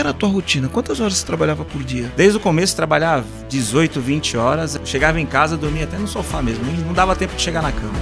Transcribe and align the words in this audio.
que 0.00 0.02
era 0.02 0.10
a 0.10 0.14
tua 0.14 0.30
rotina? 0.30 0.66
Quantas 0.66 0.98
horas 0.98 1.18
você 1.18 1.26
trabalhava 1.26 1.62
por 1.62 1.84
dia? 1.84 2.10
Desde 2.16 2.38
o 2.38 2.40
começo 2.40 2.74
trabalhava 2.74 3.26
18, 3.50 4.00
20 4.00 4.36
horas. 4.38 4.80
Chegava 4.82 5.20
em 5.20 5.26
casa, 5.26 5.58
dormia 5.58 5.84
até 5.84 5.98
no 5.98 6.08
sofá 6.08 6.40
mesmo. 6.40 6.64
Não 6.86 6.94
dava 6.94 7.14
tempo 7.14 7.36
de 7.36 7.42
chegar 7.42 7.60
na 7.60 7.70
cama. 7.70 7.92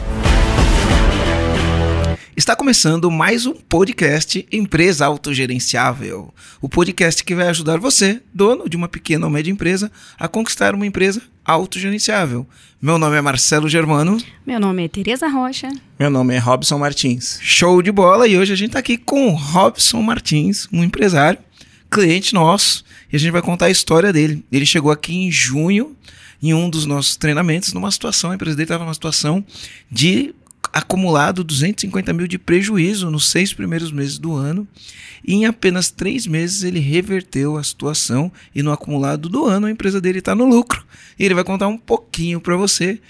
Está 2.36 2.54
começando 2.54 3.10
mais 3.10 3.46
um 3.46 3.52
podcast 3.52 4.46
Empresa 4.52 5.06
Autogerenciável. 5.06 6.32
O 6.62 6.68
podcast 6.68 7.24
que 7.24 7.34
vai 7.34 7.48
ajudar 7.48 7.78
você, 7.78 8.22
dono 8.32 8.68
de 8.68 8.76
uma 8.76 8.86
pequena 8.86 9.26
ou 9.26 9.32
média 9.32 9.50
empresa, 9.50 9.90
a 10.16 10.28
conquistar 10.28 10.76
uma 10.76 10.86
empresa 10.86 11.20
autogerenciável. 11.44 12.46
Meu 12.80 12.96
nome 12.96 13.16
é 13.16 13.20
Marcelo 13.20 13.68
Germano. 13.68 14.18
Meu 14.46 14.60
nome 14.60 14.84
é 14.84 14.88
Tereza 14.88 15.26
Rocha. 15.26 15.68
Meu 15.98 16.10
nome 16.10 16.32
é 16.32 16.38
Robson 16.38 16.78
Martins. 16.78 17.40
Show 17.42 17.82
de 17.82 17.90
bola! 17.90 18.28
E 18.28 18.38
hoje 18.38 18.52
a 18.52 18.56
gente 18.56 18.68
está 18.68 18.78
aqui 18.78 18.96
com 18.96 19.26
o 19.26 19.34
Robson 19.34 20.00
Martins, 20.00 20.68
um 20.72 20.84
empresário, 20.84 21.40
cliente 21.90 22.34
nosso, 22.34 22.84
e 23.12 23.16
a 23.16 23.18
gente 23.18 23.30
vai 23.30 23.42
contar 23.42 23.66
a 23.66 23.70
história 23.70 24.12
dele. 24.12 24.44
Ele 24.50 24.66
chegou 24.66 24.90
aqui 24.90 25.14
em 25.14 25.30
junho, 25.30 25.96
em 26.42 26.54
um 26.54 26.70
dos 26.70 26.86
nossos 26.86 27.16
treinamentos, 27.16 27.72
numa 27.72 27.90
situação, 27.90 28.30
a 28.30 28.34
empresa 28.34 28.56
dele 28.56 28.64
estava 28.64 28.84
numa 28.84 28.94
situação 28.94 29.44
de 29.90 30.34
acumulado 30.72 31.42
250 31.42 32.12
mil 32.12 32.26
de 32.26 32.38
prejuízo 32.38 33.10
nos 33.10 33.30
seis 33.30 33.52
primeiros 33.52 33.90
meses 33.90 34.18
do 34.18 34.34
ano. 34.34 34.66
E 35.26 35.34
em 35.34 35.46
apenas 35.46 35.90
três 35.90 36.26
meses 36.26 36.62
ele 36.62 36.78
reverteu 36.78 37.56
a 37.56 37.62
situação 37.62 38.30
e 38.54 38.62
no 38.62 38.72
acumulado 38.72 39.28
do 39.28 39.44
ano 39.44 39.66
a 39.66 39.70
empresa 39.70 40.00
dele 40.00 40.20
está 40.20 40.34
no 40.34 40.46
lucro. 40.46 40.84
E 41.18 41.24
ele 41.24 41.34
vai 41.34 41.44
contar 41.44 41.68
um 41.68 41.78
pouquinho 41.78 42.40
para 42.40 42.56
você 42.56 43.00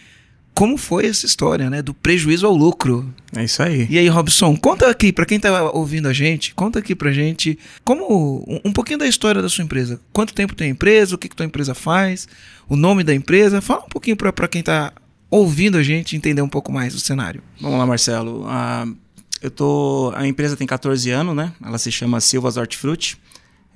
como 0.59 0.77
foi 0.77 1.07
essa 1.07 1.25
história, 1.25 1.71
né? 1.71 1.81
Do 1.81 1.95
prejuízo 1.95 2.45
ao 2.45 2.53
lucro. 2.53 3.15
É 3.33 3.45
isso 3.45 3.63
aí. 3.63 3.87
E 3.89 3.97
aí, 3.97 4.09
Robson, 4.09 4.57
conta 4.57 4.91
aqui, 4.91 5.13
para 5.13 5.25
quem 5.25 5.37
está 5.37 5.71
ouvindo 5.71 6.09
a 6.09 6.13
gente, 6.13 6.53
conta 6.53 6.81
aqui 6.81 6.97
pra 6.97 7.13
gente 7.13 7.57
como 7.85 8.43
um, 8.45 8.61
um, 8.65 8.73
pouquinho 8.73 8.99
da 8.99 9.07
história 9.07 9.41
da 9.41 9.49
sua 9.49 9.63
empresa. 9.63 10.01
Quanto 10.13 10.35
tempo 10.35 10.57
tem 10.57 10.67
a 10.67 10.71
empresa, 10.71 11.15
o 11.15 11.19
que, 11.19 11.29
que 11.29 11.37
tua 11.37 11.47
empresa 11.47 11.77
faz, 11.77 12.27
o 12.69 12.75
nome 12.75 13.05
da 13.05 13.15
empresa. 13.15 13.61
Fala 13.61 13.85
um 13.85 13.89
pouquinho 13.89 14.17
para 14.17 14.49
quem 14.49 14.59
está 14.59 14.93
ouvindo 15.31 15.79
a 15.79 15.83
gente 15.85 16.17
entender 16.17 16.43
um 16.43 16.49
pouco 16.49 16.73
mais 16.73 16.93
o 16.93 16.99
cenário. 16.99 17.41
Vamos 17.61 17.79
lá, 17.79 17.87
Marcelo. 17.87 18.45
Uh, 18.45 18.97
eu 19.41 19.53
tô, 19.53 20.13
a 20.17 20.27
empresa 20.27 20.57
tem 20.57 20.67
14 20.67 21.09
anos, 21.09 21.37
né? 21.37 21.53
Ela 21.65 21.79
se 21.79 21.93
chama 21.93 22.21
Silvas 22.21 22.57
Hortifruti. 22.57 23.17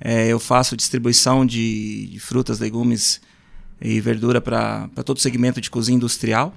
É, 0.01 0.27
eu 0.27 0.37
faço 0.37 0.75
distribuição 0.75 1.45
de, 1.45 2.07
de, 2.07 2.19
frutas, 2.19 2.59
legumes 2.59 3.21
e 3.81 4.01
verdura 4.01 4.41
para 4.41 4.89
todo 5.05 5.15
o 5.15 5.21
segmento 5.21 5.61
de 5.61 5.69
cozinha 5.69 5.95
industrial 5.95 6.53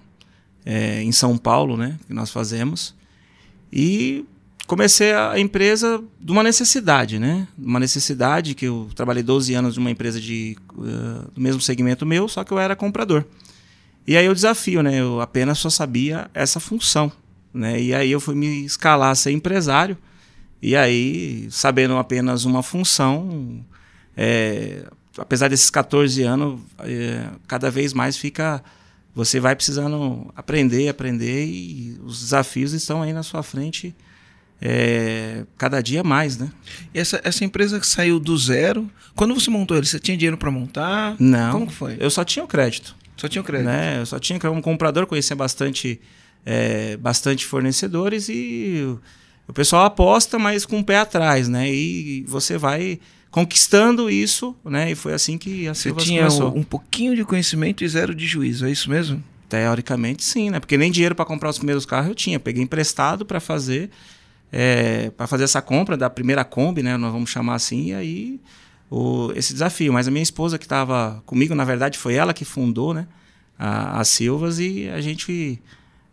é, 0.66 1.00
em 1.00 1.12
São 1.12 1.38
Paulo, 1.38 1.76
né? 1.76 1.96
Que 2.06 2.12
nós 2.12 2.30
fazemos. 2.30 2.92
E 3.72 4.24
comecei 4.66 5.12
a 5.12 5.38
empresa 5.38 6.02
de 6.20 6.32
uma 6.32 6.42
necessidade, 6.42 7.18
né? 7.18 7.46
Uma 7.56 7.78
necessidade 7.78 8.54
que 8.54 8.66
eu 8.66 8.90
trabalhei 8.94 9.22
12 9.22 9.54
anos 9.54 9.76
numa 9.76 9.90
empresa 9.90 10.20
de, 10.20 10.56
uh, 10.72 11.30
do 11.32 11.40
mesmo 11.40 11.60
segmento 11.60 12.04
meu, 12.04 12.28
só 12.28 12.42
que 12.42 12.52
eu 12.52 12.58
era 12.58 12.74
comprador. 12.74 13.24
E 14.06 14.16
aí 14.16 14.28
o 14.28 14.34
desafio, 14.34 14.82
né? 14.82 15.00
Eu 15.00 15.20
apenas 15.20 15.58
só 15.58 15.70
sabia 15.70 16.28
essa 16.34 16.58
função, 16.58 17.10
né? 17.54 17.80
E 17.80 17.94
aí 17.94 18.10
eu 18.10 18.20
fui 18.20 18.34
me 18.34 18.64
escalar 18.64 19.10
a 19.10 19.14
ser 19.14 19.30
empresário. 19.30 19.96
E 20.60 20.74
aí, 20.74 21.48
sabendo 21.50 21.96
apenas 21.96 22.44
uma 22.44 22.62
função, 22.62 23.64
é, 24.16 24.84
apesar 25.18 25.48
desses 25.48 25.70
14 25.70 26.22
anos, 26.22 26.60
é, 26.80 27.28
cada 27.46 27.70
vez 27.70 27.92
mais 27.92 28.16
fica. 28.16 28.62
Você 29.16 29.40
vai 29.40 29.56
precisando 29.56 30.30
aprender, 30.36 30.90
aprender, 30.90 31.46
e 31.46 31.98
os 32.04 32.20
desafios 32.20 32.74
estão 32.74 33.00
aí 33.00 33.14
na 33.14 33.22
sua 33.22 33.42
frente 33.42 33.96
é, 34.60 35.44
cada 35.56 35.80
dia 35.80 36.04
mais, 36.04 36.36
né? 36.36 36.50
E 36.92 36.98
essa, 36.98 37.18
essa 37.24 37.42
empresa 37.42 37.80
que 37.80 37.86
saiu 37.86 38.20
do 38.20 38.36
zero, 38.36 38.90
quando 39.14 39.34
você 39.34 39.48
montou 39.48 39.74
ele, 39.74 39.86
você 39.86 39.98
tinha 39.98 40.18
dinheiro 40.18 40.36
para 40.36 40.50
montar? 40.50 41.16
Não. 41.18 41.52
Como 41.52 41.70
foi? 41.70 41.96
Eu 41.98 42.10
só 42.10 42.24
tinha 42.24 42.44
o 42.44 42.46
crédito. 42.46 42.94
Só 43.16 43.26
tinha 43.26 43.40
o 43.40 43.44
crédito. 43.44 43.68
Né? 43.68 44.00
Eu 44.00 44.04
só 44.04 44.18
tinha 44.18 44.38
como 44.38 44.60
comprador, 44.60 45.06
conhecia 45.06 45.34
bastante, 45.34 45.98
é, 46.44 46.98
bastante 46.98 47.46
fornecedores 47.46 48.28
e 48.28 48.98
o 49.48 49.52
pessoal 49.54 49.86
aposta, 49.86 50.38
mas 50.38 50.66
com 50.66 50.80
o 50.80 50.84
pé 50.84 50.98
atrás, 50.98 51.48
né? 51.48 51.72
E 51.72 52.22
você 52.28 52.58
vai 52.58 53.00
conquistando 53.30 54.10
isso, 54.10 54.56
né? 54.64 54.90
E 54.90 54.94
foi 54.94 55.12
assim 55.12 55.36
que 55.36 55.68
a 55.68 55.74
Silva 55.74 56.00
Você 56.00 56.06
tinha 56.06 56.22
começou. 56.22 56.54
Um, 56.54 56.60
um 56.60 56.62
pouquinho 56.62 57.14
de 57.14 57.24
conhecimento 57.24 57.84
e 57.84 57.88
zero 57.88 58.14
de 58.14 58.26
juízo, 58.26 58.66
é 58.66 58.70
isso 58.70 58.88
mesmo? 58.88 59.22
Teoricamente, 59.48 60.24
sim, 60.24 60.50
né? 60.50 60.58
Porque 60.58 60.76
nem 60.76 60.90
dinheiro 60.90 61.14
para 61.14 61.24
comprar 61.24 61.50
os 61.50 61.58
primeiros 61.58 61.86
carros 61.86 62.08
eu 62.08 62.14
tinha. 62.14 62.40
Peguei 62.40 62.62
emprestado 62.62 63.24
para 63.24 63.38
fazer, 63.38 63.90
é, 64.50 65.10
para 65.10 65.26
fazer 65.26 65.44
essa 65.44 65.62
compra 65.62 65.96
da 65.96 66.10
primeira 66.10 66.44
Kombi, 66.44 66.82
né? 66.82 66.96
Nós 66.96 67.12
vamos 67.12 67.30
chamar 67.30 67.54
assim, 67.54 67.86
e 67.86 67.94
aí 67.94 68.40
o, 68.90 69.32
esse 69.34 69.52
desafio. 69.52 69.92
Mas 69.92 70.08
a 70.08 70.10
minha 70.10 70.22
esposa 70.22 70.58
que 70.58 70.64
estava 70.64 71.22
comigo, 71.26 71.54
na 71.54 71.64
verdade, 71.64 71.98
foi 71.98 72.14
ela 72.14 72.32
que 72.32 72.44
fundou 72.44 72.92
né, 72.94 73.06
a, 73.58 74.00
a 74.00 74.04
Silvas 74.04 74.58
e 74.58 74.88
a 74.88 75.00
gente 75.00 75.60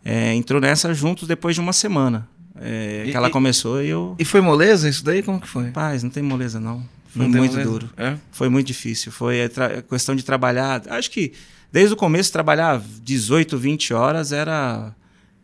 é, 0.04 0.34
entrou 0.34 0.60
nessa 0.60 0.92
juntos 0.94 1.26
depois 1.26 1.54
de 1.54 1.60
uma 1.60 1.72
semana. 1.72 2.28
É, 2.60 3.04
e, 3.06 3.10
que 3.10 3.16
ela 3.16 3.30
começou 3.30 3.82
e 3.82 3.88
eu. 3.88 4.14
E 4.18 4.24
foi 4.24 4.40
moleza 4.40 4.88
isso 4.88 5.04
daí? 5.04 5.22
Como 5.22 5.40
que 5.40 5.48
foi? 5.48 5.70
Paz, 5.70 6.02
não 6.02 6.10
tem 6.10 6.22
moleza 6.22 6.60
não. 6.60 6.84
Foi 7.14 7.28
não 7.28 7.38
muito 7.38 7.62
duro. 7.62 7.88
É? 7.96 8.16
Foi 8.32 8.48
muito 8.48 8.66
difícil. 8.66 9.12
Foi 9.12 9.44
a 9.44 9.82
questão 9.82 10.16
de 10.16 10.24
trabalhar. 10.24 10.82
Acho 10.88 11.10
que 11.10 11.32
desde 11.72 11.94
o 11.94 11.96
começo 11.96 12.32
trabalhar 12.32 12.80
18, 13.02 13.56
20 13.56 13.94
horas 13.94 14.32
era 14.32 14.92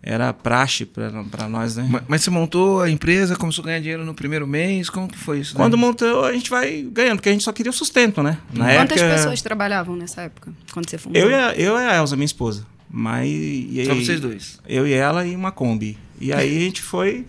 era 0.03 0.33
praxe 0.33 0.87
para 0.87 1.47
nós, 1.49 1.77
né? 1.77 1.87
Mas, 1.89 2.03
mas, 2.09 2.23
você 2.23 2.31
montou 2.31 2.81
a 2.81 2.89
empresa, 2.89 3.37
começou 3.37 3.63
a 3.63 3.67
ganhar 3.67 3.81
dinheiro 3.81 4.03
no 4.03 4.15
primeiro 4.15 4.47
mês? 4.47 4.89
Como 4.89 5.07
que 5.07 5.19
foi 5.19 5.41
isso? 5.41 5.55
Quando 5.55 5.77
montou, 5.77 6.25
a 6.25 6.33
gente 6.33 6.49
vai 6.49 6.83
ganhando, 6.91 7.17
porque 7.17 7.29
a 7.29 7.33
gente 7.33 7.45
só 7.45 7.53
queria 7.53 7.69
o 7.69 7.73
sustento, 7.75 8.23
né? 8.23 8.39
Na 8.51 8.75
Quantas 8.77 8.97
época, 8.97 9.17
pessoas 9.17 9.43
trabalhavam 9.43 9.95
nessa 9.95 10.23
época, 10.23 10.53
quando 10.73 10.89
você 10.89 10.97
fundou? 10.97 11.21
Eu 11.21 11.31
e 11.31 11.35
a, 11.35 11.53
eu 11.55 11.79
e 11.79 11.85
a 11.85 11.97
Elza, 11.97 12.17
minha 12.17 12.25
esposa. 12.25 12.67
Mas, 12.91 13.29
e, 13.29 13.85
só 13.87 13.95
vocês 13.95 14.19
dois? 14.19 14.59
Eu 14.67 14.87
e 14.87 14.93
ela 14.95 15.27
e 15.27 15.37
uma 15.37 15.53
Kombi. 15.53 15.99
E 16.19 16.33
aí 16.33 16.57
a 16.57 16.61
gente 16.61 16.81
foi 16.81 17.27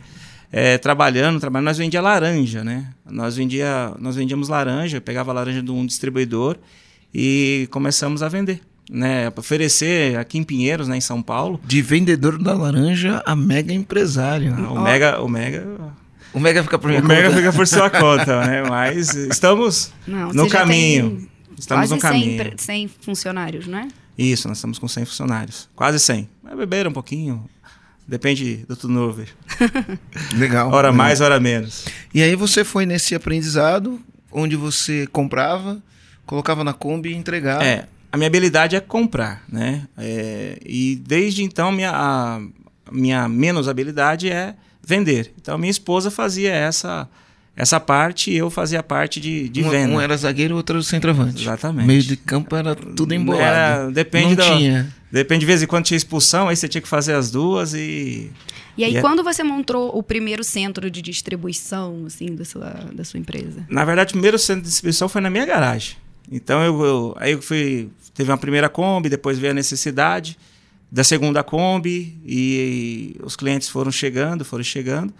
é, 0.51 0.78
trabalhando, 0.78 1.39
trabalhando. 1.39 1.66
Nós 1.66 1.78
vendia 1.78 2.01
laranja, 2.01 2.63
né? 2.63 2.88
Nós, 3.09 3.35
vendia, 3.35 3.94
nós 4.00 4.16
vendíamos 4.16 4.50
laranja, 4.50 5.00
pegava 5.00 5.31
a 5.31 5.34
laranja 5.34 5.62
de 5.62 5.72
um 5.72 5.85
distribuidor 5.85 6.57
e 7.13 7.67
começamos 7.72 8.22
a 8.22 8.28
vender 8.28 8.61
né, 8.91 9.31
oferecer 9.38 10.17
aqui 10.17 10.38
em 10.38 10.44
Pinheiros, 10.44 10.88
né, 10.90 10.97
em 10.97 11.01
São 11.01 11.22
Paulo. 11.22 11.59
De 11.66 11.81
vendedor 11.81 12.38
da 12.38 12.53
laranja 12.53 13.23
a 13.25 13.35
mega 13.35 13.73
empresário. 13.73 14.53
o, 14.53 14.73
oh. 14.73 14.81
mega, 14.81 15.22
o 15.22 15.29
mega. 15.29 15.66
O 16.34 16.40
mega 16.40 16.63
fica 16.63 16.78
por 16.78 16.90
minha 16.90 17.00
o 17.00 17.03
conta. 17.03 17.16
mega 17.16 17.31
fica 17.31 17.53
por 17.53 17.67
sua 17.67 17.90
conta, 17.91 18.45
né? 18.45 18.63
Mas 18.63 19.13
estamos 19.16 19.91
Não, 20.06 20.31
no 20.34 20.50
caminho. 20.50 21.28
Estamos 21.57 21.90
quase 21.90 21.94
no 21.94 22.00
caminho. 22.00 22.44
100, 22.44 22.57
100 22.57 22.88
funcionários, 23.01 23.67
não 23.67 23.79
é? 23.79 23.88
Isso, 24.17 24.47
nós 24.47 24.57
estamos 24.57 24.78
com 24.78 24.88
100 24.88 25.06
funcionários. 25.06 25.69
Quase 25.75 26.00
100. 26.00 26.29
Mas 26.44 26.57
beberam 26.57 26.91
um 26.91 26.94
pouquinho. 26.94 27.45
Depende 28.11 28.66
do 28.67 28.75
turnover. 28.75 29.29
legal. 30.38 30.67
Hora 30.67 30.89
legal. 30.89 30.94
mais, 30.94 31.22
hora 31.22 31.39
menos. 31.39 31.85
E 32.13 32.22
aí 32.22 32.35
você 32.35 32.66
foi 32.66 32.85
nesse 32.85 33.16
aprendizado 33.16 34.01
onde 34.29 34.57
você 34.57 35.07
comprava, 35.07 35.81
colocava 36.25 36.61
na 36.61 36.73
Kombi 36.73 37.11
e 37.11 37.16
entregava. 37.16 37.63
É, 37.63 37.88
a 38.11 38.17
minha 38.17 38.27
habilidade 38.27 38.75
é 38.75 38.81
comprar, 38.81 39.45
né? 39.47 39.88
É, 39.97 40.59
e 40.66 40.97
desde 40.97 41.41
então 41.41 41.72
minha, 41.72 41.91
a 41.94 42.41
minha 42.91 43.29
menos 43.29 43.69
habilidade 43.69 44.29
é 44.29 44.55
vender. 44.85 45.33
Então 45.41 45.57
minha 45.57 45.72
esposa 45.72 46.11
fazia 46.11 46.51
essa 46.51 47.07
essa 47.55 47.79
parte 47.79 48.29
e 48.31 48.35
eu 48.35 48.49
fazia 48.49 48.81
a 48.81 48.83
parte 48.83 49.22
de, 49.22 49.47
de 49.47 49.63
um, 49.63 49.69
venda. 49.69 49.93
Um 49.93 50.01
era 50.01 50.17
zagueiro, 50.17 50.55
outro 50.55 50.83
centroavante. 50.83 51.43
Exatamente. 51.43 51.88
Meio 51.88 52.01
de 52.01 52.17
campo 52.17 52.55
era 52.57 52.75
tudo 52.75 53.13
embolado. 53.13 53.43
Era, 53.43 53.89
depende 53.89 54.35
Não 54.35 54.35
da, 54.35 54.57
tinha. 54.57 55.00
Depende 55.11 55.41
de 55.41 55.45
vez 55.45 55.61
em 55.61 55.67
quando 55.67 55.85
tinha 55.85 55.97
expulsão, 55.97 56.47
aí 56.47 56.55
você 56.55 56.67
tinha 56.67 56.81
que 56.81 56.88
fazer 56.88 57.13
as 57.13 57.29
duas 57.29 57.73
e 57.73 58.31
e 58.77 58.83
aí, 58.85 58.94
e 58.94 58.97
é 58.97 59.01
quando 59.01 59.19
é... 59.19 59.23
você 59.23 59.44
montou 59.44 59.95
o 59.97 60.01
primeiro 60.01 60.44
centro 60.44 60.89
de 60.89 61.01
distribuição, 61.01 62.05
assim, 62.05 62.33
da 62.33 62.45
sua, 62.45 62.69
da 62.94 63.03
sua 63.03 63.19
empresa? 63.19 63.66
Na 63.69 63.83
verdade, 63.83 64.11
o 64.11 64.13
primeiro 64.13 64.39
centro 64.39 64.61
de 64.63 64.69
distribuição 64.69 65.09
foi 65.09 65.19
na 65.19 65.29
minha 65.29 65.46
garagem. 65.46 65.97
Então, 66.31 66.63
eu, 66.63 66.81
eu 66.81 67.16
aí 67.19 67.34
eu 67.34 67.41
fui 67.41 67.90
teve 68.13 68.31
uma 68.31 68.37
primeira 68.37 68.69
Kombi, 68.69 69.09
depois 69.09 69.37
veio 69.37 69.52
a 69.52 69.55
necessidade 69.55 70.37
da 70.91 71.03
segunda 71.03 71.43
Kombi 71.43 72.17
e, 72.25 73.16
os 73.23 73.35
clientes 73.35 73.69
foram 73.69 73.91
chegando, 73.91 74.43
foram 74.43 74.64
chegando. 74.64 75.14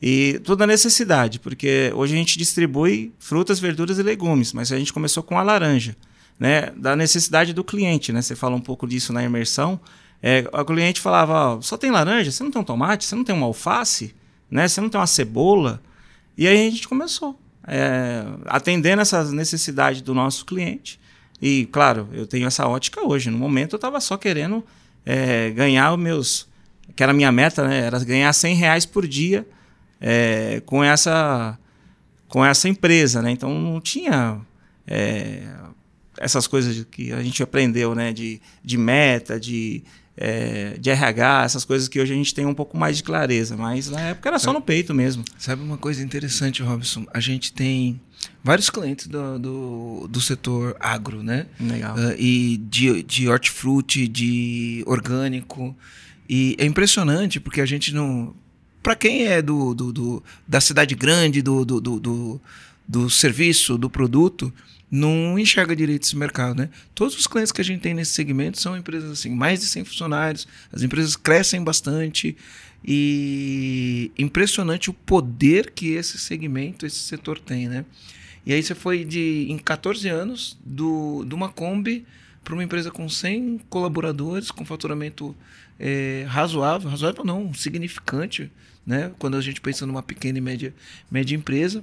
E 0.00 0.40
tudo 0.44 0.62
a 0.62 0.66
necessidade, 0.66 1.40
porque 1.40 1.90
hoje 1.94 2.14
a 2.14 2.18
gente 2.18 2.36
distribui 2.38 3.12
frutas, 3.18 3.58
verduras 3.58 3.98
e 3.98 4.02
legumes, 4.02 4.52
mas 4.52 4.70
a 4.70 4.78
gente 4.78 4.92
começou 4.92 5.22
com 5.22 5.38
a 5.38 5.42
laranja, 5.42 5.96
né? 6.38 6.70
Da 6.76 6.94
necessidade 6.94 7.52
do 7.52 7.64
cliente, 7.64 8.12
né? 8.12 8.22
Você 8.22 8.36
fala 8.36 8.56
um 8.56 8.60
pouco 8.60 8.86
disso 8.86 9.12
na 9.12 9.22
imersão. 9.22 9.80
É, 10.22 10.44
o 10.52 10.64
cliente 10.64 11.00
falava: 11.00 11.60
só 11.62 11.76
tem 11.76 11.90
laranja, 11.90 12.30
você 12.30 12.42
não 12.42 12.50
tem 12.50 12.60
um 12.60 12.64
tomate, 12.64 13.04
você 13.04 13.14
não 13.14 13.24
tem 13.24 13.34
uma 13.34 13.46
alface, 13.46 14.14
né? 14.50 14.66
Você 14.66 14.80
não 14.80 14.88
tem 14.88 15.00
uma 15.00 15.06
cebola. 15.06 15.82
E 16.36 16.46
aí 16.46 16.66
a 16.66 16.70
gente 16.70 16.86
começou, 16.86 17.38
é, 17.66 18.24
atendendo 18.46 19.00
essas 19.00 19.32
necessidades 19.32 20.02
do 20.02 20.14
nosso 20.14 20.44
cliente. 20.44 21.00
E, 21.40 21.66
claro, 21.66 22.08
eu 22.12 22.26
tenho 22.26 22.46
essa 22.46 22.66
ótica 22.66 23.06
hoje. 23.06 23.30
No 23.30 23.38
momento 23.38 23.74
eu 23.74 23.78
estava 23.78 24.00
só 24.00 24.16
querendo 24.16 24.64
é, 25.04 25.50
ganhar 25.50 25.92
os 25.92 25.98
meus. 25.98 26.48
Que 26.94 27.02
era 27.02 27.12
a 27.12 27.14
minha 27.14 27.32
meta, 27.32 27.66
né? 27.66 27.80
Era 27.80 27.98
ganhar 28.04 28.32
100 28.32 28.54
reais 28.54 28.86
por 28.86 29.06
dia 29.06 29.46
é, 30.00 30.62
com 30.64 30.82
essa 30.82 31.58
com 32.28 32.44
essa 32.44 32.68
empresa, 32.68 33.22
né? 33.22 33.30
Então 33.30 33.58
não 33.58 33.80
tinha 33.80 34.40
é, 34.86 35.42
essas 36.18 36.46
coisas 36.46 36.86
que 36.90 37.12
a 37.12 37.22
gente 37.22 37.42
aprendeu, 37.42 37.94
né? 37.94 38.12
De, 38.12 38.40
de 38.64 38.76
meta, 38.78 39.38
de, 39.38 39.82
é, 40.16 40.76
de 40.78 40.90
RH, 40.90 41.44
essas 41.44 41.64
coisas 41.64 41.88
que 41.88 42.00
hoje 42.00 42.12
a 42.12 42.16
gente 42.16 42.34
tem 42.34 42.46
um 42.46 42.54
pouco 42.54 42.76
mais 42.76 42.96
de 42.96 43.02
clareza, 43.02 43.56
mas 43.56 43.90
na 43.90 44.00
época 44.00 44.28
era 44.28 44.38
só 44.38 44.52
no 44.52 44.60
peito 44.60 44.94
mesmo. 44.94 45.24
Sabe 45.38 45.62
uma 45.62 45.76
coisa 45.76 46.02
interessante, 46.02 46.62
Robson? 46.62 47.06
A 47.12 47.20
gente 47.20 47.52
tem 47.52 48.00
vários 48.42 48.70
clientes 48.70 49.06
do, 49.06 49.38
do, 49.38 50.08
do 50.08 50.20
setor 50.20 50.76
agro, 50.80 51.22
né? 51.22 51.46
Legal. 51.60 51.96
Uh, 51.96 52.14
e 52.18 52.56
de, 52.68 53.02
de 53.02 53.28
hortifruti, 53.28 54.08
de 54.08 54.82
orgânico. 54.86 55.76
E 56.28 56.56
é 56.58 56.64
impressionante 56.64 57.38
porque 57.38 57.60
a 57.60 57.66
gente 57.66 57.94
não. 57.94 58.34
Para 58.82 58.94
quem 58.94 59.26
é 59.26 59.42
do, 59.42 59.74
do, 59.74 59.92
do, 59.92 60.22
da 60.46 60.60
cidade 60.60 60.94
grande, 60.94 61.42
do, 61.42 61.64
do, 61.64 61.80
do, 61.80 62.00
do, 62.00 62.40
do 62.86 63.10
serviço, 63.10 63.76
do 63.76 63.90
produto, 63.90 64.52
não 64.90 65.38
enxerga 65.38 65.74
direito 65.74 66.04
esse 66.04 66.16
mercado, 66.16 66.56
né? 66.56 66.68
Todos 66.94 67.18
os 67.18 67.26
clientes 67.26 67.52
que 67.52 67.60
a 67.60 67.64
gente 67.64 67.80
tem 67.80 67.94
nesse 67.94 68.12
segmento 68.12 68.60
são 68.60 68.76
empresas 68.76 69.10
assim, 69.10 69.30
mais 69.30 69.60
de 69.60 69.66
100 69.66 69.84
funcionários, 69.84 70.46
as 70.72 70.82
empresas 70.82 71.16
crescem 71.16 71.62
bastante 71.62 72.36
e 72.84 74.12
impressionante 74.16 74.90
o 74.90 74.92
poder 74.92 75.72
que 75.72 75.92
esse 75.92 76.18
segmento, 76.18 76.86
esse 76.86 76.98
setor 76.98 77.38
tem, 77.38 77.68
né? 77.68 77.84
E 78.44 78.52
aí 78.52 78.62
você 78.62 78.76
foi 78.76 79.04
de 79.04 79.46
em 79.50 79.58
14 79.58 80.08
anos 80.08 80.56
do 80.64 81.24
de 81.24 81.34
uma 81.34 81.48
Kombi 81.48 82.06
para 82.44 82.54
uma 82.54 82.62
empresa 82.62 82.92
com 82.92 83.08
100 83.08 83.62
colaboradores, 83.68 84.52
com 84.52 84.64
faturamento 84.64 85.34
é, 85.80 86.24
razoável, 86.28 86.88
razoável 86.88 87.24
não, 87.24 87.52
significante, 87.52 88.52
né? 88.86 89.10
Quando 89.18 89.36
a 89.36 89.40
gente 89.40 89.60
pensa 89.60 89.84
numa 89.84 90.00
pequena 90.00 90.38
e 90.38 90.40
média, 90.40 90.72
média 91.10 91.34
empresa. 91.34 91.82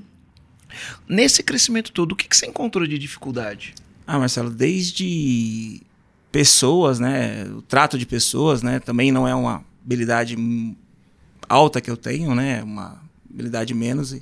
Nesse 1.08 1.44
crescimento 1.44 1.92
todo, 1.92 2.12
o 2.14 2.16
que, 2.16 2.28
que 2.28 2.36
você 2.36 2.46
encontrou 2.46 2.88
de 2.88 2.98
dificuldade? 2.98 3.74
Ah, 4.06 4.20
Marcelo, 4.20 4.50
desde 4.50 5.82
pessoas, 6.32 7.00
né? 7.00 7.46
O 7.56 7.62
trato 7.62 7.98
de 7.98 8.06
pessoas, 8.06 8.62
né? 8.62 8.80
Também 8.80 9.12
não 9.12 9.28
é 9.28 9.36
uma 9.36 9.64
habilidade 9.84 10.36
alta 11.48 11.80
que 11.80 11.90
eu 11.90 11.98
tenho, 11.98 12.34
né? 12.34 12.64
Uma 12.64 13.02
habilidade 13.30 13.74
menos 13.74 14.16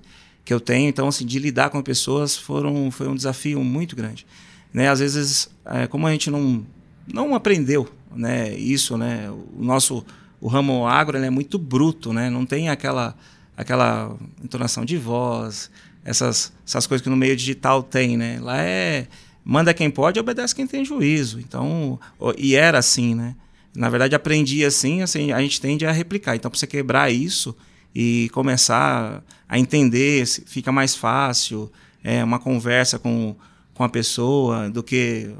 que 0.44 0.53
eu 0.53 0.59
tenho. 0.59 0.89
Então, 0.89 1.07
assim, 1.07 1.25
de 1.25 1.39
lidar 1.39 1.69
com 1.69 1.81
pessoas 1.81 2.36
foram, 2.36 2.92
foi 2.92 3.07
um 3.07 3.15
desafio 3.15 3.63
muito 3.63 3.95
grande. 3.95 4.25
Né? 4.74 4.89
Às 4.89 5.00
vezes, 5.00 5.50
é, 5.65 5.88
como 5.88 6.07
a 6.07 6.12
gente 6.12 6.30
não, 6.30 6.65
não 7.12 7.36
aprendeu 7.36 7.89
né? 8.15 8.53
isso, 8.56 8.98
né? 8.98 9.30
O 9.30 9.63
nosso 9.63 10.06
o 10.42 10.48
ramo 10.48 10.88
agro 10.88 11.18
é 11.19 11.30
muito 11.30 11.59
bruto, 11.59 12.12
né? 12.12 12.30
Não 12.30 12.48
tem 12.48 12.68
aquela, 12.68 13.15
aquela 13.56 14.18
entonação 14.44 14.83
de 14.83 14.98
voz, 14.98 15.69
essas, 16.03 16.51
essas 16.65 16.88
coisas 16.88 17.03
que 17.03 17.09
no 17.09 17.15
meio 17.15 17.36
digital 17.36 17.83
tem, 17.83 18.18
né? 18.18 18.39
Lá 18.42 18.62
é 18.62 19.07
manda 19.44 19.74
quem 19.74 19.89
pode, 19.89 20.19
obedece 20.19 20.56
quem 20.56 20.68
tem 20.68 20.86
juízo. 20.86 21.39
Então, 21.39 22.00
e 22.38 22.56
era 22.56 22.77
assim, 22.77 23.15
né? 23.15 23.36
Na 23.75 23.89
verdade, 23.89 24.15
aprendi 24.15 24.63
assim, 24.63 25.01
assim, 25.01 25.31
a 25.31 25.42
gente 25.42 25.59
tende 25.59 25.86
a 25.86 25.92
replicar. 25.92 26.36
Então, 26.36 26.51
para 26.51 26.59
você 26.59 26.68
quebrar 26.68 27.12
isso 27.12 27.56
e 27.95 28.30
começar 28.33 29.24
a 29.48 29.57
entender, 29.57 30.25
fica 30.45 30.71
mais 30.71 30.95
fácil 30.95 31.71
é 32.03 32.24
uma 32.24 32.39
conversa 32.39 32.98
com, 32.98 33.36
com 33.74 33.83
a 33.83 33.89
pessoa 33.89 34.69
do 34.69 34.81
que 34.83 35.33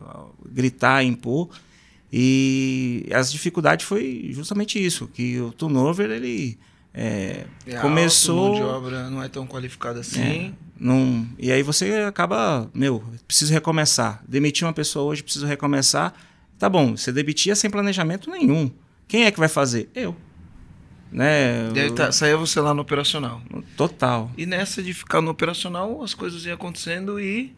gritar, 0.51 1.03
impor. 1.03 1.49
E 2.11 3.07
as 3.13 3.31
dificuldades 3.31 3.85
foi 3.85 4.29
justamente 4.31 4.83
isso, 4.83 5.07
que 5.07 5.39
o 5.39 5.51
turnover 5.51 6.09
ele 6.11 6.59
é, 6.93 7.45
é 7.65 7.75
começou. 7.79 8.47
Alto, 8.47 8.59
mão 8.59 8.67
de 8.67 8.75
obra 8.75 9.09
não 9.09 9.23
é 9.23 9.29
tão 9.29 9.47
qualificada 9.47 9.99
assim. 10.01 10.21
É, 10.21 10.51
não, 10.79 11.27
e 11.38 11.51
aí 11.51 11.63
você 11.63 11.93
acaba, 12.07 12.69
meu, 12.73 13.03
preciso 13.27 13.53
recomeçar. 13.53 14.23
Demitir 14.27 14.65
uma 14.65 14.73
pessoa 14.73 15.05
hoje, 15.05 15.23
preciso 15.23 15.45
recomeçar. 15.45 16.13
Tá 16.57 16.67
bom, 16.69 16.97
você 16.97 17.11
demitia 17.11 17.55
sem 17.55 17.69
planejamento 17.69 18.29
nenhum. 18.29 18.71
Quem 19.07 19.25
é 19.25 19.31
que 19.31 19.39
vai 19.39 19.47
fazer? 19.47 19.89
Eu. 19.93 20.15
Né? 21.11 21.69
E 21.75 21.79
aí 21.79 21.91
tá, 21.91 22.11
saía 22.11 22.38
você 22.38 22.59
lá 22.61 22.73
no 22.73 22.81
operacional. 22.81 23.41
Total. 23.75 24.31
E 24.37 24.45
nessa 24.45 24.81
de 24.81 24.94
ficar 24.94 25.21
no 25.21 25.31
operacional, 25.31 26.01
as 26.01 26.13
coisas 26.13 26.45
iam 26.45 26.55
acontecendo 26.55 27.19
e 27.19 27.53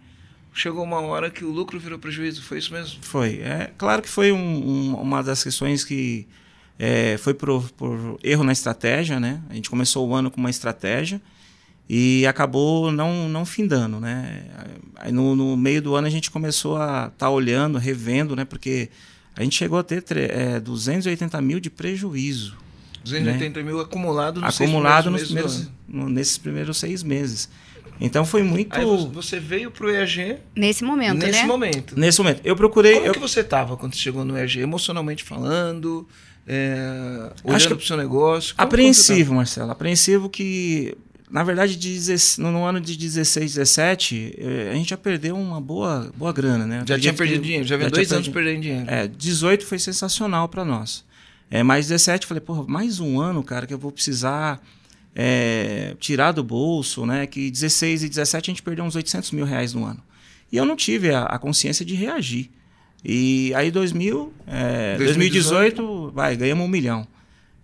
chegou 0.54 0.84
uma 0.84 1.00
hora 1.02 1.30
que 1.30 1.44
o 1.46 1.52
lucro 1.52 1.80
virou 1.80 2.00
prejuízo. 2.00 2.42
Foi 2.42 2.58
isso 2.58 2.74
mesmo? 2.74 3.00
Foi. 3.02 3.40
É 3.40 3.72
claro 3.78 4.02
que 4.02 4.10
foi 4.10 4.32
um, 4.32 4.38
um, 4.38 4.96
uma 4.96 5.22
das 5.22 5.44
questões 5.44 5.84
que 5.84 6.28
é, 6.78 7.18
foi 7.18 7.34
por, 7.34 7.70
por, 7.72 8.20
erro 8.24 8.44
na 8.44 8.52
estratégia, 8.52 9.20
né? 9.20 9.42
A 9.50 9.54
gente 9.54 9.70
começou 9.70 10.08
o 10.08 10.16
ano 10.16 10.32
com 10.32 10.40
uma 10.40 10.50
estratégia 10.50 11.22
e 11.88 12.26
acabou 12.26 12.92
não, 12.92 13.30
não 13.30 13.46
findando, 13.46 14.00
né? 14.00 14.44
Aí 14.96 15.12
no, 15.12 15.36
no 15.36 15.56
meio 15.56 15.82
do 15.82 15.96
ano 15.96 16.08
a 16.08 16.10
gente 16.10 16.32
começou 16.32 16.78
a 16.78 17.06
estar 17.06 17.12
tá 17.18 17.30
olhando, 17.30 17.78
revendo, 17.78 18.36
né? 18.36 18.46
Porque 18.46 18.90
a 19.36 19.44
gente 19.44 19.56
chegou 19.56 19.80
a 19.80 19.84
ter 19.84 20.04
é, 20.12 20.60
280 20.60 21.42
mil 21.42 21.60
de 21.60 21.70
prejuízo. 21.70 22.58
280 23.04 23.60
né? 23.60 23.66
mil 23.66 23.80
acumulado 23.82 24.40
nos 24.40 24.62
acumulado 24.62 25.12
nos 25.12 25.24
primeiros, 25.24 25.70
no, 25.88 26.10
nesses 26.10 26.38
primeiros 26.38 26.78
seis 26.78 27.04
meses. 27.04 27.50
Então 28.00 28.26
foi 28.26 28.44
muito. 28.44 28.76
Aí 28.76 28.86
você 29.12 29.40
veio 29.40 29.70
para 29.70 29.86
o 29.86 29.90
EAG. 29.90 30.38
Nesse 30.56 30.84
momento, 30.84 31.16
nesse 31.16 31.26
né? 31.26 31.32
Nesse 31.32 31.46
momento. 31.48 32.00
Nesse 32.00 32.18
momento. 32.20 32.42
Eu 32.44 32.56
procurei. 32.56 32.96
Como 32.96 33.08
eu... 33.08 33.14
que 33.14 33.20
você 33.20 33.42
estava 33.42 33.78
quando 33.78 33.94
você 33.94 34.00
chegou 34.00 34.26
no 34.26 34.38
EAG? 34.38 34.60
Emocionalmente 34.60 35.24
falando? 35.24 36.08
É, 36.46 37.32
olhando 37.44 37.68
para 37.70 37.78
o 37.78 37.82
seu 37.82 37.98
negócio? 37.98 38.54
Apreensivo, 38.58 39.34
Marcelo. 39.34 39.72
Apreensivo 39.72 40.30
que. 40.30 40.96
Na 41.32 41.44
verdade, 41.44 41.80
no 42.38 42.64
ano 42.64 42.80
de 42.80 42.96
16, 42.96 43.56
17, 43.56 44.36
eh, 44.38 44.70
a 44.72 44.76
gente 44.76 44.92
já 44.92 44.98
perdeu 44.98 45.36
uma 45.36 45.60
boa, 45.60 46.12
boa 46.16 46.32
grana, 46.32 46.68
né? 46.68 46.84
Já 46.86 47.00
tinha 47.00 47.12
perdido 47.12 47.42
dinheiro, 47.42 47.66
já 47.66 47.76
veio 47.76 47.90
dois 47.90 48.12
anos 48.14 48.28
perdendo 48.28 48.62
dinheiro. 48.62 48.86
É, 48.88 49.08
18 49.08 49.66
foi 49.66 49.80
sensacional 49.80 50.48
para 50.48 50.64
nós. 50.64 51.04
É, 51.50 51.64
mais 51.64 51.88
17, 51.88 52.28
falei, 52.28 52.40
porra, 52.40 52.66
mais 52.68 53.00
um 53.00 53.20
ano, 53.20 53.44
cara, 53.44 53.66
que 53.66 53.74
eu 53.74 53.80
vou 53.80 53.92
precisar 53.92 54.62
é, 55.16 55.96
tirar 56.00 56.34
do 56.34 56.44
bolso, 56.44 57.04
né? 57.04 57.26
Que 57.26 57.50
16 57.50 58.04
e 58.04 58.10
17 58.10 58.52
a 58.52 58.54
gente 58.54 58.62
perdeu 58.62 58.86
uns 58.86 58.96
800 58.96 59.32
mil 59.32 59.46
reais 59.46 59.74
no 59.74 59.86
ano. 59.86 60.04
E 60.52 60.58
eu 60.58 60.66
não 60.66 60.76
tive 60.76 61.12
a, 61.12 61.24
a 61.24 61.40
consciência 61.40 61.84
de 61.84 61.96
reagir. 61.96 62.52
E 63.04 63.54
aí 63.56 63.70
2000, 63.70 64.34
é, 64.48 64.98
2018, 64.98 65.76
2018, 65.76 66.12
vai, 66.14 66.36
ganhamos 66.36 66.66
um 66.66 66.70
milhão. 66.70 67.08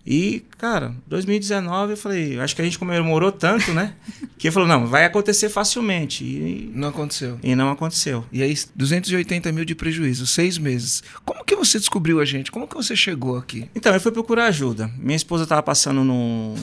E, 0.06 0.44
cara, 0.56 0.94
2019 1.06 1.92
eu 1.92 1.96
falei, 1.96 2.40
acho 2.40 2.56
que 2.56 2.62
a 2.62 2.64
gente 2.64 2.78
comemorou 2.78 3.30
tanto, 3.30 3.72
né? 3.72 3.94
que 4.38 4.50
falou, 4.50 4.66
não, 4.66 4.86
vai 4.86 5.04
acontecer 5.04 5.48
facilmente. 5.50 6.24
E 6.24 6.72
não 6.74 6.88
aconteceu. 6.88 7.38
E 7.42 7.54
não 7.54 7.70
aconteceu. 7.70 8.24
E 8.32 8.42
aí, 8.42 8.54
280 8.74 9.52
mil 9.52 9.64
de 9.64 9.74
prejuízo, 9.74 10.26
seis 10.26 10.56
meses. 10.56 11.02
Como 11.24 11.44
que 11.44 11.54
você 11.54 11.78
descobriu 11.78 12.18
a 12.18 12.24
gente? 12.24 12.50
Como 12.50 12.66
que 12.66 12.74
você 12.74 12.96
chegou 12.96 13.36
aqui? 13.36 13.70
Então, 13.74 13.92
eu 13.92 14.00
fui 14.00 14.10
procurar 14.10 14.46
ajuda. 14.46 14.90
Minha 14.98 15.16
esposa 15.16 15.42
estava 15.44 15.62
passando 15.62 16.02
num. 16.02 16.54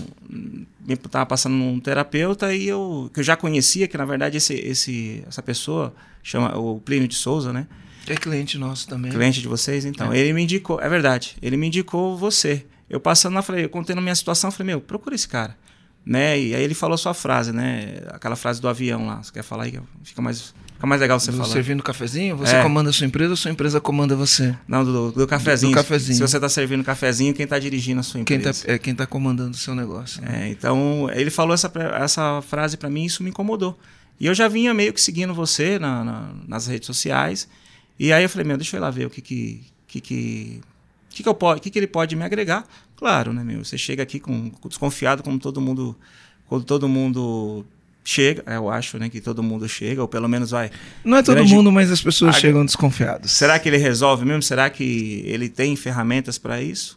Tava 1.12 1.26
passando 1.26 1.54
num 1.54 1.80
terapeuta 1.80 2.54
e 2.54 2.68
eu, 2.68 3.10
que 3.14 3.20
eu 3.20 3.24
já 3.24 3.36
conhecia, 3.36 3.88
que 3.88 3.98
na 3.98 4.06
verdade 4.06 4.38
esse, 4.38 4.54
esse, 4.54 5.22
essa 5.28 5.44
pessoa, 5.44 5.94
chama 6.24 6.58
o 6.58 6.80
Plínio 6.80 7.08
de 7.08 7.16
Souza, 7.16 7.52
né? 7.52 7.68
É 8.08 8.16
cliente 8.16 8.58
nosso 8.58 8.88
também. 8.88 9.12
Cliente 9.12 9.42
de 9.42 9.48
vocês, 9.48 9.86
então. 9.86 10.12
É. 10.14 10.18
Ele 10.18 10.34
me 10.34 10.44
indicou, 10.44 10.80
é 10.82 10.90
verdade, 10.90 11.36
ele 11.42 11.58
me 11.58 11.68
indicou 11.68 12.18
você. 12.18 12.66
Eu 12.90 13.00
passando 13.00 13.34
lá, 13.34 13.42
falei, 13.42 13.66
eu 13.66 13.70
contei 13.70 13.96
minha 13.96 14.16
situação, 14.16 14.50
falei, 14.50 14.74
meu, 14.74 14.82
procura 14.82 15.14
esse 15.14 15.28
cara. 15.28 15.58
Né? 16.06 16.40
E 16.40 16.56
aí 16.56 16.64
ele 16.64 16.74
falou 16.74 16.96
a 16.96 16.98
sua 16.98 17.14
frase, 17.14 17.52
né? 17.52 17.98
Aquela 18.08 18.38
frase 18.38 18.62
do 18.62 18.70
avião 18.70 19.06
lá. 19.06 19.22
Você 19.22 19.30
quer 19.30 19.44
falar 19.44 19.66
aí? 19.66 19.78
Fica 20.04 20.22
mais, 20.22 20.54
fica 20.74 20.88
mais 20.88 21.02
legal 21.02 21.20
você 21.20 21.32
do 21.32 21.38
falar. 21.38 21.50
Servindo 21.50 21.84
cafezinho? 21.84 22.38
Você 22.38 22.56
é. 22.56 22.64
comanda 22.64 22.92
a 22.92 22.94
sua 22.94 23.06
empresa 23.06 23.32
ou 23.32 23.36
sua 23.36 23.52
empresa 23.52 23.82
comanda 23.82 24.16
você? 24.16 24.56
Não, 24.66 24.86
do, 24.86 25.12
do 25.12 25.28
cafezinho. 25.28 25.74
Do 25.74 25.76
cafezinho. 25.76 26.16
Se 26.16 26.22
você 26.22 26.38
está 26.38 26.48
servindo 26.48 26.82
cafezinho, 26.82 27.34
quem 27.34 27.44
está 27.44 27.60
dirigindo 27.60 28.00
a 28.00 28.04
sua 28.04 28.22
empresa? 28.22 28.42
Quem 28.42 28.68
tá, 28.68 28.74
é 28.74 28.78
quem 28.78 28.94
está 28.94 29.06
comandando 29.06 29.52
o 29.52 29.58
seu 29.58 29.76
negócio. 29.76 30.22
Né? 30.22 30.46
É, 30.46 30.50
então, 30.50 31.10
ele 31.14 31.30
falou 31.30 31.54
essa, 31.54 31.70
essa 32.02 32.42
frase 32.42 32.78
para 32.78 32.90
mim 32.90 33.04
e 33.04 33.08
isso 33.08 33.22
me 33.22 33.30
incomodou. 33.30 33.78
E 34.18 34.28
eu 34.28 34.34
já 34.34 34.48
vinha 34.48 34.74
meio 34.74 34.94
que 34.94 35.02
seguindo 35.02 35.34
você 35.34 35.78
na, 35.78 36.06
na, 36.06 36.30
nas 36.48 36.68
redes 36.68 36.88
sociais. 36.88 37.50
E 38.00 38.14
aí 38.14 38.24
eu 38.24 38.30
falei, 38.30 38.46
meu, 38.46 38.58
deixa 38.58 38.76
eu 38.76 38.80
ir 38.80 38.82
lá 38.82 38.92
ver 38.92 39.08
o 39.08 39.10
que 39.10 39.22
que, 39.22 39.64
que, 39.88 40.02
que 40.02 40.62
que, 41.10 41.24
que, 41.24 41.30
eu 41.30 41.34
pode, 41.34 41.62
que, 41.62 41.72
que 41.72 41.80
ele 41.80 41.88
pode 41.88 42.16
me 42.16 42.24
agregar? 42.24 42.64
Claro, 42.96 43.34
né, 43.34 43.44
meu? 43.44 43.66
Você 43.66 43.76
chega 43.76 44.04
aqui 44.04 44.20
com, 44.20 44.52
desconfiado, 44.68 45.24
como 45.24 45.40
todo 45.40 45.60
mundo, 45.60 45.96
quando 46.48 46.64
todo 46.64 46.88
mundo 46.88 47.66
chega, 48.04 48.44
eu 48.46 48.70
acho, 48.70 48.98
né, 48.98 49.10
que 49.10 49.20
todo 49.20 49.42
mundo 49.42 49.68
chega, 49.68 50.02
ou 50.02 50.08
pelo 50.08 50.30
menos 50.30 50.52
vai. 50.52 50.72
Não 51.04 51.18
é 51.18 51.24
todo 51.24 51.36
grande... 51.36 51.54
mundo, 51.54 51.72
mas 51.72 51.92
as 51.92 52.02
pessoas 52.02 52.36
chegam 52.36 52.64
desconfiadas. 52.64 53.32
Será 53.32 53.58
que 53.60 53.68
ele 53.68 53.78
resolve 53.78 54.26
mesmo? 54.26 54.44
Será 54.44 54.70
que 54.70 55.24
ele 55.26 55.50
tem 55.50 55.76
ferramentas 55.76 56.38
para 56.38 56.62
isso? 56.62 56.97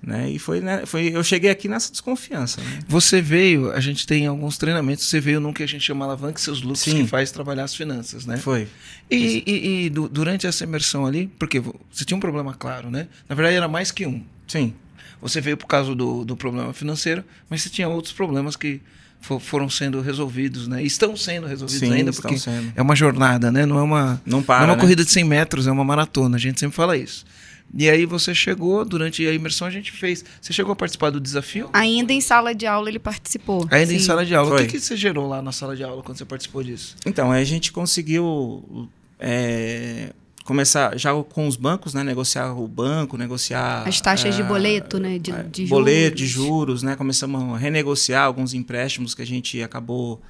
Né? 0.00 0.30
E 0.30 0.38
foi, 0.38 0.60
né, 0.60 0.86
foi, 0.86 1.08
eu 1.14 1.22
cheguei 1.24 1.50
aqui 1.50 1.68
nessa 1.68 1.90
desconfiança. 1.90 2.60
Né? 2.60 2.78
Você 2.86 3.20
veio, 3.20 3.72
a 3.72 3.80
gente 3.80 4.06
tem 4.06 4.26
alguns 4.26 4.56
treinamentos, 4.56 5.04
você 5.04 5.20
veio 5.20 5.40
num 5.40 5.52
que 5.52 5.62
a 5.62 5.66
gente 5.66 5.82
chama 5.84 6.04
alavanca 6.04 6.38
seus 6.38 6.62
lucros, 6.62 6.80
Sim. 6.80 7.02
que 7.02 7.06
faz 7.08 7.32
trabalhar 7.32 7.64
as 7.64 7.74
finanças, 7.74 8.24
né? 8.24 8.36
Foi. 8.36 8.68
E, 9.10 9.42
e, 9.44 9.84
e 9.86 9.90
durante 9.90 10.46
essa 10.46 10.62
imersão 10.64 11.04
ali, 11.04 11.26
porque 11.38 11.60
você 11.60 12.04
tinha 12.04 12.16
um 12.16 12.20
problema 12.20 12.54
claro, 12.54 12.90
né? 12.90 13.08
Na 13.28 13.34
verdade 13.34 13.56
era 13.56 13.66
mais 13.66 13.90
que 13.90 14.06
um. 14.06 14.22
Sim. 14.46 14.72
Você 15.20 15.40
veio 15.40 15.56
por 15.56 15.66
causa 15.66 15.92
do, 15.96 16.24
do 16.24 16.36
problema 16.36 16.72
financeiro, 16.72 17.24
mas 17.50 17.62
você 17.62 17.68
tinha 17.68 17.88
outros 17.88 18.12
problemas 18.14 18.54
que 18.54 18.80
fo- 19.20 19.40
foram 19.40 19.68
sendo 19.68 20.00
resolvidos, 20.00 20.68
né? 20.68 20.80
Estão 20.80 21.16
sendo 21.16 21.48
resolvidos 21.48 21.88
Sim, 21.88 21.92
ainda, 21.92 22.12
porque 22.12 22.36
é 22.76 22.80
uma 22.80 22.94
jornada, 22.94 23.50
né? 23.50 23.66
Não 23.66 23.78
é 23.78 23.82
uma, 23.82 24.22
Não 24.24 24.38
não 24.38 24.42
para, 24.44 24.62
é 24.62 24.66
uma 24.68 24.76
né? 24.76 24.80
corrida 24.80 25.04
de 25.04 25.10
100 25.10 25.24
metros, 25.24 25.66
é 25.66 25.72
uma 25.72 25.84
maratona. 25.84 26.36
A 26.36 26.40
gente 26.40 26.60
sempre 26.60 26.76
fala 26.76 26.96
isso. 26.96 27.26
E 27.74 27.88
aí 27.88 28.06
você 28.06 28.34
chegou, 28.34 28.84
durante 28.84 29.26
a 29.26 29.32
imersão 29.32 29.66
a 29.66 29.70
gente 29.70 29.92
fez. 29.92 30.24
Você 30.40 30.52
chegou 30.52 30.72
a 30.72 30.76
participar 30.76 31.10
do 31.10 31.20
desafio? 31.20 31.68
Ainda 31.72 32.12
em 32.12 32.20
sala 32.20 32.54
de 32.54 32.66
aula 32.66 32.88
ele 32.88 32.98
participou. 32.98 33.66
Ainda 33.70 33.92
em 33.92 33.98
Sim. 33.98 34.06
sala 34.06 34.24
de 34.24 34.34
aula. 34.34 34.54
O 34.54 34.58
Foi. 34.58 34.66
que, 34.66 34.72
que 34.72 34.80
você 34.80 34.96
gerou 34.96 35.28
lá 35.28 35.42
na 35.42 35.52
sala 35.52 35.76
de 35.76 35.84
aula 35.84 36.02
quando 36.02 36.16
você 36.16 36.24
participou 36.24 36.62
disso? 36.62 36.96
Então, 37.04 37.30
aí 37.30 37.42
a 37.42 37.44
gente 37.44 37.70
conseguiu 37.70 38.88
é, 39.18 40.12
começar 40.44 40.96
já 40.96 41.12
com 41.24 41.46
os 41.46 41.56
bancos, 41.56 41.92
né? 41.92 42.02
Negociar 42.02 42.54
o 42.54 42.66
banco, 42.66 43.18
negociar... 43.18 43.86
As 43.86 44.00
taxas 44.00 44.34
de 44.34 44.40
ah, 44.40 44.46
boleto, 44.46 44.98
né? 44.98 45.18
De, 45.18 45.30
de 45.44 45.66
boleto 45.66 46.16
de 46.16 46.26
juros. 46.26 46.48
juros, 46.48 46.82
né? 46.82 46.96
Começamos 46.96 47.54
a 47.54 47.58
renegociar 47.58 48.24
alguns 48.24 48.54
empréstimos 48.54 49.14
que 49.14 49.20
a 49.20 49.26
gente 49.26 49.62
acabou 49.62 50.20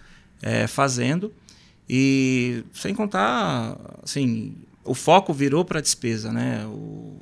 é, 0.43 0.67
fazendo. 0.67 1.33
E 1.89 2.65
sem 2.73 2.95
contar, 2.95 3.79
assim, 4.03 4.57
o 4.85 4.95
foco 4.95 5.33
virou 5.33 5.65
para 5.65 5.79
a 5.79 5.83
despesa, 5.83 6.33
né? 6.33 6.67
O, 6.67 7.17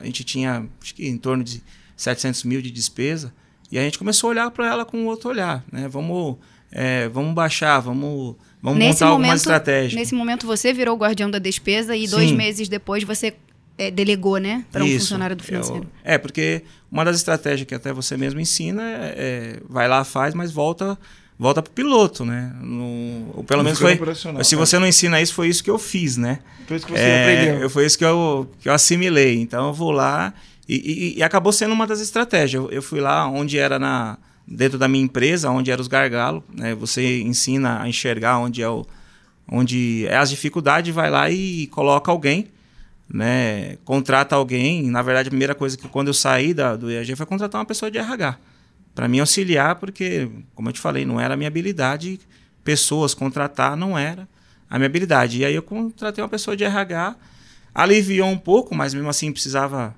a 0.00 0.04
gente 0.04 0.24
tinha, 0.24 0.66
acho 0.82 0.94
que 0.94 1.06
em 1.06 1.16
torno 1.16 1.42
de 1.44 1.62
700 1.96 2.44
mil 2.44 2.60
de 2.62 2.70
despesa. 2.70 3.32
E 3.70 3.78
a 3.78 3.82
gente 3.82 3.98
começou 3.98 4.28
a 4.28 4.30
olhar 4.30 4.50
para 4.50 4.66
ela 4.66 4.84
com 4.84 5.04
outro 5.06 5.28
olhar, 5.30 5.62
né? 5.70 5.88
Vamos, 5.88 6.36
é, 6.72 7.08
vamos 7.08 7.34
baixar, 7.34 7.80
vamos, 7.80 8.34
vamos 8.62 8.78
Nesse 8.78 8.92
montar 9.02 9.06
alguma 9.06 9.26
momento, 9.26 9.36
estratégia. 9.38 9.98
nesse 9.98 10.14
momento 10.14 10.46
você 10.46 10.72
virou 10.72 10.94
o 10.96 10.98
guardião 10.98 11.30
da 11.30 11.38
despesa 11.38 11.94
e 11.96 12.06
dois 12.08 12.30
Sim. 12.30 12.36
meses 12.36 12.68
depois 12.68 13.04
você 13.04 13.34
é, 13.76 13.90
delegou, 13.90 14.38
né? 14.38 14.64
Para 14.72 14.82
um 14.84 14.88
funcionário 14.90 15.36
do 15.36 15.42
financeiro. 15.44 15.82
Eu- 15.84 16.12
é, 16.12 16.16
porque 16.18 16.62
uma 16.90 17.04
das 17.04 17.16
estratégias 17.16 17.66
que 17.68 17.74
até 17.74 17.92
você 17.92 18.16
mesmo 18.16 18.40
ensina 18.40 18.82
é, 18.82 19.14
é, 19.16 19.60
vai 19.68 19.86
lá, 19.86 20.02
faz, 20.02 20.32
mas 20.34 20.50
volta 20.50 20.98
volta 21.38 21.62
pro 21.62 21.72
piloto, 21.72 22.24
né? 22.24 22.52
No, 22.60 23.30
ou 23.36 23.44
pelo 23.44 23.62
menos 23.62 23.78
foi. 23.78 23.94
operacional, 23.94 24.42
Se 24.44 24.54
é. 24.54 24.58
você 24.58 24.78
não 24.78 24.86
ensina 24.86 25.20
isso, 25.20 25.32
foi 25.34 25.48
isso 25.48 25.62
que 25.62 25.70
eu 25.70 25.78
fiz, 25.78 26.16
né? 26.16 26.40
Foi 26.66 26.76
isso 26.76 26.86
que 26.86 26.92
você 26.92 26.98
É, 27.00 27.22
aprendeu. 27.22 27.62
eu- 27.62 27.70
foi 27.70 27.86
isso 27.86 27.96
que 27.96 28.04
eu, 28.04 28.50
que 28.60 28.68
eu 28.68 28.72
assimilei. 28.72 29.40
Então 29.40 29.68
eu 29.68 29.72
vou 29.72 29.90
lá 29.90 30.34
e, 30.68 30.74
e- 30.76 31.18
e 31.18 31.22
acabou 31.22 31.52
sendo 31.52 31.72
uma 31.72 31.86
das 31.86 32.00
estratégias. 32.00 32.62
Eu, 32.64 32.70
eu 32.70 32.82
fui 32.82 33.00
lá 33.00 33.26
onde 33.28 33.58
era 33.58 33.78
na 33.78 34.18
dentro 34.46 34.78
da 34.78 34.88
minha 34.88 35.04
empresa, 35.04 35.50
onde 35.50 35.70
eram 35.70 35.80
os 35.82 35.88
gargalos. 35.88 36.42
Né? 36.54 36.74
Você 36.74 37.20
ensina 37.22 37.82
a 37.82 37.88
enxergar 37.88 38.38
onde 38.38 38.62
é 38.62 38.68
o 38.68 38.84
onde 39.50 40.04
é 40.06 40.16
as 40.16 40.28
dificuldades, 40.30 40.94
vai 40.94 41.08
lá 41.10 41.30
e 41.30 41.66
coloca 41.68 42.10
alguém, 42.10 42.48
né? 43.08 43.76
Contrata 43.84 44.36
alguém. 44.36 44.90
Na 44.90 45.00
verdade, 45.02 45.28
a 45.28 45.30
primeira 45.30 45.54
coisa 45.54 45.76
que 45.76 45.88
quando 45.88 46.08
eu 46.08 46.14
saí 46.14 46.52
da, 46.52 46.76
do 46.76 46.90
IAG 46.90 47.14
foi 47.16 47.24
contratar 47.26 47.58
uma 47.60 47.64
pessoa 47.66 47.90
de 47.90 47.96
RH 47.98 48.36
para 48.98 49.06
me 49.06 49.20
auxiliar, 49.20 49.76
porque, 49.76 50.28
como 50.56 50.70
eu 50.70 50.72
te 50.72 50.80
falei, 50.80 51.06
não 51.06 51.20
era 51.20 51.34
a 51.34 51.36
minha 51.36 51.46
habilidade. 51.46 52.18
Pessoas 52.64 53.14
contratar 53.14 53.76
não 53.76 53.96
era 53.96 54.28
a 54.68 54.76
minha 54.76 54.86
habilidade. 54.86 55.38
E 55.38 55.44
aí 55.44 55.54
eu 55.54 55.62
contratei 55.62 56.20
uma 56.20 56.28
pessoa 56.28 56.56
de 56.56 56.64
RH, 56.64 57.14
aliviou 57.72 58.28
um 58.28 58.36
pouco, 58.36 58.74
mas 58.74 58.92
mesmo 58.92 59.08
assim 59.08 59.30
precisava 59.30 59.94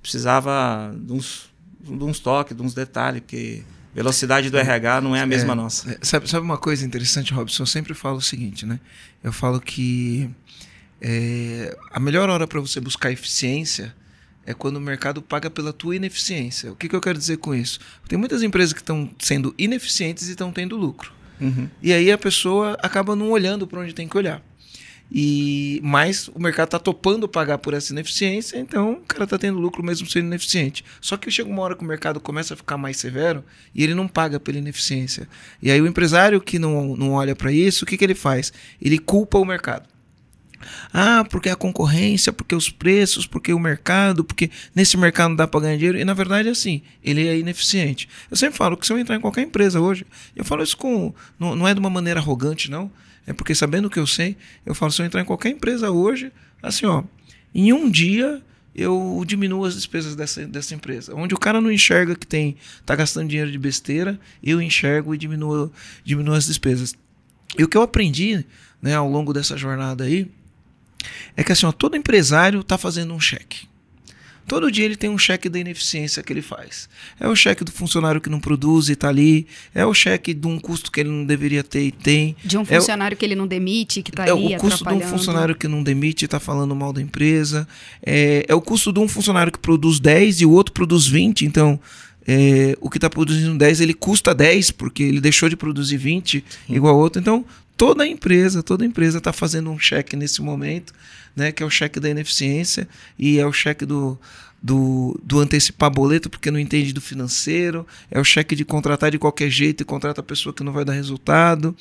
precisava 0.00 0.96
de 0.98 1.12
uns, 1.12 1.50
de 1.78 2.02
uns 2.02 2.20
toques, 2.20 2.56
de 2.56 2.62
uns 2.62 2.72
detalhes, 2.72 3.20
porque 3.20 3.62
velocidade 3.94 4.48
do 4.48 4.56
RH 4.56 5.02
não 5.02 5.14
é 5.14 5.20
a 5.20 5.26
mesma 5.26 5.52
É, 5.52 5.54
nossa. 5.54 5.90
é, 5.90 5.98
Sabe, 6.00 6.26
sabe 6.30 6.42
uma 6.42 6.56
coisa 6.56 6.86
interessante, 6.86 7.34
Robson? 7.34 7.64
Eu 7.64 7.66
sempre 7.66 7.92
falo 7.92 8.16
o 8.16 8.22
seguinte, 8.22 8.64
né? 8.64 8.80
Eu 9.22 9.30
falo 9.30 9.60
que 9.60 10.30
é, 11.02 11.76
a 11.92 12.00
melhor 12.00 12.30
hora 12.30 12.46
para 12.46 12.60
você 12.60 12.80
buscar 12.80 13.12
eficiência 13.12 13.94
é 14.48 14.54
quando 14.54 14.76
o 14.76 14.80
mercado 14.80 15.20
paga 15.20 15.50
pela 15.50 15.74
tua 15.74 15.94
ineficiência. 15.94 16.72
O 16.72 16.74
que, 16.74 16.88
que 16.88 16.96
eu 16.96 17.02
quero 17.02 17.18
dizer 17.18 17.36
com 17.36 17.54
isso? 17.54 17.78
Tem 18.08 18.18
muitas 18.18 18.42
empresas 18.42 18.72
que 18.72 18.80
estão 18.80 19.10
sendo 19.18 19.54
ineficientes 19.58 20.26
e 20.26 20.30
estão 20.30 20.50
tendo 20.50 20.74
lucro. 20.74 21.12
Uhum. 21.38 21.68
E 21.82 21.92
aí 21.92 22.10
a 22.10 22.16
pessoa 22.16 22.74
acaba 22.82 23.14
não 23.14 23.30
olhando 23.30 23.66
para 23.66 23.80
onde 23.80 23.94
tem 23.94 24.08
que 24.08 24.16
olhar. 24.16 24.42
E 25.12 25.80
mas 25.82 26.28
o 26.28 26.40
mercado 26.40 26.68
está 26.68 26.78
topando 26.78 27.28
pagar 27.28 27.58
por 27.58 27.74
essa 27.74 27.92
ineficiência, 27.92 28.58
então 28.58 28.92
o 28.92 29.06
cara 29.06 29.24
está 29.24 29.36
tendo 29.36 29.58
lucro 29.58 29.84
mesmo 29.84 30.08
sendo 30.08 30.24
ineficiente. 30.24 30.82
Só 30.98 31.18
que 31.18 31.30
chega 31.30 31.50
uma 31.50 31.60
hora 31.60 31.76
que 31.76 31.84
o 31.84 31.86
mercado 31.86 32.18
começa 32.18 32.54
a 32.54 32.56
ficar 32.56 32.78
mais 32.78 32.96
severo 32.96 33.44
e 33.74 33.84
ele 33.84 33.94
não 33.94 34.08
paga 34.08 34.40
pela 34.40 34.56
ineficiência. 34.56 35.28
E 35.62 35.70
aí 35.70 35.80
o 35.80 35.86
empresário 35.86 36.40
que 36.40 36.58
não, 36.58 36.96
não 36.96 37.12
olha 37.12 37.36
para 37.36 37.52
isso, 37.52 37.84
o 37.84 37.86
que, 37.86 37.98
que 37.98 38.04
ele 38.04 38.14
faz? 38.14 38.50
Ele 38.80 38.98
culpa 38.98 39.36
o 39.36 39.44
mercado. 39.44 39.86
Ah, 40.92 41.24
porque 41.28 41.48
a 41.48 41.56
concorrência, 41.56 42.32
porque 42.32 42.54
os 42.54 42.70
preços, 42.70 43.26
porque 43.26 43.52
o 43.52 43.58
mercado, 43.58 44.24
porque 44.24 44.50
nesse 44.74 44.96
mercado 44.96 45.30
não 45.30 45.36
dá 45.36 45.46
para 45.46 45.60
ganhar 45.60 45.76
dinheiro. 45.76 45.98
E 45.98 46.04
na 46.04 46.14
verdade 46.14 46.48
é 46.48 46.52
assim, 46.52 46.82
ele 47.02 47.26
é 47.26 47.38
ineficiente. 47.38 48.08
Eu 48.30 48.36
sempre 48.36 48.56
falo 48.56 48.76
que 48.76 48.86
se 48.86 48.92
eu 48.92 48.98
entrar 48.98 49.16
em 49.16 49.20
qualquer 49.20 49.42
empresa 49.42 49.80
hoje, 49.80 50.06
eu 50.34 50.44
falo 50.44 50.62
isso 50.62 50.76
com. 50.76 51.12
Não, 51.38 51.54
não 51.54 51.66
é 51.66 51.74
de 51.74 51.80
uma 51.80 51.90
maneira 51.90 52.20
arrogante, 52.20 52.70
não. 52.70 52.90
É 53.26 53.32
porque 53.32 53.54
sabendo 53.54 53.86
o 53.86 53.90
que 53.90 53.98
eu 53.98 54.06
sei, 54.06 54.36
eu 54.64 54.74
falo, 54.74 54.90
se 54.90 55.02
eu 55.02 55.06
entrar 55.06 55.20
em 55.20 55.24
qualquer 55.24 55.50
empresa 55.50 55.90
hoje, 55.90 56.32
assim, 56.62 56.86
ó, 56.86 57.04
em 57.54 57.72
um 57.72 57.90
dia 57.90 58.42
eu 58.74 59.22
diminuo 59.26 59.64
as 59.64 59.74
despesas 59.74 60.14
dessa, 60.14 60.46
dessa 60.46 60.74
empresa. 60.74 61.14
Onde 61.14 61.34
o 61.34 61.38
cara 61.38 61.60
não 61.60 61.70
enxerga 61.70 62.14
que 62.14 62.26
tem 62.26 62.56
tá 62.86 62.94
gastando 62.94 63.28
dinheiro 63.28 63.50
de 63.50 63.58
besteira, 63.58 64.18
eu 64.42 64.62
enxergo 64.62 65.14
e 65.14 65.18
diminuo, 65.18 65.72
diminuo 66.04 66.34
as 66.34 66.46
despesas. 66.46 66.94
E 67.58 67.64
o 67.64 67.68
que 67.68 67.76
eu 67.76 67.82
aprendi 67.82 68.44
né, 68.80 68.94
ao 68.94 69.10
longo 69.10 69.32
dessa 69.32 69.56
jornada 69.56 70.04
aí 70.04 70.30
é 71.36 71.44
que 71.44 71.52
assim, 71.52 71.66
ó, 71.66 71.72
todo 71.72 71.96
empresário 71.96 72.60
está 72.60 72.76
fazendo 72.78 73.14
um 73.14 73.20
cheque. 73.20 73.66
Todo 74.46 74.72
dia 74.72 74.86
ele 74.86 74.96
tem 74.96 75.10
um 75.10 75.18
cheque 75.18 75.46
da 75.50 75.58
ineficiência 75.58 76.22
que 76.22 76.32
ele 76.32 76.40
faz. 76.40 76.88
É 77.20 77.28
o 77.28 77.36
cheque 77.36 77.62
do 77.62 77.70
funcionário 77.70 78.18
que 78.18 78.30
não 78.30 78.40
produz 78.40 78.88
e 78.88 78.92
está 78.92 79.10
ali. 79.10 79.46
É 79.74 79.84
o 79.84 79.92
cheque 79.92 80.32
de 80.32 80.46
um 80.46 80.58
custo 80.58 80.90
que 80.90 81.00
ele 81.00 81.10
não 81.10 81.26
deveria 81.26 81.62
ter 81.62 81.82
e 81.82 81.92
tem. 81.92 82.34
De 82.42 82.56
um 82.56 82.60
É 82.62 82.62
o- 82.62 82.66
funcionário 82.80 83.14
que 83.14 83.26
ele 83.26 83.34
não 83.34 83.46
demite, 83.46 84.02
que 84.02 84.08
está 84.10 84.26
É 84.26 84.30
ali 84.30 84.56
o 84.56 84.58
custo 84.58 84.86
de 84.86 84.94
um 84.94 85.00
funcionário 85.02 85.54
que 85.54 85.68
não 85.68 85.82
demite 85.82 86.22
e 86.22 86.26
está 86.26 86.40
falando 86.40 86.74
mal 86.74 86.94
da 86.94 87.02
empresa. 87.02 87.68
É, 88.02 88.46
é 88.48 88.54
o 88.54 88.60
custo 88.62 88.90
de 88.90 88.98
um 89.00 89.06
funcionário 89.06 89.52
que 89.52 89.58
produz 89.58 90.00
10 90.00 90.40
e 90.40 90.46
o 90.46 90.50
outro 90.50 90.72
produz 90.72 91.06
20. 91.06 91.44
Então, 91.44 91.78
é, 92.26 92.74
o 92.80 92.88
que 92.88 92.96
está 92.96 93.10
produzindo 93.10 93.54
10, 93.58 93.82
ele 93.82 93.92
custa 93.92 94.34
10, 94.34 94.70
porque 94.70 95.02
ele 95.02 95.20
deixou 95.20 95.50
de 95.50 95.56
produzir 95.56 95.98
20 95.98 96.42
igual 96.70 96.94
ao 96.94 97.00
outro. 97.02 97.20
Então, 97.20 97.44
toda 97.78 98.04
empresa, 98.04 98.60
toda 98.60 98.84
empresa 98.84 99.18
está 99.18 99.32
fazendo 99.32 99.70
um 99.70 99.78
cheque 99.78 100.16
nesse 100.16 100.42
momento, 100.42 100.92
né, 101.34 101.52
que 101.52 101.62
é 101.62 101.66
o 101.66 101.70
cheque 101.70 102.00
da 102.00 102.10
ineficiência 102.10 102.88
e 103.16 103.38
é 103.38 103.46
o 103.46 103.52
cheque 103.52 103.86
do, 103.86 104.18
do, 104.60 105.18
do 105.22 105.38
antecipar 105.38 105.88
boleto 105.88 106.28
porque 106.28 106.50
não 106.50 106.58
entende 106.58 106.92
do 106.92 107.00
financeiro, 107.00 107.86
é 108.10 108.18
o 108.18 108.24
cheque 108.24 108.56
de 108.56 108.64
contratar 108.64 109.12
de 109.12 109.18
qualquer 109.18 109.48
jeito 109.48 109.82
e 109.82 109.84
contrata 109.84 110.20
a 110.20 110.24
pessoa 110.24 110.52
que 110.52 110.64
não 110.64 110.72
vai 110.72 110.84
dar 110.84 110.92
resultado, 110.92 111.74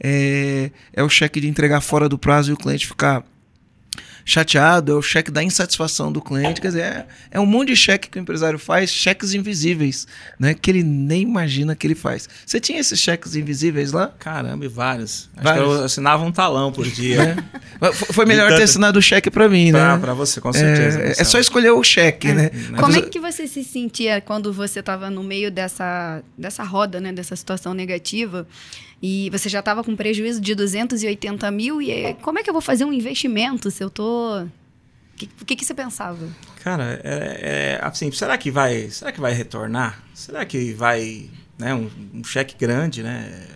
é, 0.00 0.72
é 0.92 1.02
o 1.04 1.08
cheque 1.08 1.40
de 1.40 1.48
entregar 1.48 1.80
fora 1.80 2.08
do 2.08 2.18
prazo 2.18 2.50
e 2.50 2.54
o 2.54 2.56
cliente 2.56 2.88
ficar 2.88 3.24
chateado, 4.24 4.92
é 4.92 4.94
o 4.94 5.02
cheque 5.02 5.30
da 5.30 5.42
insatisfação 5.42 6.10
do 6.10 6.20
cliente, 6.20 6.60
quer 6.60 6.68
dizer, 6.68 6.82
é, 6.82 7.06
é 7.32 7.40
um 7.40 7.46
monte 7.46 7.68
de 7.68 7.76
cheque 7.76 8.08
que 8.08 8.18
o 8.18 8.20
empresário 8.22 8.58
faz, 8.58 8.90
cheques 8.90 9.34
invisíveis, 9.34 10.06
né, 10.38 10.54
que 10.54 10.70
ele 10.70 10.82
nem 10.82 11.22
imagina 11.22 11.74
que 11.76 11.86
ele 11.86 11.94
faz. 11.94 12.28
Você 12.46 12.58
tinha 12.58 12.78
esses 12.80 12.98
cheques 12.98 13.36
invisíveis 13.36 13.92
lá? 13.92 14.12
Caramba, 14.18 14.64
e 14.64 14.68
vários. 14.68 15.28
Acho 15.36 15.44
Vários. 15.44 15.64
que 15.66 15.70
eu 15.80 15.84
assinava 15.84 16.24
um 16.24 16.32
talão 16.32 16.72
por 16.72 16.86
dia. 16.86 17.36
É. 17.80 17.92
Foi- 17.92 18.24
melhor 18.24 18.44
De 18.44 18.54
ter 18.54 18.60
tanto- 18.60 18.64
assinado 18.70 18.98
o 18.98 19.02
cheque 19.02 19.30
para 19.30 19.48
mim, 19.48 19.70
Pra, 19.70 19.94
né? 19.96 20.00
pra 20.00 20.14
você, 20.14 20.40
com 20.40 20.52
certeza. 20.52 21.00
É, 21.00 21.10
é 21.20 21.24
só 21.24 21.38
escolher 21.38 21.70
o 21.70 21.82
cheque, 21.84 22.32
né? 22.32 22.50
Como 22.78 22.96
é 22.96 23.02
que 23.02 23.20
você 23.20 23.46
se 23.46 23.62
sentia 23.62 24.20
quando 24.20 24.52
você 24.52 24.80
estava 24.80 25.10
no 25.10 25.22
meio 25.22 25.50
dessa, 25.50 26.22
dessa 26.38 26.62
roda, 26.64 27.00
né, 27.00 27.12
dessa 27.12 27.36
situação 27.36 27.74
negativa, 27.74 28.46
e 29.02 29.28
você 29.30 29.48
já 29.50 29.58
estava 29.58 29.84
com 29.84 29.94
prejuízo 29.94 30.40
de 30.40 30.54
280 30.54 31.50
mil, 31.50 31.82
e 31.82 32.14
como 32.22 32.38
é 32.38 32.42
que 32.42 32.48
eu 32.48 32.54
vou 32.54 32.62
fazer 32.62 32.84
um 32.86 32.92
investimento 32.92 33.70
se 33.70 33.82
eu 33.84 33.90
tô... 34.14 34.44
O 34.44 35.16
que, 35.16 35.26
que, 35.26 35.56
que 35.56 35.64
você 35.64 35.74
pensava? 35.74 36.18
Cara, 36.62 37.00
é, 37.04 37.78
é, 37.78 37.86
assim, 37.86 38.10
será 38.10 38.36
que 38.36 38.50
vai, 38.50 38.90
será 38.90 39.12
que 39.12 39.20
vai 39.20 39.32
retornar? 39.32 40.02
Será 40.12 40.44
que 40.44 40.72
vai, 40.72 41.30
né, 41.56 41.72
um, 41.72 41.88
um 42.12 42.24
cheque 42.24 42.56
grande, 42.58 43.02
né? 43.02 43.46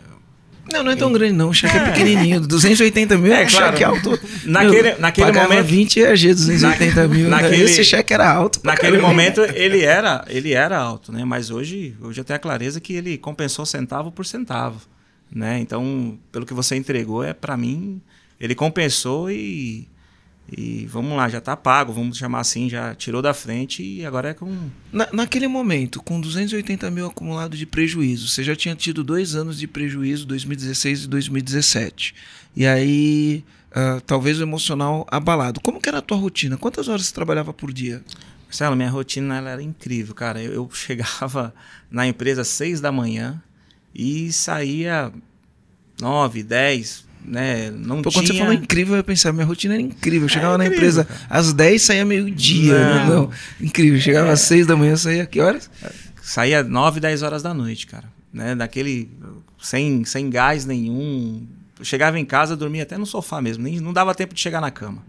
Não, 0.73 0.85
não 0.85 0.93
é 0.93 0.97
tão 0.97 1.11
grande 1.13 1.33
não, 1.33 1.49
o 1.49 1.55
cheque 1.55 1.77
é, 1.77 1.81
É. 1.81 1.85
pequenininho, 1.91 2.41
280 2.47 3.19
mil 3.19 3.33
é, 3.35 3.43
É, 3.43 3.47
claro. 3.47 3.73
cheque 3.73 3.83
alto. 3.85 4.11
Naquele- 4.45 4.83
Meu, 4.91 5.01
naquele 5.01 5.33
momento- 5.33 5.65
20 5.67 5.99
EAG, 6.01 6.29
280 6.35 7.09
mil, 7.09 7.25
né? 7.25 7.31
naquele- 7.31 7.63
esse 7.65 7.83
cheque 7.83 8.13
era 8.15 8.31
alto. 8.31 8.61
Naquele 8.63 8.93
caramba. 8.99 9.09
momento 9.09 9.41
ele 9.41 9.83
era, 9.83 10.25
ele 10.29 10.53
era 10.53 10.79
alto, 10.79 11.11
né? 11.11 11.25
Mas 11.25 11.51
hoje, 11.51 11.97
hoje 12.01 12.21
eu 12.21 12.25
tenho 12.25 12.37
a 12.37 12.41
clareza 12.41 12.81
que 12.81 12.93
ele 12.93 13.19
compensou 13.19 13.67
centavo 13.67 14.13
por 14.13 14.25
centavo, 14.27 14.81
né? 15.35 15.59
Então, 15.59 16.17
pelo 16.31 16.47
que 16.47 16.55
você 16.55 16.77
entregou, 16.77 17.25
é 17.25 17.33
para 17.33 17.57
mim, 17.57 18.01
ele 18.39 18.55
compensou 18.55 19.29
e 19.31 19.89
e 20.51 20.87
vamos 20.87 21.17
lá, 21.17 21.29
já 21.29 21.41
tá 21.41 21.57
pago, 21.57 21.93
vamos 21.93 22.17
chamar 22.17 22.41
assim, 22.41 22.69
já 22.69 22.95
tirou 22.95 23.21
da 23.21 23.35
frente 23.35 23.83
e 23.83 24.05
agora 24.05 24.31
é 24.31 24.35
com 24.35 24.71
Na, 24.93 25.09
naquele 25.13 25.47
momento, 25.47 26.03
com 26.03 26.21
280 26.21 26.91
mil 26.91 27.07
acumulado 27.07 27.57
de 27.57 27.67
prejuízo, 27.67 28.29
você 28.29 28.43
já 28.43 28.57
tinha 28.57 28.75
tido 28.75 29.05
dois 29.05 29.35
anos 29.35 29.59
de 29.59 29.67
prejuízo, 29.67 30.27
2016 30.27 31.05
e 31.05 31.07
2017. 31.09 32.15
E 32.57 32.67
aí, 32.67 33.45
ah, 33.73 34.01
talvez 34.07 34.39
o 34.41 34.43
emocional 34.43 35.07
abalado. 35.11 35.61
Como 35.61 35.81
que 35.81 35.89
era 35.89 35.99
a 35.99 36.03
tua 36.03 36.17
rotina? 36.17 36.57
Quantas 36.57 36.89
horas 36.89 37.07
você 37.07 37.15
trabalhava 37.15 37.53
por 37.53 37.73
dia? 37.73 38.03
Marcelo, 38.47 38.75
minha 38.75 38.89
rotina 38.89 39.37
ela 39.37 39.51
era 39.51 39.63
incrível, 39.63 40.15
cara. 40.15 40.43
Eu, 40.43 40.53
eu 40.53 40.71
chegava 40.73 41.55
na 41.91 42.07
empresa 42.07 42.41
às 42.41 42.49
seis 42.49 42.81
da 42.81 42.91
manhã, 42.91 43.43
e 43.95 44.33
saía 44.33 45.13
9, 46.01 46.43
10, 46.45 47.05
né? 47.29 47.71
Não 47.71 48.03
Pô, 48.03 48.11
tinha... 48.11 48.23
quando 48.23 48.27
você 48.33 48.39
falou 48.39 48.53
incrível, 48.53 48.97
eu 48.97 49.05
pensava, 49.05 49.33
minha 49.35 49.47
rotina 49.47 49.75
era 49.75 49.83
incrível. 49.83 50.25
Eu 50.25 50.29
chegava 50.29 50.57
na 50.59 50.65
incrível, 50.67 50.89
empresa 50.89 51.05
cara. 51.05 51.21
às 51.29 51.53
10, 51.53 51.83
saía 51.83 52.05
meio-dia. 52.05 52.73
né? 52.79 53.05
Não. 53.07 53.23
Não, 53.23 53.31
incrível. 53.61 54.01
Chegava 54.01 54.33
às 54.33 54.41
6 54.41 54.67
da 54.67 54.77
manhã, 54.77 54.97
saía 54.97 55.27
que 55.27 55.41
horas? 55.41 55.71
Saía 56.23 56.63
9, 56.63 57.01
10 57.01 57.23
horas 57.23 57.43
da 57.43 57.53
noite, 57.55 57.87
cara. 57.87 58.05
Né? 58.33 58.55
Daquele. 58.55 59.11
Sem, 59.61 60.05
sem 60.05 60.29
gás 60.31 60.65
nenhum. 60.67 61.47
Eu 61.79 61.85
chegava 61.85 62.19
em 62.19 62.25
casa, 62.25 62.57
dormia 62.57 62.83
até 62.83 62.99
no 62.99 63.07
sofá 63.07 63.41
mesmo. 63.41 63.63
Nem, 63.65 63.81
não 63.81 63.93
dava 63.93 64.15
tempo 64.15 64.35
de 64.35 64.41
chegar 64.41 64.61
na 64.61 64.71
cama. 64.71 65.03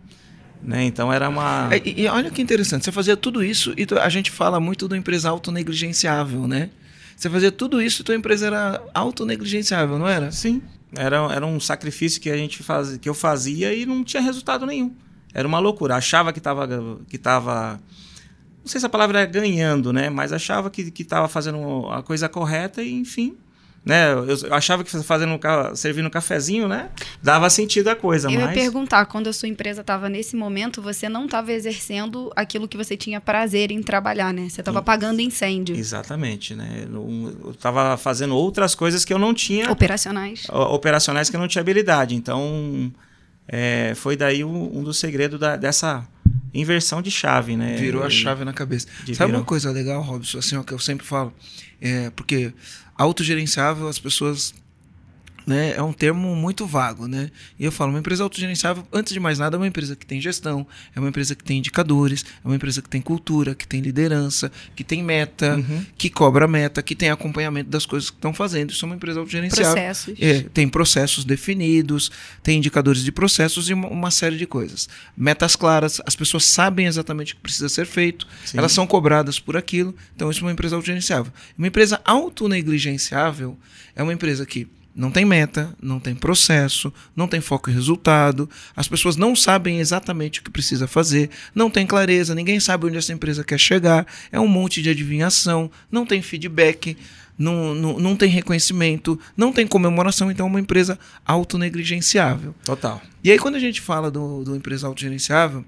Né? 0.62 0.84
Então 0.86 1.12
era 1.12 1.30
uma. 1.30 1.70
É, 1.72 1.82
E, 1.84 2.02
e 2.02 2.08
olha 2.08 2.30
que 2.30 2.42
interessante, 2.42 2.84
você 2.86 2.92
fazia 2.92 3.16
tudo 3.16 3.44
isso 3.44 3.74
e 3.78 3.86
tu- 3.86 3.98
a 3.98 4.10
gente 4.10 4.30
fala 4.30 4.60
muito 4.60 4.88
do 4.88 4.96
empresa 4.96 5.30
autonegligenciável, 5.30 6.48
né? 6.48 6.70
Você 7.16 7.30
fazia 7.30 7.52
tudo 7.52 7.82
isso 7.82 8.02
e 8.02 8.06
tua 8.06 8.16
empresa 8.16 8.48
era 8.48 8.82
autonegligenciável, 8.94 9.98
não 10.00 10.08
era? 10.08 10.32
Sim. 10.32 10.62
Era, 10.96 11.18
era 11.34 11.46
um 11.46 11.60
sacrifício 11.60 12.20
que 12.20 12.30
a 12.30 12.38
gente 12.38 12.64
faz, 12.64 12.98
que 12.98 13.08
eu 13.08 13.14
fazia 13.14 13.74
e 13.74 13.86
não 13.86 14.04
tinha 14.04 14.22
resultado 14.22 14.66
nenhum. 14.66 14.94
Era 15.34 15.48
uma 15.48 15.60
loucura. 15.60 15.96
Achava 15.96 16.34
que 16.34 16.40
estava 16.40 16.68
que 17.08 17.18
tava, 17.18 17.80
não 18.60 18.68
sei 18.68 18.80
se 18.80 18.86
a 18.86 18.90
palavra 18.90 19.22
é 19.22 19.26
ganhando, 19.26 19.94
né? 19.94 20.10
Mas 20.10 20.34
achava 20.34 20.70
que 20.70 20.90
que 20.90 21.04
estava 21.04 21.28
fazendo 21.28 21.88
a 21.90 22.02
coisa 22.02 22.28
correta 22.28 22.82
e 22.82 22.92
enfim, 22.92 23.38
né? 23.86 24.12
Eu, 24.14 24.54
achava 24.54 24.84
que 24.84 24.92
fazendo 25.04 25.40
servindo 25.76 26.06
um 26.08 26.10
cafezinho, 26.10 26.68
né? 26.68 26.90
Dava 27.24 27.50
sentido 27.50 27.88
a 27.88 27.96
coisa, 27.96 28.28
Eu 28.28 28.32
ia 28.34 28.46
mas 28.46 28.54
perguntar, 28.54 29.06
quando 29.06 29.28
a 29.28 29.34
sua 29.34 29.48
empresa 29.48 29.82
estava 29.82 30.10
nesse 30.10 30.36
momento, 30.36 30.82
você 30.82 31.08
não 31.10 31.26
estava 31.26 31.52
exercendo 31.52 32.32
aquilo 32.36 32.68
que 32.68 32.78
você 32.78 32.96
tinha 32.98 33.20
prazer 33.22 33.72
em 33.72 33.82
trabalhar, 33.82 34.34
né? 34.34 34.48
Você 34.50 34.62
estava 34.62 34.80
apagando 34.80 35.22
incêndio. 35.22 35.76
exatamente, 35.76 36.54
né? 36.56 36.86
Eu, 36.92 37.38
eu 37.46 37.54
tava 37.56 37.96
fazendo 37.98 38.36
outras 38.36 38.76
coisas 38.76 39.04
que 39.06 39.14
eu 39.14 39.20
não 39.20 39.34
tinha 39.34 39.72
Operacionais. 39.72 40.44
operacionais 40.50 41.30
que 41.30 41.36
eu 41.36 41.40
não 41.40 41.48
tinha 41.48 41.62
habilidade. 41.62 42.16
Então, 42.16 42.92
é, 43.48 43.94
foi 43.96 44.16
daí 44.16 44.44
um, 44.44 44.78
um 44.80 44.84
dos 44.84 45.00
segredos 45.00 45.40
da- 45.40 45.56
dessa 45.56 46.06
inversão 46.54 47.02
de 47.02 47.12
chave, 47.12 47.56
né? 47.56 47.76
Virou 47.76 48.04
a 48.04 48.10
chave 48.10 48.44
na 48.44 48.54
cabeça. 48.54 48.88
de 49.06 49.16
Sabe 49.16 49.28
virou. 49.30 49.42
uma 49.42 49.46
coisa 49.46 49.72
legal, 49.72 50.02
Robson, 50.02 50.40
assim, 50.40 50.56
ó, 50.58 50.64
que 50.64 50.74
eu 50.74 50.80
sempre 50.80 51.06
falo? 51.06 51.34
É, 51.82 52.10
porque 52.12 52.54
autogerenciável, 52.96 53.88
as 53.88 54.00
pessoas. 54.00 54.54
Né, 55.50 55.74
é 55.76 55.82
um 55.82 55.92
termo 55.92 56.36
muito 56.36 56.68
vago, 56.68 57.08
né? 57.08 57.32
E 57.58 57.66
eu 57.66 57.72
falo, 57.72 57.90
uma 57.92 57.98
empresa 57.98 58.22
autogerenciável, 58.22 58.88
antes 58.94 59.12
de 59.12 59.20
mais 59.20 59.40
nada, 59.40 59.56
é 59.56 59.58
uma 59.58 59.66
empresa 59.68 59.96
que 59.96 60.06
tem 60.06 60.22
gestão, 60.22 60.68
é 60.96 61.00
uma 61.00 61.10
empresa 61.10 61.36
que 61.36 61.44
tem 61.44 61.58
indicadores, 61.58 62.24
é 62.46 62.48
uma 62.48 62.56
empresa 62.56 62.84
que 62.84 62.88
tem 62.90 63.02
cultura, 63.02 63.56
que 63.56 63.68
tem 63.68 63.82
liderança, 63.82 64.52
que 64.76 64.84
tem 64.84 65.02
meta, 65.02 65.56
Uhum. 65.56 65.84
que 65.98 66.08
cobra 66.08 66.48
meta, 66.48 66.84
que 66.84 66.94
tem 66.96 67.10
acompanhamento 67.10 67.68
das 67.68 67.84
coisas 67.84 68.12
que 68.12 68.18
estão 68.18 68.32
fazendo. 68.32 68.70
Isso 68.70 68.86
é 68.86 68.88
uma 68.88 68.96
empresa 68.96 69.20
autogerenciável. 69.20 69.74
Processos. 69.74 70.16
É, 70.22 70.42
tem 70.54 70.70
processos 70.70 71.26
definidos, 71.26 72.12
tem 72.44 72.60
indicadores 72.60 73.04
de 73.04 73.12
processos 73.12 73.70
e 73.70 73.74
uma, 73.74 73.88
uma 73.88 74.12
série 74.12 74.38
de 74.38 74.46
coisas. 74.46 74.88
Metas 75.18 75.56
claras, 75.56 76.00
as 76.06 76.16
pessoas 76.16 76.46
sabem 76.46 76.86
exatamente 76.86 77.34
o 77.34 77.38
que 77.38 77.42
precisa 77.42 77.70
ser 77.70 77.88
feito, 77.88 78.28
Sim. 78.46 78.60
elas 78.60 78.72
são 78.72 78.86
cobradas 78.86 79.40
por 79.40 79.58
aquilo, 79.58 79.96
então 80.16 80.30
isso 80.30 80.42
é 80.42 80.44
uma 80.44 80.52
empresa 80.52 80.76
autogerenciável. 80.76 81.34
Uma 81.58 81.68
empresa 81.68 82.00
autonegligenciável 82.06 83.58
é 83.96 84.04
uma 84.04 84.14
empresa 84.14 84.46
que 84.46 84.68
não 85.00 85.10
tem 85.10 85.24
meta, 85.24 85.74
não 85.82 85.98
tem 85.98 86.14
processo, 86.14 86.94
não 87.16 87.26
tem 87.26 87.40
foco 87.40 87.70
em 87.70 87.74
resultado, 87.74 88.50
as 88.76 88.86
pessoas 88.86 89.16
não 89.16 89.34
sabem 89.34 89.80
exatamente 89.80 90.42
o 90.42 90.44
que 90.44 90.52
precisa 90.52 90.88
fazer, 90.88 91.30
não 91.56 91.70
tem 91.70 91.88
clareza, 91.88 92.36
ninguém 92.36 92.60
sabe 92.60 92.86
onde 92.86 92.98
essa 92.98 93.14
empresa 93.14 93.42
quer 93.42 93.58
chegar, 93.58 94.06
é 94.30 94.38
um 94.38 94.48
monte 94.48 94.82
de 94.82 94.90
adivinhação, 94.90 95.72
não 95.90 96.06
tem 96.06 96.22
feedback, 96.22 96.98
não, 97.38 97.74
não, 97.74 97.98
não 97.98 98.16
tem 98.18 98.30
reconhecimento, 98.30 99.18
não 99.38 99.54
tem 99.54 99.66
comemoração, 99.66 100.30
então 100.30 100.46
é 100.46 100.50
uma 100.50 100.60
empresa 100.60 101.00
autonegligenciável. 101.26 102.54
Total. 102.66 103.02
E 103.24 103.32
aí, 103.32 103.40
quando 103.40 103.56
a 103.56 103.60
gente 103.60 103.80
fala 103.80 104.12
do, 104.12 104.44
do 104.44 104.54
empresa 104.54 104.86
autogerenciável, 104.86 105.64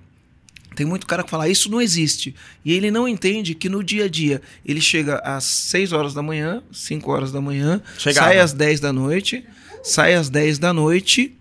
tem 0.75 0.85
muito 0.85 1.05
cara 1.05 1.23
que 1.23 1.29
fala, 1.29 1.49
isso 1.49 1.69
não 1.69 1.81
existe. 1.81 2.33
E 2.63 2.71
ele 2.73 2.89
não 2.91 3.07
entende 3.07 3.53
que 3.53 3.67
no 3.69 3.83
dia 3.83 4.05
a 4.05 4.07
dia 4.07 4.41
ele 4.65 4.81
chega 4.81 5.17
às 5.17 5.43
6 5.43 5.91
horas 5.91 6.13
da 6.13 6.21
manhã, 6.23 6.61
5 6.71 7.11
horas 7.11 7.31
da 7.31 7.41
manhã, 7.41 7.81
Chegava. 7.97 8.27
sai 8.27 8.39
às 8.39 8.53
10 8.53 8.79
da 8.79 8.93
noite, 8.93 9.45
sai 9.83 10.13
às 10.15 10.29
10 10.29 10.59
da 10.59 10.73
noite, 10.73 11.35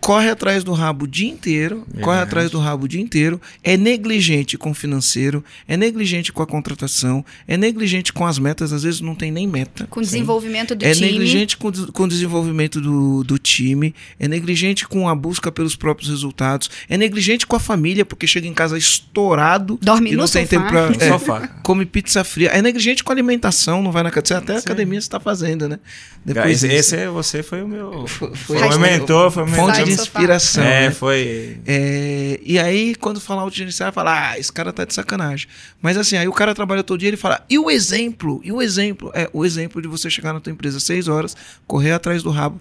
corre 0.00 0.30
atrás 0.30 0.64
do 0.64 0.72
rabo 0.72 1.04
o 1.04 1.08
dia 1.08 1.28
inteiro, 1.28 1.78
corre 1.86 1.94
Verdade. 1.96 2.22
atrás 2.22 2.50
do 2.50 2.58
rabo 2.58 2.84
o 2.84 2.88
dia 2.88 3.00
inteiro, 3.00 3.40
é 3.62 3.76
negligente 3.76 4.56
com 4.56 4.70
o 4.70 4.74
financeiro, 4.74 5.44
é 5.66 5.76
negligente 5.76 6.32
com 6.32 6.42
a 6.42 6.46
contratação, 6.46 7.24
é 7.46 7.56
negligente 7.56 8.12
com 8.12 8.24
as 8.26 8.38
metas, 8.38 8.72
às 8.72 8.82
vezes 8.82 9.00
não 9.00 9.14
tem 9.14 9.30
nem 9.30 9.46
meta. 9.46 9.86
Com 9.90 10.00
o 10.00 10.02
desenvolvimento 10.02 10.74
do 10.74 10.84
É 10.84 10.92
time. 10.92 11.06
negligente 11.10 11.56
com, 11.56 11.68
o- 11.68 11.92
com 11.92 12.04
o 12.04 12.08
desenvolvimento 12.08 12.80
do, 12.80 13.22
do 13.24 13.38
time, 13.38 13.94
é 14.18 14.26
negligente 14.28 14.86
com 14.86 15.08
a 15.08 15.14
busca 15.14 15.50
pelos 15.52 15.76
próprios 15.76 16.08
resultados, 16.10 16.70
é 16.88 16.96
negligente 16.96 17.46
com 17.46 17.56
a 17.56 17.60
família, 17.60 18.04
porque 18.04 18.26
chega 18.26 18.46
em 18.46 18.54
casa 18.54 18.78
estourado 18.78 19.78
Dorme 19.82 20.12
e 20.12 20.16
não 20.16 20.24
no 20.24 20.30
tem 20.30 20.44
sofá. 20.46 20.56
tempo 20.58 20.68
pra. 20.68 20.88
É, 20.98 21.08
sofá. 21.10 21.48
come 21.62 21.84
pizza 21.86 22.24
fria. 22.24 22.48
É 22.50 22.60
negligente 22.62 23.04
com 23.04 23.12
a 23.12 23.14
alimentação, 23.14 23.82
não 23.82 23.92
vai 23.92 24.02
na 24.02 24.08
academia. 24.08 24.38
Até 24.42 24.54
a 24.54 24.58
academia 24.58 25.00
você 25.00 25.06
está 25.06 25.20
fazendo, 25.20 25.68
né? 25.68 25.78
esse, 26.26 26.66
disso. 26.66 26.66
esse 26.66 26.96
é, 26.96 27.08
você 27.08 27.42
foi 27.42 27.62
o 27.62 27.68
meu. 27.68 28.06
Foi- 28.06 28.28
Foi, 28.34 28.58
foi 28.58 28.66
o 28.66 28.70
meu 28.70 28.78
mentor, 28.80 29.30
foi 29.30 29.42
o 29.44 29.46
meu 29.46 29.54
fonte 29.56 29.76
Sai 29.76 29.84
de 29.88 30.02
inspiração. 30.02 30.64
É, 30.64 30.88
né? 30.88 30.90
foi. 30.90 31.58
É, 31.66 32.40
e 32.44 32.58
aí, 32.58 32.94
quando 32.94 33.20
fala 33.20 33.42
autogerenciável, 33.42 33.92
fala, 33.92 34.30
ah, 34.30 34.38
esse 34.38 34.52
cara 34.52 34.72
tá 34.72 34.84
de 34.84 34.94
sacanagem. 34.94 35.48
Mas 35.80 35.96
assim, 35.96 36.16
aí 36.16 36.28
o 36.28 36.32
cara 36.32 36.54
trabalha 36.54 36.82
todo 36.82 36.98
dia, 36.98 37.08
ele 37.08 37.16
fala, 37.16 37.44
e 37.48 37.58
o 37.58 37.70
exemplo? 37.70 38.40
E 38.44 38.52
o 38.52 38.62
exemplo? 38.62 39.10
É 39.14 39.28
o 39.32 39.44
exemplo 39.44 39.80
de 39.82 39.88
você 39.88 40.08
chegar 40.08 40.32
na 40.32 40.40
tua 40.40 40.52
empresa 40.52 40.78
às 40.78 40.84
seis 40.84 41.08
horas, 41.08 41.36
correr 41.66 41.92
atrás 41.92 42.22
do 42.22 42.30
rabo, 42.30 42.60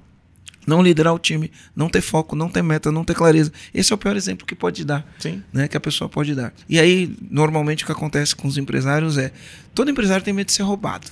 não 0.67 0.81
liderar 0.81 1.13
o 1.13 1.19
time, 1.19 1.49
não 1.73 1.87
ter 1.87 2.01
foco, 2.01 2.35
não 2.35 2.49
ter 2.49 2.61
meta, 2.61 2.91
não 2.91 3.05
ter 3.05 3.15
clareza. 3.15 3.51
Esse 3.73 3.93
é 3.93 3.95
o 3.95 3.97
pior 3.97 4.17
exemplo 4.17 4.45
que 4.45 4.53
pode 4.53 4.83
dar 4.83 5.07
Sim. 5.17 5.41
né, 5.53 5.67
que 5.67 5.77
a 5.77 5.79
pessoa 5.79 6.09
pode 6.09 6.35
dar. 6.35 6.53
E 6.67 6.77
aí, 6.77 7.15
normalmente, 7.31 7.83
o 7.83 7.85
que 7.85 7.91
acontece 7.93 8.35
com 8.35 8.47
os 8.47 8.57
empresários 8.57 9.17
é: 9.17 9.31
todo 9.73 9.89
empresário 9.89 10.25
tem 10.25 10.33
medo 10.33 10.47
de 10.47 10.53
ser 10.53 10.63
roubado. 10.63 11.07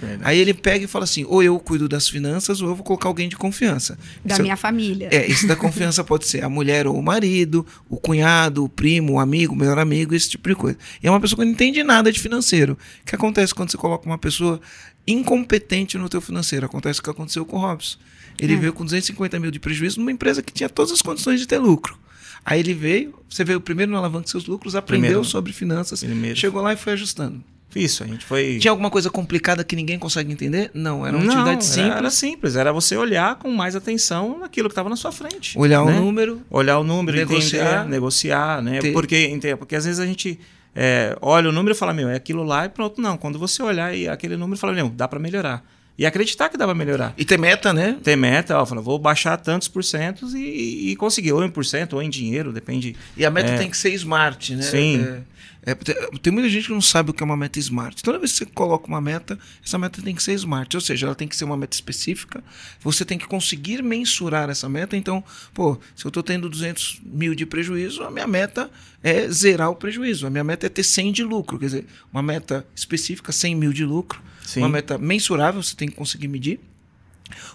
Verdade. 0.00 0.22
Aí 0.24 0.38
ele 0.38 0.54
pega 0.54 0.84
e 0.84 0.88
fala 0.88 1.04
assim: 1.04 1.24
ou 1.28 1.42
eu 1.42 1.58
cuido 1.60 1.88
das 1.88 2.08
finanças, 2.08 2.60
ou 2.62 2.68
eu 2.70 2.74
vou 2.74 2.84
colocar 2.84 3.08
alguém 3.08 3.28
de 3.28 3.36
confiança. 3.36 3.98
Da 4.24 4.34
Isso- 4.34 4.42
minha 4.42 4.56
família. 4.56 5.08
É, 5.12 5.30
esse 5.30 5.46
da 5.46 5.54
confiança 5.56 6.02
pode 6.02 6.26
ser 6.26 6.42
a 6.42 6.48
mulher 6.48 6.86
ou 6.86 6.96
o 6.98 7.02
marido, 7.02 7.66
o 7.88 7.96
cunhado, 7.96 8.64
o 8.64 8.68
primo, 8.68 9.14
o 9.14 9.18
amigo, 9.20 9.52
o 9.52 9.56
melhor 9.56 9.78
amigo, 9.78 10.14
esse 10.14 10.30
tipo 10.30 10.48
de 10.48 10.54
coisa. 10.54 10.78
E 11.02 11.06
é 11.06 11.10
uma 11.10 11.20
pessoa 11.20 11.38
que 11.38 11.44
não 11.44 11.52
entende 11.52 11.82
nada 11.82 12.10
de 12.10 12.18
financeiro. 12.18 12.78
O 13.02 13.06
que 13.06 13.14
acontece 13.14 13.54
quando 13.54 13.70
você 13.70 13.76
coloca 13.76 14.06
uma 14.06 14.18
pessoa 14.18 14.60
incompetente 15.06 15.98
no 15.98 16.08
teu 16.08 16.20
financeiro? 16.20 16.66
Acontece 16.66 17.00
o 17.00 17.02
que 17.02 17.10
aconteceu 17.10 17.44
com 17.44 17.56
o 17.56 17.60
Robson. 17.60 17.98
Ele 18.38 18.54
É. 18.54 18.56
veio 18.56 18.72
com 18.72 18.84
250 18.84 19.38
mil 19.38 19.50
de 19.50 19.58
prejuízo 19.58 19.98
numa 20.00 20.12
empresa 20.12 20.42
que 20.42 20.52
tinha 20.52 20.68
todas 20.68 20.92
as 20.92 21.02
condições 21.02 21.40
de 21.40 21.46
ter 21.46 21.58
lucro. 21.58 21.98
Aí 22.44 22.58
ele 22.60 22.72
veio, 22.72 23.14
você 23.28 23.44
veio 23.44 23.60
primeiro 23.60 23.92
no 23.92 23.98
alavanca 23.98 24.26
seus 24.28 24.46
lucros, 24.46 24.74
aprendeu 24.74 25.08
Primeiro. 25.08 25.24
sobre 25.28 25.52
finanças, 25.52 26.00
Primeiro. 26.02 26.38
chegou 26.38 26.62
lá 26.62 26.72
e 26.72 26.76
foi 26.76 26.94
ajustando. 26.94 27.44
Isso, 27.74 28.02
a 28.02 28.06
gente 28.06 28.24
foi. 28.24 28.58
Tinha 28.58 28.70
alguma 28.70 28.90
coisa 28.90 29.08
complicada 29.10 29.62
que 29.62 29.76
ninguém 29.76 29.98
consegue 29.98 30.32
entender? 30.32 30.70
Não, 30.74 31.06
era 31.06 31.16
uma 31.16 31.24
Não, 31.24 31.32
atividade 31.32 31.50
era- 31.56 31.60
simples. 31.62 31.96
Era 31.96 32.10
simples, 32.10 32.56
era 32.56 32.72
você 32.72 32.96
olhar 32.96 33.36
com 33.36 33.50
mais 33.50 33.76
atenção 33.76 34.38
naquilo 34.40 34.68
que 34.68 34.72
estava 34.72 34.88
na 34.88 34.96
sua 34.96 35.12
frente. 35.12 35.58
Olhar 35.58 35.84
né? 35.84 35.92
o 35.92 36.00
número, 36.00 36.42
olhar 36.50 36.78
o 36.78 36.84
número, 36.84 37.16
Negociar. 37.16 37.84
negociar, 37.86 37.88
negociar, 37.88 38.62
né? 38.62 38.78
Ter- 38.80 38.92
Porque, 38.92 39.38
porque 39.58 39.76
às 39.76 39.84
vezes 39.84 40.00
a 40.00 40.06
gente 40.06 40.38
é, 40.74 41.16
olha 41.20 41.48
o 41.48 41.52
número 41.52 41.74
e 41.74 41.78
fala, 41.78 41.92
meu, 41.92 42.08
é 42.08 42.14
aquilo 42.16 42.42
lá 42.42 42.64
e 42.66 42.68
pronto. 42.68 43.00
Não, 43.00 43.16
quando 43.16 43.38
você 43.38 43.62
olhar 43.62 43.94
e 43.94 44.08
aquele 44.08 44.36
número 44.36 44.58
fala, 44.58 44.72
meu, 44.72 44.88
dá 44.88 45.06
para 45.08 45.18
melhorar. 45.18 45.64
E 45.98 46.06
acreditar 46.06 46.48
que 46.48 46.56
dá 46.56 46.64
para 46.64 46.74
melhorar. 46.74 47.12
e 47.18 47.26
ter 47.26 47.38
meta, 47.38 47.74
né? 47.74 47.98
Ter 48.02 48.16
meta, 48.16 48.58
ó, 48.58 48.64
fala, 48.64 48.80
vou 48.80 48.98
baixar 48.98 49.36
tantos 49.36 49.68
por 49.68 49.84
cento 49.84 50.26
e, 50.34 50.92
e 50.92 50.96
conseguir, 50.96 51.32
ou 51.32 51.44
em 51.44 51.50
por 51.50 51.62
cento, 51.62 51.92
ou 51.92 52.02
em 52.02 52.08
dinheiro, 52.08 52.52
depende. 52.54 52.96
E 53.16 53.26
a 53.26 53.30
meta 53.30 53.50
É. 53.50 53.58
tem 53.58 53.68
que 53.68 53.76
ser 53.76 53.90
smart, 53.92 54.54
né? 54.56 54.62
Sim. 54.62 55.02
É, 55.04 55.20
é, 55.62 55.74
tem- 55.74 56.32
muita 56.32 56.48
gente 56.48 56.66
que 56.66 56.72
não 56.72 56.80
sabe 56.80 57.10
o 57.10 57.12
que 57.14 57.22
é 57.22 57.26
uma 57.26 57.36
meta 57.36 57.58
smart. 57.58 58.02
Toda 58.02 58.18
vez 58.18 58.32
que 58.32 58.38
você 58.38 58.46
coloca 58.46 58.86
uma 58.88 59.00
meta, 59.00 59.38
essa 59.64 59.76
meta 59.78 60.00
tem 60.00 60.14
que 60.14 60.22
ser 60.22 60.32
smart. 60.34 60.74
Ou 60.76 60.80
seja, 60.80 61.06
ela 61.06 61.14
tem 61.14 61.28
que 61.28 61.36
ser 61.36 61.44
uma 61.44 61.56
meta 61.56 61.74
específica. 61.76 62.42
Você 62.80 63.04
tem 63.04 63.18
que 63.18 63.26
conseguir 63.26 63.82
mensurar 63.82 64.48
essa 64.48 64.68
meta. 64.68 64.96
Então, 64.96 65.22
pô, 65.52 65.78
se 65.94 66.04
eu 66.04 66.08
estou 66.08 66.22
tendo 66.22 66.48
200 66.48 67.00
mil 67.04 67.34
de 67.34 67.44
prejuízo, 67.44 68.02
a 68.02 68.10
minha 68.10 68.26
meta 68.26 68.70
é 69.02 69.28
zerar 69.28 69.70
o 69.70 69.76
prejuízo. 69.76 70.26
A 70.26 70.30
minha 70.30 70.44
meta 70.44 70.66
é 70.66 70.68
ter 70.68 70.82
100 70.82 71.12
de 71.12 71.22
lucro. 71.24 71.58
Quer 71.58 71.66
dizer, 71.66 71.86
uma 72.12 72.22
meta 72.22 72.66
específica, 72.74 73.30
100 73.32 73.54
mil 73.54 73.72
de 73.72 73.84
lucro. 73.84 74.20
Sim. 74.46 74.60
Uma 74.60 74.68
meta 74.68 74.96
mensurável, 74.98 75.62
você 75.62 75.76
tem 75.76 75.88
que 75.88 75.94
conseguir 75.94 76.28
medir. 76.28 76.58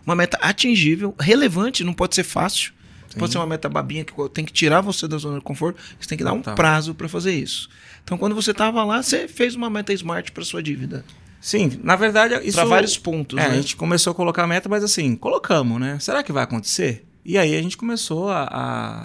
Uma 0.06 0.16
meta 0.16 0.38
atingível, 0.42 1.14
relevante, 1.20 1.84
não 1.84 1.94
pode 1.94 2.16
ser 2.16 2.24
fácil. 2.24 2.72
Pode 3.18 3.32
ser 3.32 3.38
uma 3.38 3.48
meta 3.48 3.68
babinha 3.70 4.04
que 4.04 4.14
tem 4.30 4.44
que 4.46 4.54
tirar 4.54 4.82
você 4.82 5.08
da 5.08 5.18
zona 5.18 5.38
de 5.40 5.44
conforto. 5.44 5.80
Você 6.00 6.08
tem 6.08 6.18
que 6.18 6.24
dar 6.24 6.34
um 6.34 6.38
Total. 6.38 6.56
prazo 6.56 6.94
para 6.94 7.08
fazer 7.10 7.34
isso. 7.34 7.70
Então, 8.04 8.18
quando 8.18 8.36
você 8.36 8.52
estava 8.52 8.84
lá, 8.84 9.02
você 9.02 9.28
fez 9.28 9.56
uma 9.56 9.70
meta 9.70 9.92
smart 9.94 10.32
para 10.32 10.44
sua 10.46 10.62
dívida. 10.62 11.04
Sim, 11.42 11.80
na 11.84 11.96
verdade, 11.96 12.36
isso. 12.48 12.58
Para 12.58 12.66
vários 12.66 12.98
pontos. 12.98 13.38
É, 13.38 13.48
né? 13.48 13.54
a 13.54 13.62
gente 13.62 13.76
começou 13.76 14.12
a 14.12 14.16
colocar 14.16 14.44
a 14.44 14.48
meta, 14.48 14.68
mas 14.68 14.84
assim, 14.84 15.16
colocamos, 15.16 15.80
né? 15.80 15.98
Será 16.00 16.24
que 16.24 16.32
vai 16.32 16.44
acontecer? 16.44 17.06
E 17.24 17.38
aí 17.38 17.56
a 17.56 17.62
gente 17.62 17.78
começou 17.78 18.30
a- 18.30 18.48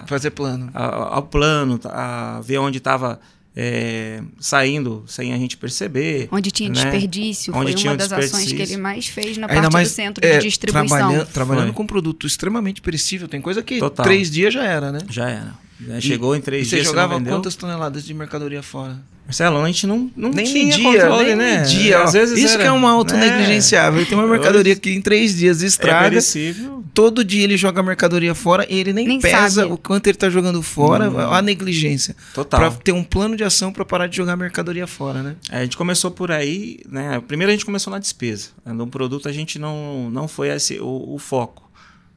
a 0.03 0.07
Fazer 0.07 0.31
plano. 0.31 0.69
a- 0.73 1.15
ao 1.15 1.23
plano, 1.23 1.79
a 1.85 2.39
ver 2.43 2.57
onde 2.59 2.77
estava 2.77 3.19
é, 3.55 4.21
saindo 4.39 5.03
sem 5.07 5.33
a 5.33 5.37
gente 5.37 5.57
perceber. 5.57 6.27
Onde 6.31 6.51
tinha 6.51 6.69
né? 6.69 6.75
desperdício, 6.75 7.53
Onde 7.53 7.71
foi 7.71 7.73
tinha 7.73 7.91
uma 7.91 7.95
um 7.95 7.97
das 7.97 8.11
ações 8.11 8.51
que 8.51 8.61
ele 8.61 8.77
mais 8.77 9.07
fez 9.07 9.37
na 9.37 9.47
Ainda 9.47 9.61
parte 9.63 9.73
mais 9.73 9.89
do 9.89 9.93
centro 9.93 10.25
é, 10.25 10.37
de 10.37 10.47
distribuição. 10.47 10.97
Trabalhando, 10.97 11.27
trabalhando 11.27 11.65
Foi. 11.65 11.73
com 11.73 11.85
produto 11.85 12.25
extremamente 12.25 12.81
perecível. 12.81 13.27
Tem 13.27 13.41
coisa 13.41 13.61
que 13.61 13.79
Total. 13.79 14.03
três 14.05 14.31
dias 14.31 14.53
já 14.53 14.63
era, 14.63 14.91
né? 14.91 14.99
Já 15.09 15.29
era. 15.29 15.53
Já 15.85 15.99
chegou 15.99 16.35
em 16.35 16.41
três 16.41 16.67
e 16.67 16.69
você 16.69 16.75
dias. 16.77 16.87
jogava 16.87 17.07
você 17.07 17.13
não 17.13 17.19
vendeu. 17.25 17.37
quantas 17.37 17.55
toneladas 17.55 18.05
de 18.05 18.13
mercadoria 18.13 18.61
fora? 18.61 18.99
Marcelo, 19.31 19.61
a 19.63 19.67
gente 19.67 19.87
não, 19.87 20.11
não 20.13 20.29
nem 20.29 20.43
tinha 20.43 20.65
media, 20.77 20.83
controle, 21.03 21.23
nem 21.27 21.35
né? 21.37 21.59
media. 21.59 22.03
Às 22.03 22.11
vezes 22.11 22.37
Isso 22.37 22.55
era, 22.55 22.63
que 22.63 22.67
é 22.67 22.71
uma 22.71 22.89
né? 22.89 22.93
auto-negligenciável. 22.95 24.05
Tem 24.05 24.17
uma 24.17 24.27
mercadoria 24.27 24.75
que 24.75 24.91
em 24.91 25.01
três 25.01 25.37
dias 25.37 25.63
É 25.63 25.67
estraga. 25.67 26.09
perecível. 26.09 26.83
todo 26.93 27.23
dia 27.23 27.45
ele 27.45 27.55
joga 27.55 27.79
a 27.79 27.83
mercadoria 27.83 28.35
fora 28.35 28.67
e 28.69 28.77
ele 28.77 28.91
nem, 28.91 29.07
Nem 29.07 29.21
pesa 29.21 29.61
sabe. 29.61 29.71
o 29.71 29.77
quanto 29.77 30.07
ele 30.07 30.17
tá 30.17 30.29
jogando 30.29 30.61
fora, 30.61 31.05
a 31.33 31.41
negligência. 31.41 32.13
Total. 32.33 32.59
Pra 32.59 32.71
ter 32.71 32.91
um 32.91 33.05
plano 33.05 33.37
de 33.37 33.43
ação 33.45 33.71
pra 33.71 33.85
parar 33.85 34.07
de 34.07 34.17
jogar 34.17 34.33
a 34.33 34.37
mercadoria 34.37 34.85
fora, 34.85 35.23
né? 35.23 35.37
É, 35.49 35.59
A 35.59 35.63
gente 35.63 35.77
começou 35.77 36.11
por 36.11 36.29
aí, 36.29 36.79
né? 36.89 37.21
Primeiro 37.25 37.51
a 37.51 37.55
gente 37.55 37.65
começou 37.65 37.89
na 37.89 37.99
despesa. 37.99 38.49
No 38.65 38.85
produto 38.87 39.29
a 39.29 39.31
gente 39.31 39.57
não, 39.57 40.09
não 40.11 40.27
foi 40.27 40.49
esse 40.49 40.77
o, 40.77 41.13
o 41.15 41.17
foco 41.17 41.71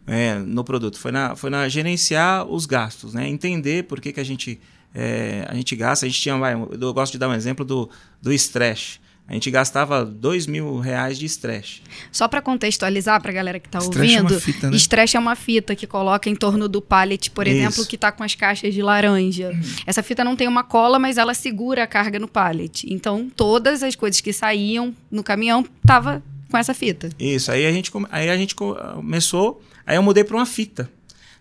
é, 0.05 0.35
no 0.35 0.65
produto. 0.65 0.99
Foi 0.99 1.13
na, 1.13 1.37
foi 1.37 1.49
na 1.49 1.69
gerenciar 1.69 2.45
os 2.45 2.67
gastos, 2.67 3.15
né? 3.15 3.29
Entender 3.29 3.85
por 3.85 4.01
que, 4.01 4.13
que 4.13 4.19
a 4.21 4.25
gente 4.25 4.61
é, 4.95 5.45
a 5.49 5.55
gente 5.55 5.75
gasta. 5.77 6.07
A 6.07 6.09
gente 6.09 6.21
tinha, 6.21 6.37
vai, 6.39 6.55
eu 6.55 6.95
gosto 6.95 7.13
de 7.13 7.19
dar 7.19 7.29
um 7.29 7.35
exemplo 7.35 7.65
do 7.65 7.91
do 8.23 8.33
estresse. 8.33 9.03
A 9.27 9.33
gente 9.33 9.51
gastava 9.51 10.05
dois 10.05 10.47
mil 10.47 10.79
reais 10.81 11.19
de 11.19 11.25
estresse. 11.25 11.81
Só 12.13 12.29
para 12.29 12.43
contextualizar 12.43 13.23
para 13.23 13.31
a 13.31 13.35
galera 13.35 13.59
que 13.59 13.67
está 13.67 13.79
Stretch 13.79 14.13
é 14.13 14.21
ouvindo, 14.23 14.39
fita, 14.39 14.71
né? 14.71 14.77
stretch 14.77 15.15
é 15.15 15.19
uma 15.19 15.35
fita 15.35 15.75
que 15.75 15.87
coloca 15.87 16.29
em 16.29 16.37
torno 16.37 16.69
do 16.69 16.83
pallet, 16.83 17.31
por 17.31 17.47
Isso. 17.47 17.57
exemplo, 17.57 17.87
que 17.87 17.95
está 17.97 18.13
com 18.13 18.23
as 18.23 18.35
caixas 18.35 18.75
de 18.75 18.83
laranja. 18.83 19.51
Essa 19.87 20.03
fita 20.03 20.23
não 20.23 20.37
tem 20.37 20.47
uma 20.47 20.63
cola, 20.63 20.99
mas 20.99 21.17
ela 21.17 21.33
segura 21.33 21.85
a 21.85 21.87
carga 21.87 22.19
no 22.19 22.29
pallet. 22.29 22.87
Então, 22.93 23.31
todas 23.35 23.83
as 23.83 23.95
coisas 23.95 24.21
que 24.21 24.31
saíam 24.31 24.95
no 25.11 25.23
caminhão 25.25 25.65
tava 25.87 26.23
com 26.51 26.59
essa 26.59 26.75
fita. 26.75 27.09
Isso, 27.19 27.51
aí 27.51 27.65
a 27.65 27.73
gente, 27.73 27.91
aí 28.11 28.29
a 28.29 28.37
gente 28.37 28.55
co- 28.55 28.75
começou, 28.97 29.63
aí 29.87 29.97
eu 29.97 30.03
mudei 30.03 30.23
para 30.23 30.37
uma 30.37 30.45
fita. 30.45 30.91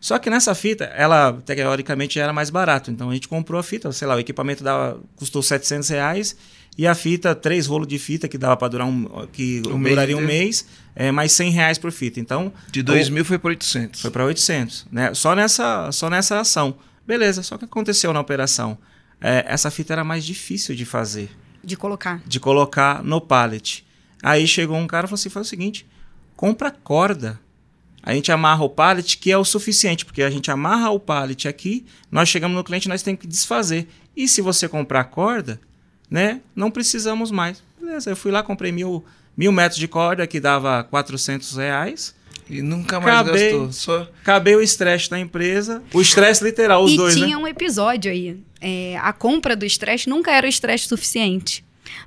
Só 0.03 0.19
que 0.19 0.29
nessa 0.29 0.53
fita, 0.53 0.83
ela 0.83 1.31
teoricamente 1.45 2.19
era 2.19 2.33
mais 2.33 2.49
barato. 2.49 2.91
Então 2.91 3.09
a 3.09 3.13
gente 3.13 3.25
comprou 3.29 3.57
a 3.57 3.63
fita, 3.63 3.89
sei 3.93 4.05
lá, 4.05 4.15
o 4.15 4.19
equipamento 4.19 4.61
dava, 4.61 4.99
custou 5.15 5.41
700 5.41 5.87
reais 5.87 6.35
e 6.77 6.85
a 6.85 6.93
fita, 6.93 7.33
três 7.33 7.67
rolos 7.67 7.87
de 7.87 7.97
fita 7.97 8.27
que 8.27 8.37
dava 8.37 8.57
para 8.57 8.67
durar 8.67 8.85
um, 8.85 9.25
que 9.31 9.61
Um 9.65 9.77
mês 9.77 9.95
duraria 9.95 10.17
um 10.17 10.21
inteiro. 10.21 10.43
mês, 10.43 10.65
é, 10.93 11.09
mais 11.09 11.31
100 11.31 11.51
reais 11.51 11.77
por 11.77 11.89
fita. 11.89 12.19
Então 12.19 12.51
De 12.69 12.83
2 12.83 13.07
mil 13.07 13.23
foi 13.23 13.39
para 13.39 13.47
800. 13.51 14.01
foi 14.01 14.11
para 14.11 14.25
800, 14.25 14.87
né? 14.91 15.13
Só 15.13 15.33
nessa, 15.33 15.89
só 15.93 16.09
nessa 16.09 16.37
ação. 16.41 16.75
Beleza, 17.07 17.41
só 17.41 17.57
que 17.57 17.63
aconteceu 17.63 18.11
na 18.11 18.19
operação. 18.19 18.77
É, 19.21 19.45
essa 19.47 19.71
fita 19.71 19.93
era 19.93 20.03
mais 20.03 20.25
difícil 20.25 20.75
de 20.75 20.83
fazer 20.83 21.29
De 21.63 21.77
colocar. 21.77 22.21
de 22.27 22.41
colocar 22.41 23.01
no 23.01 23.21
pallet. 23.21 23.85
Aí 24.21 24.45
chegou 24.47 24.75
um 24.75 24.85
cara 24.85 25.05
e 25.05 25.07
falou 25.07 25.15
assim: 25.15 25.29
faz 25.29 25.47
o 25.47 25.49
seguinte, 25.49 25.85
compra 26.35 26.69
corda. 26.71 27.39
A 28.05 28.13
gente 28.13 28.31
amarra 28.33 28.65
o 28.65 28.69
pallet, 28.69 29.17
que 29.17 29.31
é 29.31 29.37
o 29.37 29.45
suficiente, 29.45 30.03
porque 30.03 30.21
a 30.21 30.29
gente 30.29 30.51
amarra 30.51 30.89
o 30.89 30.99
pallet 30.99 31.47
aqui, 31.47 31.85
nós 32.11 32.27
chegamos 32.27 32.55
no 32.57 32.63
cliente, 32.63 32.89
nós 32.89 33.01
temos 33.01 33.21
que 33.21 33.27
desfazer. 33.27 33.87
E 34.15 34.27
se 34.27 34.41
você 34.41 34.67
comprar 34.67 35.05
corda, 35.05 35.59
né, 36.11 36.41
não 36.53 36.69
precisamos 36.69 37.31
mais. 37.31 37.63
Beleza, 37.79 38.09
eu 38.09 38.15
fui 38.15 38.29
lá, 38.29 38.43
comprei 38.43 38.73
mil, 38.73 39.05
mil 39.37 39.53
metros 39.53 39.79
de 39.79 39.87
corda, 39.87 40.27
que 40.27 40.41
dava 40.41 40.83
400 40.83 41.55
reais. 41.55 42.13
E 42.49 42.61
nunca 42.61 42.99
mais 42.99 43.21
Acabei. 43.21 43.51
gastou. 43.51 43.71
Só... 43.71 44.09
Acabei 44.21 44.55
o 44.55 44.61
estresse 44.61 45.09
da 45.09 45.17
empresa, 45.17 45.81
o 45.93 46.01
estresse 46.01 46.43
literal, 46.43 46.83
os 46.83 46.91
e 46.91 46.97
dois, 46.97 47.15
tinha 47.15 47.27
né? 47.27 47.37
um 47.37 47.47
episódio 47.47 48.11
aí. 48.11 48.37
É, 48.59 48.97
a 49.01 49.13
compra 49.13 49.55
do 49.55 49.65
estresse 49.65 50.09
nunca 50.09 50.29
era 50.31 50.45
o 50.45 50.49
estresse 50.49 50.87
suficiente. 50.87 51.63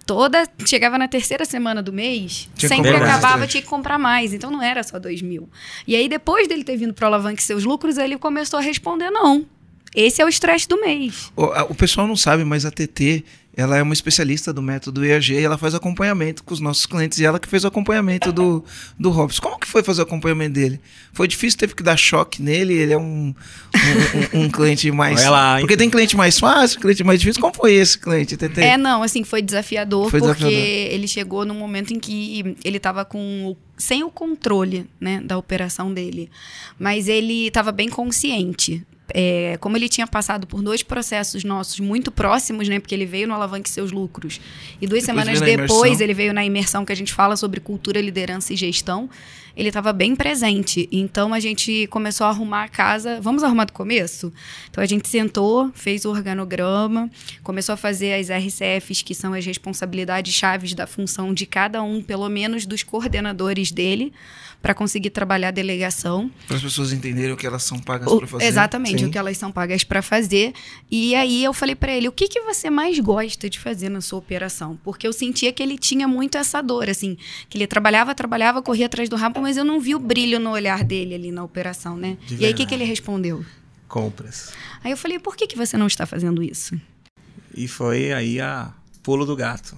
Toda. 0.07 0.49
Chegava 0.66 0.96
na 0.99 1.09
terceira 1.09 1.44
semana 1.44 1.83
do 1.83 1.92
mês, 1.92 2.49
Tinha 2.55 2.68
sempre 2.68 2.90
comprar 2.92 2.99
mais 3.01 3.11
acabava, 3.12 3.35
estresse. 3.37 3.51
tinha 3.53 3.62
que 3.62 3.68
comprar 3.68 3.99
mais. 3.99 4.33
Então 4.33 4.51
não 4.51 4.62
era 4.62 4.83
só 4.83 4.99
dois 4.99 5.20
mil. 5.22 5.49
E 5.87 5.94
aí, 5.96 6.09
depois 6.09 6.46
dele 6.49 6.64
ter 6.64 6.77
vindo 6.77 6.94
pro 6.94 7.07
Alavanque 7.07 7.42
seus 7.42 7.64
lucros, 7.64 7.99
ele 7.99 8.16
começou 8.18 8.59
a 8.59 8.62
responder: 8.62 9.11
não. 9.11 9.46
Esse 9.94 10.20
é 10.20 10.25
o 10.25 10.29
estresse 10.29 10.68
do 10.68 10.79
mês. 10.81 11.33
O, 11.35 11.44
a- 11.44 11.64
o 11.64 11.75
pessoal 11.75 12.07
não 12.07 12.16
sabe, 12.16 12.44
mas 12.44 12.66
a 12.66 12.70
TT, 12.70 13.25
ela 13.56 13.78
é 13.78 13.82
uma 13.82 13.94
especialista 13.94 14.52
do 14.52 14.60
método 14.60 15.02
EAG 15.02 15.32
e 15.32 15.38
ela 15.42 15.56
faz 15.56 15.74
acompanhamento 15.74 16.44
com 16.44 16.52
os 16.52 16.60
nossos 16.60 16.84
clientes. 16.84 17.18
E 17.18 17.24
ela 17.24 17.40
que 17.40 17.48
fez 17.48 17.64
o 17.64 17.68
acompanhamento 17.68 18.30
do, 18.30 18.62
do 18.98 19.08
Robson. 19.08 19.40
Como 19.40 19.58
que 19.58 19.66
foi 19.66 19.82
fazer 19.82 20.02
o 20.02 20.04
acompanhamento 20.04 20.52
dele? 20.52 20.78
Foi 21.12 21.26
difícil, 21.26 21.58
teve 21.58 21.74
que 21.74 21.82
dar 21.82 21.96
choque 21.96 22.42
nele. 22.42 22.74
Ele 22.74 22.92
é 22.92 22.98
um, 22.98 23.34
um, 24.34 24.38
um- 24.40 24.44
um 24.44 24.50
cliente 24.50 24.90
mais. 24.90 25.24
Lá, 25.24 25.56
porque 25.58 25.74
tem 25.76 25.88
cliente 25.88 26.14
mais 26.16 26.38
fácil, 26.38 26.78
cliente 26.80 27.02
mais 27.02 27.18
difícil. 27.18 27.40
Como 27.40 27.54
foi 27.54 27.72
esse 27.72 27.98
cliente, 27.98 28.36
TT? 28.36 28.60
É, 28.60 28.76
não, 28.76 29.02
assim, 29.02 29.24
foi 29.24 29.40
desafiador, 29.40 30.10
Foi 30.10 30.20
porque 30.20 30.34
desafiador. 30.44 30.92
ele 30.94 31.08
chegou 31.08 31.44
num 31.46 31.54
momento 31.54 31.94
em 31.94 31.98
que 31.98 32.56
ele 32.62 32.76
estava 32.76 33.06
com 33.06 33.46
o- 33.52 33.56
sem 33.78 34.04
o 34.04 34.10
controle, 34.10 34.86
né, 35.00 35.20
da 35.24 35.38
operação 35.38 35.92
dele. 35.94 36.28
Mas 36.78 37.08
ele 37.08 37.46
estava 37.46 37.72
bem 37.72 37.88
consciente. 37.88 38.84
É, 39.14 39.56
como 39.60 39.76
ele 39.76 39.88
tinha 39.88 40.06
passado 40.06 40.46
por 40.46 40.62
dois 40.62 40.82
processos 40.82 41.44
nossos 41.44 41.78
muito 41.78 42.10
próximos, 42.10 42.68
né? 42.68 42.80
Porque 42.80 42.94
ele 42.94 43.06
veio 43.06 43.28
no 43.28 43.34
Alavanque 43.34 43.70
Seus 43.70 43.92
Lucros. 43.92 44.40
E 44.80 44.86
duas 44.86 45.04
Depois 45.04 45.24
semanas 45.24 45.40
depois 45.40 46.00
ele 46.00 46.12
veio 46.12 46.34
na 46.34 46.44
imersão 46.44 46.84
que 46.84 46.92
a 46.92 46.96
gente 46.96 47.12
fala 47.12 47.36
sobre 47.36 47.60
cultura, 47.60 48.00
liderança 48.00 48.52
e 48.52 48.56
gestão. 48.56 49.08
Ele 49.56 49.68
estava 49.68 49.90
bem 49.92 50.14
presente. 50.14 50.86
Então 50.92 51.32
a 51.32 51.40
gente 51.40 51.86
começou 51.86 52.26
a 52.26 52.30
arrumar 52.30 52.64
a 52.64 52.68
casa. 52.68 53.20
Vamos 53.22 53.42
arrumar 53.42 53.64
do 53.64 53.72
começo? 53.72 54.30
Então 54.70 54.84
a 54.84 54.86
gente 54.86 55.08
sentou, 55.08 55.70
fez 55.74 56.04
o 56.04 56.10
organograma, 56.10 57.10
começou 57.42 57.72
a 57.72 57.76
fazer 57.76 58.12
as 58.12 58.28
RCFs, 58.28 59.00
que 59.02 59.14
são 59.14 59.32
as 59.32 59.46
responsabilidades 59.46 60.34
chaves 60.34 60.74
da 60.74 60.86
função 60.86 61.32
de 61.32 61.46
cada 61.46 61.82
um, 61.82 62.02
pelo 62.02 62.28
menos 62.28 62.66
dos 62.66 62.82
coordenadores 62.82 63.72
dele, 63.72 64.12
para 64.66 64.74
conseguir 64.74 65.11
trabalhar 65.11 65.48
a 65.48 65.50
delegação. 65.52 66.29
Para 66.48 66.57
as 66.57 66.62
pessoas 66.64 66.92
entenderem 66.92 67.31
o 67.31 67.37
que 67.37 67.46
elas 67.46 67.62
são 67.62 67.79
pagas 67.79 68.12
para 68.12 68.26
fazer. 68.26 68.46
exatamente, 68.46 68.98
Sim. 68.98 69.07
o 69.07 69.11
que 69.12 69.16
elas 69.16 69.38
são 69.38 69.52
pagas 69.52 69.85
para 69.85 70.02
fazer. 70.02 70.52
E 70.90 71.14
aí 71.14 71.44
eu 71.44 71.52
falei 71.55 71.76
para 71.76 71.92
ele, 71.92 72.09
o 72.09 72.12
que, 72.12 72.26
que 72.26 72.40
você 72.40 72.68
mais 72.68 72.98
gosta 72.98 73.48
de 73.48 73.61
fazer 73.61 73.88
na 73.88 74.00
sua 74.00 74.18
operação? 74.18 74.76
Porque 74.83 75.07
eu 75.07 75.12
sentia 75.12 75.52
que 75.52 75.62
ele 75.62 75.79
tinha 75.79 76.09
muito 76.09 76.37
essa 76.37 76.61
dor, 76.61 76.90
assim, 76.90 77.16
que 77.48 77.57
ele 77.57 77.68
trabalhava, 77.68 78.12
trabalhava, 78.12 78.61
corria 78.61 78.87
atrás 78.87 79.09
do 79.09 79.14
rabo, 79.14 79.40
mas 79.40 79.57
eu 79.57 79.64
não 79.64 79.79
vi 79.79 79.94
o 79.94 80.00
brilho 80.00 80.40
no 80.40 80.50
olhar 80.50 80.83
dele 80.83 81.14
ali 81.14 81.31
na 81.31 81.44
operação, 81.44 81.96
né? 81.96 82.18
De 82.26 82.35
e 82.35 82.44
aí 82.44 82.52
o 82.52 82.57
que, 82.57 82.66
que 82.66 82.74
ele 82.74 82.83
respondeu? 82.85 83.46
Compras. 83.87 84.52
Aí 84.83 84.90
eu 84.90 84.96
falei, 84.96 85.20
por 85.20 85.37
que, 85.37 85.46
que 85.46 85.57
você 85.57 85.76
não 85.76 85.87
está 85.87 86.07
fazendo 86.07 86.42
isso? 86.42 86.74
E 87.55 87.68
foi 87.68 88.12
aí 88.12 88.40
a 88.40 88.72
pulo 89.05 89.24
do 89.24 89.37
gato. 89.37 89.76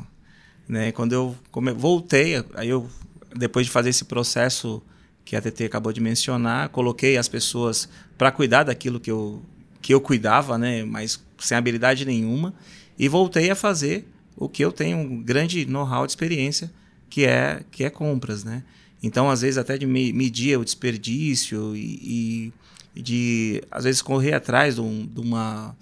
Né? 0.66 0.92
Quando 0.92 1.12
eu 1.12 1.36
come- 1.50 1.72
voltei, 1.72 2.42
aí 2.54 2.70
eu, 2.70 2.88
depois 3.34 3.66
de 3.66 3.72
fazer 3.72 3.90
esse 3.90 4.04
processo 4.04 4.82
que 5.24 5.36
a 5.36 5.40
TT 5.42 5.64
acabou 5.64 5.92
de 5.92 6.00
mencionar, 6.00 6.68
coloquei 6.70 7.16
as 7.18 7.28
pessoas 7.28 7.88
para 8.16 8.30
cuidar 8.32 8.64
daquilo 8.64 8.98
que 8.98 9.10
eu, 9.10 9.42
que 9.82 9.92
eu 9.92 10.00
cuidava, 10.00 10.56
né? 10.56 10.84
mas 10.84 11.22
sem 11.38 11.56
habilidade 11.56 12.04
nenhuma, 12.04 12.54
e 12.98 13.08
voltei 13.08 13.50
a 13.50 13.54
fazer 13.54 14.06
o 14.36 14.48
que 14.48 14.64
eu 14.64 14.72
tenho 14.72 14.96
um 14.96 15.22
grande 15.22 15.66
know-how 15.66 16.06
de 16.06 16.12
experiência, 16.12 16.72
que 17.10 17.24
é, 17.26 17.62
que 17.70 17.84
é 17.84 17.90
compras. 17.90 18.42
Né? 18.44 18.62
Então, 19.02 19.28
às 19.30 19.42
vezes, 19.42 19.58
até 19.58 19.76
de 19.76 19.86
me- 19.86 20.12
medir 20.12 20.58
o 20.58 20.64
desperdício 20.64 21.76
e, 21.76 22.52
e 22.96 23.02
de, 23.02 23.62
às 23.70 23.84
vezes, 23.84 24.00
correr 24.02 24.32
atrás 24.34 24.76
de, 24.76 24.80
um- 24.80 25.06
de 25.06 25.20
uma 25.20 25.76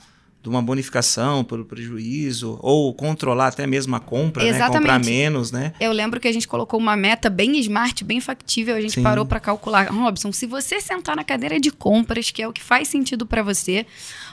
de 0.47 0.51
uma 0.51 0.63
bonificação 0.63 1.43
pelo 1.43 1.65
prejuízo, 1.65 2.57
ou 2.63 2.95
controlar 2.95 3.49
até 3.49 3.67
mesmo 3.67 3.97
a 3.97 4.01
compra, 4.01 4.45
né? 4.45 4.51
Exatamente. 4.51 4.79
comprar 4.79 5.01
menos, 5.01 5.51
né? 5.51 5.73
Eu 5.81 5.91
lembro 5.91 6.21
que 6.21 6.29
a 6.29 6.33
gente 6.33 6.47
colocou 6.47 6.79
uma 6.79 6.97
meta 6.97 7.29
bem 7.29 7.59
smart, 7.59 8.05
bem 8.05 8.21
factível. 8.21 8.77
A 8.77 8.81
gente 8.81 8.95
Sim. 8.95 9.03
parou 9.03 9.27
para 9.27 9.41
calcular. 9.41 9.91
Robson, 9.91 10.31
se 10.31 10.47
você 10.47 10.81
sentar 10.81 11.17
na 11.17 11.25
cadeira 11.25 11.59
de 11.59 11.73
compras, 11.73 12.31
que 12.31 12.41
é 12.41 12.47
o 12.47 12.53
que 12.53 12.63
faz 12.63 12.87
sentido 12.87 13.27
para 13.27 13.43
você, 13.43 13.85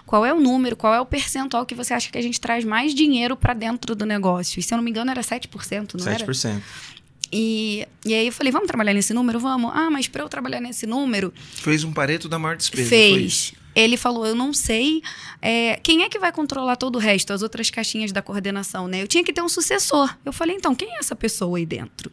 qual 0.06 0.24
é 0.24 0.32
o 0.32 0.40
número, 0.40 0.76
qual 0.76 0.94
é 0.94 1.02
o 1.02 1.06
percentual 1.06 1.66
que 1.66 1.74
você 1.74 1.96
acha 1.96 2.12
que 2.12 2.18
a 2.18 2.22
gente 2.22 2.40
traz 2.40 2.64
mais 2.64 2.94
dinheiro 2.94 3.36
para 3.36 3.56
dentro 3.56 3.96
do 3.96 4.06
negócio? 4.06 4.60
E 4.60 4.64
se 4.64 4.72
eu 4.72 4.78
não 4.78 4.84
me 4.84 4.92
engano, 4.92 5.10
era 5.10 5.22
7%, 5.22 5.96
não 5.96 6.08
era? 6.08 6.24
7%. 6.24 6.62
E, 7.32 7.88
e 8.06 8.14
aí 8.14 8.28
eu 8.28 8.32
falei, 8.32 8.52
vamos 8.52 8.68
trabalhar 8.68 8.94
nesse 8.94 9.16
número? 9.16 9.40
Vamos. 9.40 9.72
Ah, 9.74 9.90
mas 9.90 10.08
para 10.08 10.22
eu 10.22 10.30
trabalhar 10.30 10.62
nesse 10.62 10.86
número, 10.86 11.34
Fez 11.56 11.84
um 11.84 11.92
pareto 11.92 12.30
da 12.30 12.38
maior 12.38 12.56
despesa. 12.56 12.88
fez. 12.88 13.54
Ele 13.76 13.98
falou, 13.98 14.26
eu 14.26 14.36
não 14.36 14.54
sei 14.54 15.02
é, 15.42 15.80
quem 15.82 16.04
é 16.04 16.10
que 16.10 16.20
vai 16.20 16.32
controlar 16.32 16.76
todo 16.76 16.96
o 16.96 17.00
resto, 17.00 17.34
as 17.34 17.42
outras 17.42 17.70
caixinhas 17.70 18.12
da 18.12 18.22
coordenação, 18.22 18.88
né? 18.88 19.02
Eu 19.02 19.08
tinha 19.08 19.24
que 19.24 19.34
ter 19.34 19.42
um 19.42 19.50
sucessor. 19.50 20.16
Eu 20.24 20.32
falei, 20.32 20.56
então, 20.56 20.76
quem 20.76 20.94
é 20.96 21.00
essa 21.00 21.16
pessoa 21.16 21.58
aí 21.58 21.66
dentro? 21.66 22.12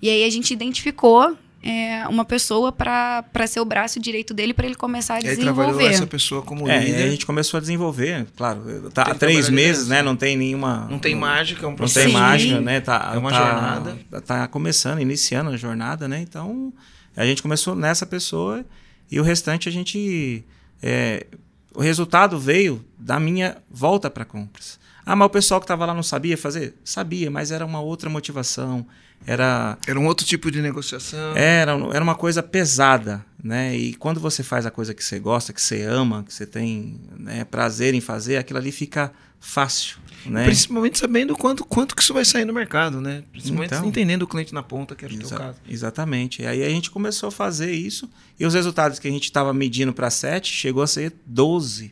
E 0.00 0.08
aí 0.08 0.24
a 0.24 0.30
gente 0.30 0.52
identificou 0.52 1.36
é, 1.64 2.06
uma 2.08 2.24
pessoa 2.24 2.72
para 2.72 3.24
ser 3.46 3.60
o 3.60 3.64
braço 3.64 4.00
direito 4.00 4.34
dele 4.34 4.52
para 4.52 4.66
ele 4.66 4.74
começar 4.74 5.14
a 5.14 5.20
E 5.20 5.28
aí 5.28 5.36
trabalhou 5.36 5.70
desenvolver. 5.72 5.94
essa 5.94 6.06
pessoa 6.06 6.42
como 6.42 6.68
É, 6.68 6.82
e 6.82 6.86
líder. 6.86 6.96
aí 6.98 7.04
a 7.04 7.10
gente 7.10 7.24
começou 7.26 7.58
a 7.58 7.60
desenvolver, 7.60 8.26
claro, 8.36 8.90
tá, 8.92 9.04
Tem 9.04 9.12
há 9.12 9.16
três 9.16 9.48
meses, 9.48 9.86
né? 9.88 10.02
Não 10.02 10.16
tem 10.16 10.36
nenhuma. 10.36 10.88
Não 10.90 10.98
tem 10.98 11.14
mágica, 11.14 11.64
é 11.64 11.66
um 11.66 11.70
Não 11.70 11.76
processo. 11.76 12.06
tem 12.06 12.14
Sim. 12.14 12.20
mágica, 12.20 12.60
né? 12.60 12.80
Tá, 12.80 13.12
É 13.14 13.18
uma 13.18 13.30
tá- 13.30 13.36
jornada. 13.36 13.98
Tá 14.26 14.48
começando, 14.48 15.00
iniciando 15.00 15.50
a 15.50 15.56
jornada, 15.56 16.08
né? 16.08 16.20
Então, 16.20 16.72
a 17.16 17.24
gente 17.24 17.40
começou 17.42 17.76
nessa 17.76 18.04
pessoa 18.06 18.64
e 19.10 19.20
o 19.20 19.22
restante 19.22 19.68
a 19.68 19.72
gente. 19.72 20.44
É, 20.82 21.26
o 21.74 21.80
resultado 21.80 22.38
veio 22.38 22.84
da 22.98 23.20
minha 23.20 23.56
volta 23.70 24.10
para 24.10 24.24
compras. 24.24 24.78
Ah, 25.04 25.16
mas 25.16 25.26
o 25.26 25.30
pessoal 25.30 25.60
que 25.60 25.64
estava 25.64 25.84
lá 25.84 25.94
não 25.94 26.02
sabia 26.02 26.36
fazer? 26.36 26.74
Sabia, 26.84 27.30
mas 27.30 27.50
era 27.50 27.64
uma 27.64 27.80
outra 27.80 28.08
motivação. 28.08 28.86
Era, 29.26 29.78
era 29.86 29.98
um 29.98 30.06
outro 30.06 30.26
tipo 30.26 30.50
de 30.50 30.60
negociação. 30.60 31.36
Era, 31.36 31.72
era 31.92 32.02
uma 32.02 32.14
coisa 32.14 32.42
pesada, 32.42 33.24
né? 33.42 33.76
E 33.76 33.94
quando 33.94 34.20
você 34.20 34.42
faz 34.42 34.66
a 34.66 34.70
coisa 34.70 34.92
que 34.92 35.04
você 35.04 35.18
gosta, 35.18 35.52
que 35.52 35.62
você 35.62 35.82
ama, 35.82 36.24
que 36.24 36.34
você 36.34 36.44
tem 36.44 37.00
né, 37.18 37.44
prazer 37.44 37.94
em 37.94 38.00
fazer, 38.00 38.36
aquilo 38.36 38.58
ali 38.58 38.72
fica 38.72 39.12
fácil. 39.38 39.98
Né? 40.24 40.44
Principalmente 40.44 40.98
sabendo 40.98 41.36
quanto, 41.36 41.64
quanto 41.64 41.96
que 41.96 42.02
isso 42.02 42.14
vai 42.14 42.24
sair 42.24 42.44
no 42.44 42.52
mercado, 42.52 43.00
né? 43.00 43.24
Principalmente 43.32 43.74
então, 43.74 43.86
entendendo 43.86 44.22
o 44.22 44.26
cliente 44.26 44.54
na 44.54 44.62
ponta, 44.62 44.94
que 44.94 45.04
era 45.04 45.12
o 45.12 45.20
exa 45.20 45.36
caso. 45.36 45.58
Exatamente. 45.68 46.42
E 46.42 46.46
aí 46.46 46.62
a 46.64 46.68
gente 46.68 46.90
começou 46.90 47.28
a 47.28 47.32
fazer 47.32 47.72
isso 47.72 48.08
e 48.38 48.46
os 48.46 48.54
resultados 48.54 48.98
que 48.98 49.08
a 49.08 49.10
gente 49.10 49.24
estava 49.24 49.52
medindo 49.52 49.92
para 49.92 50.10
7 50.10 50.52
chegou 50.52 50.82
a 50.82 50.86
ser 50.86 51.12
12%. 51.30 51.90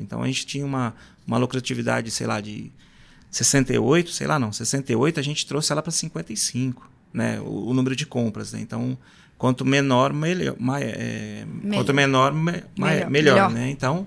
Então 0.00 0.22
a 0.22 0.26
gente 0.26 0.46
tinha 0.46 0.64
uma, 0.64 0.94
uma 1.26 1.38
lucratividade, 1.38 2.10
sei 2.10 2.26
lá, 2.26 2.40
de 2.40 2.70
68, 3.30 4.10
sei 4.10 4.26
lá 4.26 4.38
não, 4.38 4.52
68, 4.52 5.18
a 5.18 5.22
gente 5.22 5.46
trouxe 5.46 5.72
ela 5.72 5.82
para 5.82 5.90
55, 5.90 6.88
né? 7.12 7.40
O, 7.40 7.68
o, 7.68 7.74
número 7.74 7.96
de 7.96 8.06
compras, 8.06 8.52
né? 8.52 8.60
Então, 8.60 8.96
quanto 9.36 9.64
menor, 9.64 10.12
melhor, 10.12 10.56
mais, 10.58 10.84
é, 10.84 11.44
quanto 11.72 11.92
menor, 11.92 12.32
me, 12.32 12.52
melhor, 12.52 12.64
melhor, 12.76 13.10
melhor, 13.10 13.50
né? 13.50 13.70
Então, 13.70 14.06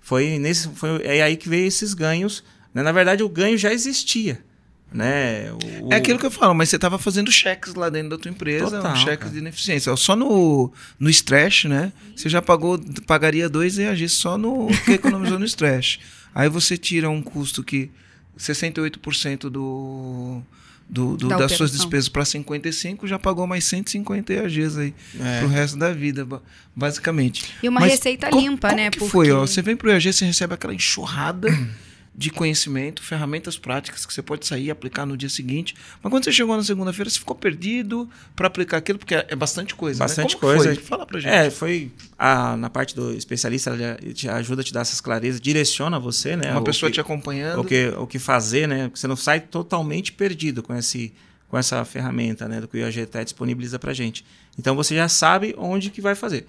foi 0.00 0.38
nesse 0.38 0.68
foi 0.68 1.02
é 1.02 1.22
aí 1.22 1.36
que 1.36 1.48
veio 1.48 1.66
esses 1.66 1.94
ganhos, 1.94 2.44
né? 2.74 2.82
Na 2.82 2.92
verdade, 2.92 3.22
o 3.22 3.28
ganho 3.28 3.56
já 3.56 3.72
existia, 3.72 4.44
né? 4.92 5.50
O, 5.82 5.92
é 5.92 5.96
aquilo 5.96 6.18
que 6.18 6.26
eu 6.26 6.30
falo, 6.30 6.54
mas 6.54 6.68
você 6.68 6.76
estava 6.76 6.98
fazendo 6.98 7.30
cheques 7.30 7.74
lá 7.74 7.88
dentro 7.88 8.10
da 8.10 8.18
tua 8.18 8.30
empresa, 8.30 8.76
Total, 8.76 8.92
um 8.92 8.96
cheques 8.96 9.18
cara. 9.18 9.30
de 9.30 9.38
ineficiência. 9.38 9.94
Só 9.96 10.16
no, 10.16 10.72
no 10.98 11.10
stretch, 11.10 11.64
né? 11.64 11.92
Você 12.14 12.28
já 12.28 12.40
pagou, 12.40 12.80
pagaria 13.06 13.48
dois 13.48 13.78
EAG 13.78 14.08
só 14.08 14.38
no 14.38 14.68
que 14.84 14.92
economizou 14.92 15.38
no 15.38 15.44
stretch. 15.44 15.98
Aí 16.34 16.48
você 16.48 16.76
tira 16.76 17.10
um 17.10 17.22
custo 17.22 17.62
que 17.62 17.90
68% 18.38 19.48
do, 19.48 20.42
do, 20.88 21.16
do 21.16 21.28
da 21.28 21.38
das 21.38 21.52
suas 21.52 21.72
despesas 21.72 22.08
para 22.08 22.24
55 22.24 23.06
já 23.06 23.18
pagou 23.18 23.46
mais 23.46 23.64
150 23.64 24.32
EAGs 24.32 24.78
aí 24.78 24.94
é. 25.18 25.40
pro 25.40 25.48
resto 25.48 25.78
da 25.78 25.92
vida, 25.92 26.26
basicamente. 26.74 27.54
E 27.62 27.68
uma 27.68 27.80
Mas 27.80 27.92
receita 27.92 28.28
limpa, 28.30 28.68
como 28.68 28.80
né? 28.80 28.90
Que 28.90 28.98
Porque... 28.98 29.12
foi, 29.12 29.32
ó, 29.32 29.40
você 29.40 29.62
vem 29.62 29.76
pro 29.76 29.90
EAG, 29.90 30.12
você 30.12 30.24
recebe 30.24 30.54
aquela 30.54 30.74
enxurrada 30.74 31.48
de 32.16 32.30
conhecimento, 32.30 33.02
ferramentas 33.02 33.58
práticas 33.58 34.06
que 34.06 34.14
você 34.14 34.22
pode 34.22 34.46
sair 34.46 34.64
e 34.64 34.70
aplicar 34.70 35.04
no 35.04 35.16
dia 35.18 35.28
seguinte. 35.28 35.74
Mas 36.02 36.10
quando 36.10 36.24
você 36.24 36.32
chegou 36.32 36.56
na 36.56 36.64
segunda-feira, 36.64 37.10
você 37.10 37.18
ficou 37.18 37.36
perdido 37.36 38.08
para 38.34 38.46
aplicar 38.46 38.78
aquilo, 38.78 38.98
porque 38.98 39.14
é, 39.14 39.36
bastante 39.36 39.74
coisa. 39.74 39.98
Né? 39.98 40.04
Bastante 40.06 40.34
né? 40.34 40.40
coisa. 40.40 40.64
Foi? 40.64 40.76
Fala 40.76 41.04
pra 41.04 41.20
gente. 41.20 41.30
É, 41.30 41.50
foi 41.50 41.92
a, 42.18 42.56
na 42.56 42.70
parte 42.70 42.96
do 42.96 43.12
especialista, 43.12 43.70
ela 43.70 43.98
te 44.14 44.28
ajuda 44.30 44.62
a 44.62 44.64
te 44.64 44.72
dar 44.72 44.80
essas 44.80 45.00
clarezas, 45.00 45.40
direciona 45.40 45.98
você, 46.00 46.36
né? 46.36 46.52
Uma 46.52 46.64
pessoa 46.64 46.88
que, 46.88 46.94
te 46.94 47.00
acompanhando. 47.00 47.60
O 47.60 47.64
que, 47.64 47.88
o 47.98 48.06
que 48.06 48.18
fazer, 48.18 48.66
né? 48.66 48.90
Você 48.94 49.06
não 49.06 49.16
sai 49.16 49.40
totalmente 49.40 50.10
perdido 50.10 50.62
com 50.62 50.74
esse 50.74 51.12
com 51.48 51.56
essa 51.56 51.84
ferramenta 51.84 52.48
né, 52.48 52.60
do 52.60 52.66
que 52.66 52.76
o 52.76 52.80
IAGT 52.80 53.22
disponibiliza 53.22 53.78
para 53.78 53.92
gente. 53.92 54.24
Então 54.58 54.74
você 54.74 54.96
já 54.96 55.08
sabe 55.08 55.54
onde 55.56 55.90
que 55.90 56.00
vai 56.00 56.16
fazer. 56.16 56.44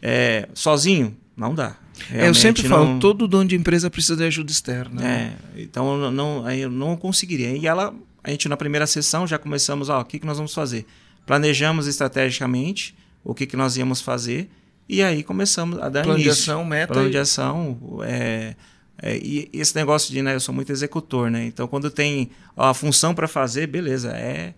É, 0.00 0.48
sozinho, 0.54 1.14
não 1.38 1.54
dá. 1.54 1.76
É, 2.12 2.28
eu 2.28 2.34
sempre 2.34 2.62
não... 2.64 2.68
falo, 2.68 2.98
todo 2.98 3.28
dono 3.28 3.48
de 3.48 3.54
empresa 3.54 3.88
precisa 3.88 4.16
de 4.16 4.24
ajuda 4.24 4.50
externa. 4.50 5.06
É, 5.06 5.32
então 5.56 6.10
não, 6.10 6.44
aí 6.44 6.60
eu 6.60 6.70
não 6.70 6.96
conseguiria. 6.96 7.56
E 7.56 7.66
ela, 7.66 7.94
a 8.22 8.30
gente 8.30 8.48
na 8.48 8.56
primeira 8.56 8.86
sessão 8.86 9.26
já 9.26 9.38
começamos, 9.38 9.88
ó, 9.88 10.00
o 10.00 10.04
que, 10.04 10.18
que 10.18 10.26
nós 10.26 10.36
vamos 10.36 10.52
fazer? 10.52 10.84
Planejamos 11.24 11.86
estrategicamente 11.86 12.94
o 13.22 13.34
que, 13.34 13.46
que 13.46 13.56
nós 13.56 13.76
íamos 13.76 14.00
fazer 14.00 14.50
e 14.88 15.02
aí 15.02 15.22
começamos 15.22 15.78
a 15.78 15.88
dar 15.88 16.02
Plano 16.02 16.18
início. 16.18 16.34
de 16.34 16.40
ação, 16.40 16.64
meta. 16.64 16.92
Plano 16.94 17.10
de 17.10 17.18
ação, 17.18 17.78
é, 18.02 18.54
é, 19.00 19.16
e 19.16 19.48
esse 19.52 19.76
negócio 19.76 20.12
de, 20.12 20.22
né, 20.22 20.34
eu 20.34 20.40
sou 20.40 20.54
muito 20.54 20.72
executor, 20.72 21.30
né? 21.30 21.44
Então 21.44 21.68
quando 21.68 21.90
tem 21.90 22.30
ó, 22.56 22.70
a 22.70 22.74
função 22.74 23.14
para 23.14 23.28
fazer, 23.28 23.66
beleza, 23.66 24.10
é 24.10 24.54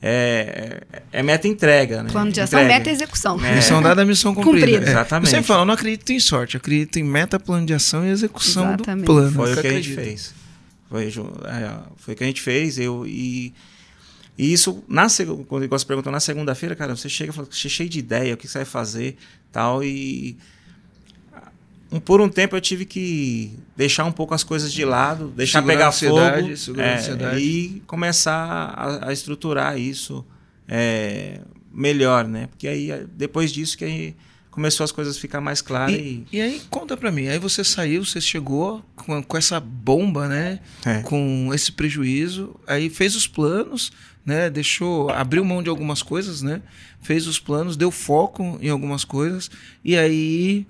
é, 0.00 0.82
é 1.12 1.22
meta 1.22 1.48
entrega. 1.48 2.02
Né? 2.02 2.10
Plano 2.10 2.30
de 2.30 2.40
ação, 2.40 2.60
entrega. 2.60 2.78
meta 2.78 2.90
execução. 2.90 3.44
É. 3.44 3.54
Missão 3.56 3.82
dada, 3.82 4.04
missão 4.04 4.34
cumprida. 4.34 4.66
cumprida. 4.66 4.86
É. 4.86 4.90
Exatamente. 4.90 5.42
Falo, 5.42 5.62
eu 5.62 5.66
não 5.66 5.74
acredito 5.74 6.10
em 6.10 6.20
sorte, 6.20 6.54
eu 6.54 6.58
acredito 6.58 6.98
em 6.98 7.04
meta, 7.04 7.38
plano 7.38 7.66
de 7.66 7.74
ação 7.74 8.06
e 8.06 8.10
execução 8.10 8.68
Exatamente. 8.68 9.04
do 9.04 9.12
plano. 9.12 9.32
Foi 9.32 9.52
o 9.52 9.60
que 9.60 9.66
a 9.66 9.72
gente 9.72 9.94
fez. 9.94 10.34
Foi, 10.88 11.06
é, 11.06 11.10
foi 11.96 12.14
o 12.14 12.16
que 12.16 12.24
a 12.24 12.26
gente 12.26 12.40
fez. 12.40 12.78
Eu, 12.78 13.06
e, 13.06 13.52
e 14.36 14.52
isso, 14.52 14.82
na, 14.88 15.06
quando 15.48 15.68
você 15.68 15.84
perguntou 15.84 16.12
na 16.12 16.20
segunda-feira, 16.20 16.76
cara, 16.76 16.96
você 16.96 17.08
chega 17.08 17.32
e 17.32 17.34
fala, 17.34 17.48
você 17.50 17.66
é 17.66 17.70
cheio 17.70 17.88
de 17.88 17.98
ideia, 17.98 18.34
o 18.34 18.36
que 18.36 18.46
você 18.46 18.58
vai 18.58 18.64
fazer 18.64 19.16
tal, 19.50 19.82
e 19.82 20.38
um, 21.90 21.98
por 21.98 22.20
um 22.20 22.28
tempo 22.28 22.54
eu 22.54 22.60
tive 22.60 22.84
que 22.84 23.58
deixar 23.76 24.04
um 24.04 24.12
pouco 24.12 24.34
as 24.34 24.44
coisas 24.44 24.72
de 24.72 24.84
lado, 24.84 25.28
deixar 25.28 25.60
segurar 25.60 25.92
pegar 25.92 25.92
fogo 25.92 26.80
é, 26.80 27.38
e 27.38 27.82
começar 27.86 28.34
a, 28.34 29.08
a 29.08 29.12
estruturar 29.12 29.78
isso 29.78 30.24
é, 30.68 31.40
melhor, 31.72 32.26
né? 32.26 32.46
Porque 32.48 32.68
aí 32.68 33.06
depois 33.16 33.50
disso 33.50 33.78
que 33.78 33.84
aí 33.84 34.16
começou 34.50 34.84
as 34.84 34.92
coisas 34.92 35.16
a 35.16 35.20
ficar 35.20 35.40
mais 35.40 35.62
claras. 35.62 35.94
E, 35.94 36.26
e... 36.30 36.36
e 36.36 36.40
aí 36.40 36.60
conta 36.68 36.96
para 36.96 37.10
mim, 37.10 37.28
aí 37.28 37.38
você 37.38 37.64
saiu, 37.64 38.04
você 38.04 38.20
chegou 38.20 38.84
com, 38.96 39.22
com 39.22 39.36
essa 39.36 39.58
bomba, 39.58 40.28
né? 40.28 40.60
É. 40.84 41.00
Com 41.02 41.50
esse 41.54 41.72
prejuízo, 41.72 42.54
aí 42.66 42.90
fez 42.90 43.16
os 43.16 43.26
planos, 43.26 43.92
né? 44.26 44.50
Deixou, 44.50 45.08
abriu 45.10 45.44
mão 45.44 45.62
de 45.62 45.70
algumas 45.70 46.02
coisas, 46.02 46.42
né? 46.42 46.60
Fez 47.00 47.26
os 47.26 47.38
planos, 47.38 47.76
deu 47.76 47.90
foco 47.90 48.58
em 48.60 48.68
algumas 48.68 49.04
coisas 49.04 49.50
e 49.82 49.96
aí 49.96 50.66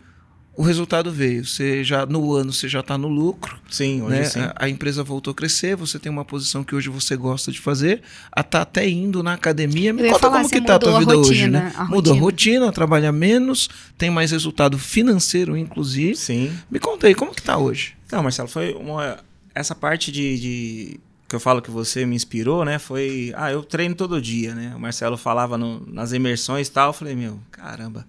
o 0.58 0.62
resultado 0.62 1.12
veio. 1.12 1.46
Você 1.46 1.84
já 1.84 2.04
no 2.04 2.34
ano 2.34 2.52
você 2.52 2.68
já 2.68 2.80
está 2.80 2.98
no 2.98 3.06
lucro. 3.06 3.60
Sim, 3.70 4.02
hoje 4.02 4.18
né? 4.18 4.24
sim. 4.24 4.40
A, 4.40 4.54
a, 4.56 4.68
empresa 4.68 5.04
voltou 5.04 5.30
a 5.30 5.34
crescer. 5.34 5.76
Você 5.76 6.00
tem 6.00 6.10
uma 6.10 6.24
posição 6.24 6.64
que 6.64 6.74
hoje 6.74 6.88
você 6.88 7.16
gosta 7.16 7.52
de 7.52 7.60
fazer. 7.60 8.02
A 8.32 8.42
tá 8.42 8.62
até 8.62 8.88
indo 8.88 9.22
na 9.22 9.34
academia. 9.34 9.92
Me 9.92 10.10
conta 10.10 10.28
como 10.28 10.50
que 10.50 10.60
tá 10.60 10.74
a 10.74 10.78
tua 10.80 10.98
vida 10.98 11.14
rotina, 11.14 11.30
hoje, 11.30 11.46
né? 11.48 11.72
A 11.76 11.84
mudou 11.84 12.12
a 12.12 12.18
rotina, 12.18 12.72
trabalha 12.72 13.12
menos, 13.12 13.70
tem 13.96 14.10
mais 14.10 14.32
resultado 14.32 14.76
financeiro, 14.76 15.56
inclusive. 15.56 16.16
Sim. 16.16 16.52
Me 16.68 16.80
conta 16.80 17.06
aí 17.06 17.14
como 17.14 17.32
que 17.32 17.42
tá 17.42 17.56
hoje. 17.56 17.94
Não, 18.10 18.24
Marcelo, 18.24 18.48
foi 18.48 18.74
uma 18.74 19.16
essa 19.54 19.76
parte 19.76 20.10
de, 20.10 20.40
de 20.40 21.00
que 21.28 21.36
eu 21.36 21.40
falo 21.40 21.62
que 21.62 21.70
você 21.70 22.04
me 22.04 22.16
inspirou, 22.16 22.64
né? 22.64 22.80
Foi, 22.80 23.32
ah, 23.36 23.52
eu 23.52 23.62
treino 23.62 23.94
todo 23.94 24.20
dia, 24.20 24.56
né? 24.56 24.72
O 24.74 24.80
Marcelo 24.80 25.16
falava 25.16 25.56
no, 25.56 25.86
nas 25.86 26.12
imersões 26.12 26.66
e 26.66 26.72
tal. 26.72 26.88
Eu 26.88 26.94
falei, 26.94 27.14
meu, 27.14 27.38
caramba 27.52 28.04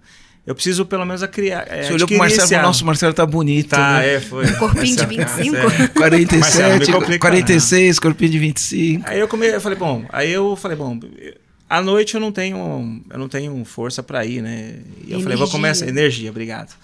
eu 0.50 0.56
preciso 0.56 0.84
pelo 0.84 1.06
menos 1.06 1.22
a 1.22 1.28
criar. 1.28 1.68
É, 1.70 1.84
Você 1.84 1.94
olhou 1.94 2.08
pro 2.08 2.18
Marcelo 2.18 2.48
e 2.48 2.50
falou, 2.50 2.64
nossa, 2.64 2.82
o 2.82 2.86
Marcelo 2.88 3.14
tá 3.14 3.24
bonito. 3.24 3.70
Tá, 3.70 4.00
né? 4.00 4.16
é, 4.16 4.20
foi. 4.20 4.52
Corpinho 4.54 4.96
de 4.96 5.06
25? 5.06 5.56
É. 5.56 5.88
47, 5.94 6.40
Marcelo, 6.40 7.20
46, 7.20 8.00
corpinho 8.00 8.32
de 8.32 8.40
25. 8.40 9.08
Aí 9.08 9.20
eu, 9.20 9.28
come, 9.28 9.46
eu 9.46 9.62
falei, 9.62 9.78
bom, 9.78 10.04
aí 10.10 10.32
eu 10.32 10.56
falei, 10.56 10.76
bom, 10.76 11.00
à 11.70 11.80
noite 11.84 12.16
eu 12.16 12.20
não 12.20 12.32
tenho, 12.32 13.00
eu 13.12 13.20
não 13.20 13.30
tenho 13.30 13.64
força 13.64 14.02
para 14.02 14.26
ir, 14.26 14.42
né? 14.42 14.80
E 15.06 15.12
eu 15.12 15.22
falei, 15.22 15.38
vou 15.38 15.48
começar, 15.48 15.88
energia, 15.88 16.32
obrigado. 16.32 16.76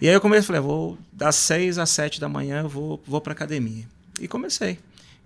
E 0.00 0.08
aí 0.08 0.14
eu 0.14 0.20
comecei, 0.20 0.48
falei, 0.48 0.60
vou 0.60 0.98
das 1.12 1.36
6 1.36 1.78
às 1.78 1.90
7 1.90 2.20
da 2.20 2.28
manhã 2.28 2.62
eu 2.62 2.68
vou, 2.68 3.00
vou 3.06 3.20
pra 3.20 3.32
academia. 3.32 3.84
E 4.20 4.26
comecei. 4.26 4.76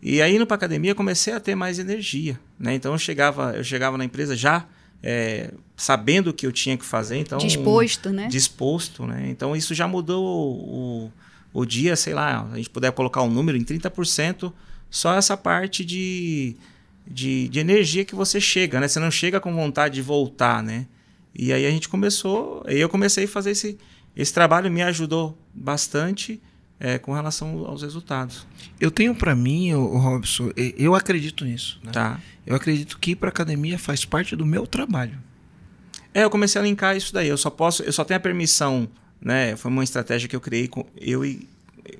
E 0.02 0.20
aí 0.20 0.36
indo 0.36 0.46
pra 0.46 0.56
academia 0.56 0.94
comecei 0.94 1.32
a 1.32 1.40
ter 1.40 1.54
mais 1.54 1.78
energia, 1.78 2.38
né? 2.60 2.74
Então 2.74 2.92
eu 2.92 2.98
chegava, 2.98 3.52
eu 3.56 3.64
chegava 3.64 3.96
na 3.96 4.04
empresa 4.04 4.36
já 4.36 4.66
é, 5.02 5.52
sabendo 5.76 6.30
o 6.30 6.32
que 6.32 6.46
eu 6.46 6.52
tinha 6.52 6.76
que 6.76 6.84
fazer. 6.84 7.16
Então, 7.16 7.38
disposto, 7.38 8.10
né? 8.10 8.28
Disposto, 8.28 9.06
né? 9.06 9.28
Então 9.28 9.54
isso 9.54 9.74
já 9.74 9.86
mudou 9.86 10.24
o, 10.24 11.12
o 11.52 11.64
dia, 11.64 11.96
sei 11.96 12.14
lá, 12.14 12.48
a 12.52 12.56
gente 12.56 12.70
puder 12.70 12.92
colocar 12.92 13.22
um 13.22 13.30
número 13.30 13.56
em 13.56 13.64
30%, 13.64 14.52
só 14.90 15.14
essa 15.14 15.36
parte 15.36 15.84
de, 15.84 16.56
de, 17.06 17.48
de 17.48 17.58
energia 17.58 18.04
que 18.04 18.14
você 18.14 18.40
chega, 18.40 18.80
né? 18.80 18.88
Você 18.88 18.98
não 18.98 19.10
chega 19.10 19.40
com 19.40 19.54
vontade 19.54 19.94
de 19.94 20.02
voltar, 20.02 20.62
né? 20.62 20.86
E 21.34 21.52
aí 21.52 21.66
a 21.66 21.70
gente 21.70 21.88
começou, 21.88 22.64
aí 22.66 22.80
eu 22.80 22.88
comecei 22.88 23.24
a 23.24 23.28
fazer 23.28 23.52
esse, 23.52 23.78
esse 24.16 24.32
trabalho, 24.32 24.70
me 24.70 24.82
ajudou 24.82 25.38
bastante 25.54 26.40
é, 26.80 26.98
com 26.98 27.12
relação 27.12 27.66
aos 27.66 27.82
resultados. 27.82 28.46
Eu 28.80 28.90
tenho 28.90 29.14
para 29.14 29.34
mim, 29.34 29.72
o 29.74 29.98
Robson, 29.98 30.50
eu 30.56 30.94
acredito 30.94 31.44
nisso. 31.44 31.80
Né? 31.82 31.90
Tá. 31.92 32.20
Eu 32.46 32.54
acredito 32.54 32.98
que 32.98 33.12
ir 33.12 33.16
para 33.16 33.28
academia 33.28 33.78
faz 33.78 34.04
parte 34.04 34.36
do 34.36 34.46
meu 34.46 34.66
trabalho. 34.66 35.18
É, 36.14 36.24
eu 36.24 36.30
comecei 36.30 36.60
a 36.60 36.64
linkar 36.64 36.96
isso 36.96 37.12
daí. 37.12 37.28
Eu 37.28 37.36
só 37.36 37.50
posso, 37.50 37.82
eu 37.82 37.92
só 37.92 38.04
tenho 38.04 38.16
a 38.16 38.20
permissão, 38.20 38.88
né? 39.20 39.56
Foi 39.56 39.70
uma 39.70 39.84
estratégia 39.84 40.28
que 40.28 40.34
eu 40.34 40.40
criei 40.40 40.68
com 40.68 40.86
eu 40.96 41.24
e 41.24 41.48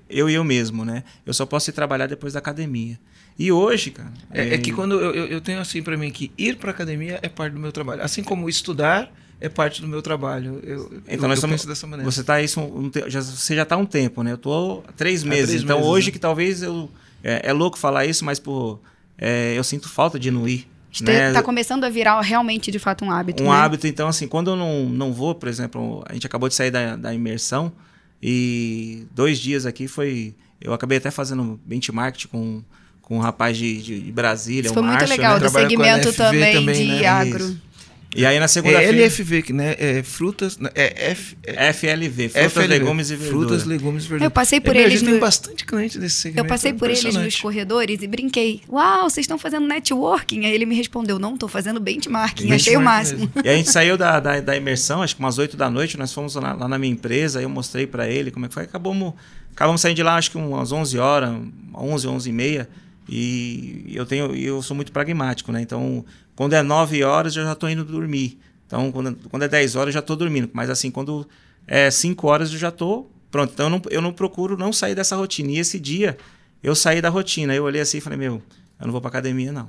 eu 0.08 0.28
e 0.28 0.34
eu 0.34 0.44
mesmo, 0.44 0.84
né? 0.84 1.02
Eu 1.24 1.32
só 1.32 1.46
posso 1.46 1.70
ir 1.70 1.72
trabalhar 1.72 2.06
depois 2.06 2.32
da 2.32 2.38
academia. 2.38 2.98
E 3.38 3.52
hoje, 3.52 3.90
cara. 3.90 4.12
É, 4.30 4.48
é... 4.48 4.54
é 4.54 4.58
que 4.58 4.72
quando 4.72 5.00
eu, 5.00 5.14
eu, 5.14 5.26
eu 5.26 5.40
tenho 5.40 5.60
assim 5.60 5.82
para 5.82 5.96
mim 5.96 6.10
que 6.10 6.32
ir 6.36 6.56
para 6.56 6.70
academia 6.70 7.18
é 7.22 7.28
parte 7.28 7.52
do 7.52 7.60
meu 7.60 7.72
trabalho, 7.72 8.02
assim 8.02 8.22
como 8.22 8.48
estudar 8.48 9.12
é 9.40 9.48
parte 9.48 9.80
do 9.80 9.88
meu 9.88 10.02
trabalho. 10.02 10.60
Eu, 10.62 10.90
então 11.06 11.24
eu, 11.24 11.28
nós 11.28 11.38
estamos 11.38 11.64
dessa 11.64 11.86
maneira. 11.86 12.10
Você 12.10 12.24
tá 12.24 12.40
isso 12.42 12.60
um, 12.60 12.90
já, 13.06 13.20
você 13.20 13.54
já 13.54 13.62
está 13.62 13.76
há 13.76 13.78
um 13.78 13.86
tempo, 13.86 14.22
né? 14.22 14.32
Eu 14.32 14.38
tô 14.38 14.82
há 14.88 14.92
três 14.92 15.22
meses. 15.22 15.44
Há 15.44 15.46
três 15.48 15.62
então 15.62 15.76
meses, 15.76 15.90
hoje 15.90 16.06
né? 16.06 16.12
que 16.12 16.18
talvez 16.18 16.62
eu 16.62 16.90
é, 17.22 17.42
é, 17.44 17.52
louco 17.52 17.78
falar 17.78 18.06
isso, 18.06 18.24
mas 18.24 18.38
pô, 18.38 18.78
é, 19.16 19.54
eu 19.56 19.64
sinto 19.64 19.88
falta 19.88 20.18
de 20.18 20.30
não 20.30 20.48
ir. 20.48 20.68
Né? 21.02 21.32
Tá 21.32 21.42
começando 21.42 21.84
a 21.84 21.90
virar 21.90 22.20
realmente 22.20 22.70
de 22.70 22.78
fato 22.78 23.04
um 23.04 23.10
hábito. 23.10 23.42
Um 23.42 23.46
né? 23.46 23.52
hábito, 23.52 23.86
então 23.86 24.08
assim, 24.08 24.26
quando 24.26 24.50
eu 24.50 24.56
não, 24.56 24.88
não 24.88 25.12
vou, 25.12 25.34
por 25.34 25.48
exemplo, 25.48 26.02
a 26.08 26.14
gente 26.14 26.26
acabou 26.26 26.48
de 26.48 26.54
sair 26.54 26.70
da, 26.70 26.96
da 26.96 27.14
imersão, 27.14 27.72
E 28.22 29.06
dois 29.12 29.38
dias 29.38 29.66
aqui 29.66 29.86
foi. 29.86 30.34
Eu 30.60 30.72
acabei 30.72 30.98
até 30.98 31.10
fazendo 31.10 31.60
benchmark 31.64 32.26
com, 32.26 32.62
com 33.00 33.18
um 33.18 33.20
rapaz 33.20 33.56
de, 33.56 33.80
de 33.80 34.12
Brasília. 34.12 34.68
Isso 34.68 34.72
o 34.72 34.74
foi 34.74 34.82
muito 34.82 34.98
Márcio, 34.98 35.16
legal, 35.16 35.34
né? 35.34 35.40
do 35.40 35.48
segmento 35.48 36.12
também, 36.14 36.54
também, 36.54 36.86
de 36.86 37.02
né? 37.02 37.06
agro. 37.06 37.44
Isso. 37.44 37.67
E 38.16 38.24
aí 38.24 38.38
na 38.38 38.46
É 38.46 38.48
segunda-feira. 38.48 38.96
LFV, 38.96 39.42
que 39.42 39.52
né? 39.52 39.76
É 39.78 40.02
frutas. 40.02 40.58
É 40.74 41.10
F, 41.10 41.36
é 41.46 41.72
FLV, 41.74 42.28
frutas, 42.30 42.52
FLV, 42.52 42.66
legumes 42.68 43.10
e 43.10 43.16
verduras. 43.16 43.46
Frutas, 43.48 43.64
legumes 43.66 44.04
e 44.04 44.08
verduras. 44.08 44.24
Eu 44.24 44.30
passei 44.30 44.60
por 44.60 44.74
É, 44.74 44.78
eles 44.80 44.86
A 44.86 44.96
gente 44.96 45.04
tem 45.04 45.14
no- 45.14 45.20
bastante 45.20 45.64
cliente 45.66 45.98
desse 45.98 46.14
segmento. 46.16 46.40
Eu 46.40 46.48
passei 46.48 46.70
é 46.70 46.74
por 46.74 46.88
eles 46.90 47.14
nos 47.14 47.36
corredores 47.38 48.00
e 48.02 48.06
brinquei. 48.06 48.62
Uau, 48.68 49.10
vocês 49.10 49.24
estão 49.24 49.36
fazendo 49.38 49.66
networking? 49.66 50.46
Aí 50.46 50.52
ele 50.54 50.64
me 50.64 50.74
respondeu, 50.74 51.18
não, 51.18 51.36
tô 51.36 51.46
fazendo 51.48 51.78
benchmarking. 51.80 52.50
Achei 52.52 52.76
o 52.76 52.80
máximo. 52.80 53.20
mesmo. 53.20 53.32
E 53.44 53.48
a 53.48 53.54
gente 53.54 53.70
saiu 53.70 53.98
da, 53.98 54.18
da, 54.18 54.40
da 54.40 54.56
imersão, 54.56 55.02
acho 55.02 55.14
que 55.14 55.20
umas 55.20 55.36
8 55.36 55.54
da 55.56 55.68
noite, 55.68 55.98
nós 55.98 56.12
fomos 56.12 56.34
lá, 56.34 56.54
lá 56.54 56.66
na 56.66 56.78
minha 56.78 56.92
empresa, 56.92 57.40
aí 57.40 57.44
eu 57.44 57.50
mostrei 57.50 57.86
para 57.86 58.08
ele 58.08 58.30
como 58.30 58.46
é 58.46 58.48
que 58.48 58.54
foi. 58.54 58.62
Acabamos, 58.62 59.12
acabamos 59.54 59.82
saindo 59.82 59.96
de 59.96 60.02
lá, 60.02 60.16
acho 60.16 60.30
que 60.30 60.38
umas 60.38 60.72
11 60.72 60.98
horas, 60.98 61.30
11, 61.74 62.08
11 62.08 62.30
e 62.30 62.32
meia. 62.32 62.68
E 63.10 63.84
eu 63.94 64.04
tenho, 64.06 64.34
e 64.34 64.44
eu 64.44 64.62
sou 64.62 64.74
muito 64.76 64.92
pragmático, 64.92 65.50
né? 65.52 65.60
Então, 65.60 66.04
quando 66.38 66.52
é 66.52 66.62
9 66.62 67.02
horas, 67.02 67.34
eu 67.34 67.42
já 67.42 67.50
estou 67.50 67.68
indo 67.68 67.84
dormir. 67.84 68.38
Então, 68.64 68.92
quando, 68.92 69.18
quando 69.28 69.42
é 69.42 69.48
10 69.48 69.74
horas, 69.74 69.88
eu 69.88 69.94
já 69.94 69.98
estou 69.98 70.14
dormindo. 70.14 70.48
Mas 70.52 70.70
assim, 70.70 70.88
quando 70.88 71.26
é 71.66 71.90
5 71.90 72.28
horas, 72.28 72.52
eu 72.52 72.58
já 72.60 72.68
estou 72.68 73.10
pronto. 73.28 73.52
Então, 73.52 73.66
eu 73.66 73.70
não, 73.70 73.82
eu 73.90 74.00
não 74.00 74.12
procuro 74.12 74.56
não 74.56 74.72
sair 74.72 74.94
dessa 74.94 75.16
rotina. 75.16 75.50
E 75.50 75.58
esse 75.58 75.80
dia, 75.80 76.16
eu 76.62 76.76
saí 76.76 77.02
da 77.02 77.08
rotina. 77.08 77.52
Eu 77.56 77.64
olhei 77.64 77.80
assim 77.80 77.98
e 77.98 78.00
falei, 78.00 78.16
meu, 78.16 78.40
eu 78.78 78.86
não 78.86 78.92
vou 78.92 79.00
para 79.00 79.08
academia, 79.08 79.50
não. 79.50 79.68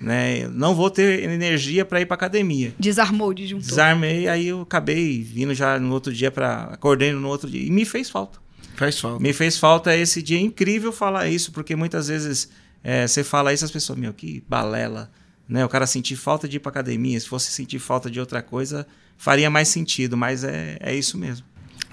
Né? 0.00 0.44
Eu 0.44 0.50
não 0.50 0.74
vou 0.74 0.88
ter 0.88 1.22
energia 1.22 1.84
para 1.84 2.00
ir 2.00 2.06
para 2.06 2.14
academia. 2.14 2.72
Desarmou 2.78 3.28
o 3.28 3.34
disjuntor. 3.34 3.68
Desarmei, 3.68 4.26
aí 4.26 4.48
eu 4.48 4.62
acabei 4.62 5.20
vindo 5.20 5.52
já 5.52 5.78
no 5.78 5.92
outro 5.92 6.14
dia 6.14 6.30
para 6.30 6.62
acordei 6.72 7.12
no 7.12 7.28
outro 7.28 7.50
dia 7.50 7.62
e 7.62 7.70
me 7.70 7.84
fez 7.84 8.08
falta. 8.08 8.38
Faz 8.74 8.98
falta. 8.98 9.22
Me 9.22 9.34
fez 9.34 9.58
falta 9.58 9.94
esse 9.94 10.22
dia 10.22 10.38
é 10.38 10.40
incrível 10.40 10.92
falar 10.92 11.28
isso, 11.28 11.52
porque 11.52 11.76
muitas 11.76 12.08
vezes 12.08 12.48
é, 12.82 13.06
você 13.06 13.22
fala 13.22 13.52
isso 13.52 13.66
as 13.66 13.70
pessoas, 13.70 13.98
meu, 13.98 14.14
que 14.14 14.42
balela, 14.48 15.10
né? 15.48 15.64
O 15.64 15.68
cara 15.68 15.86
sentir 15.86 16.16
falta 16.16 16.48
de 16.48 16.56
ir 16.56 16.60
para 16.60 16.70
academia, 16.70 17.18
se 17.18 17.28
fosse 17.28 17.50
sentir 17.50 17.78
falta 17.78 18.10
de 18.10 18.18
outra 18.18 18.42
coisa, 18.42 18.86
faria 19.16 19.48
mais 19.48 19.68
sentido, 19.68 20.16
mas 20.16 20.44
é, 20.44 20.76
é 20.80 20.94
isso 20.94 21.16
mesmo. 21.16 21.46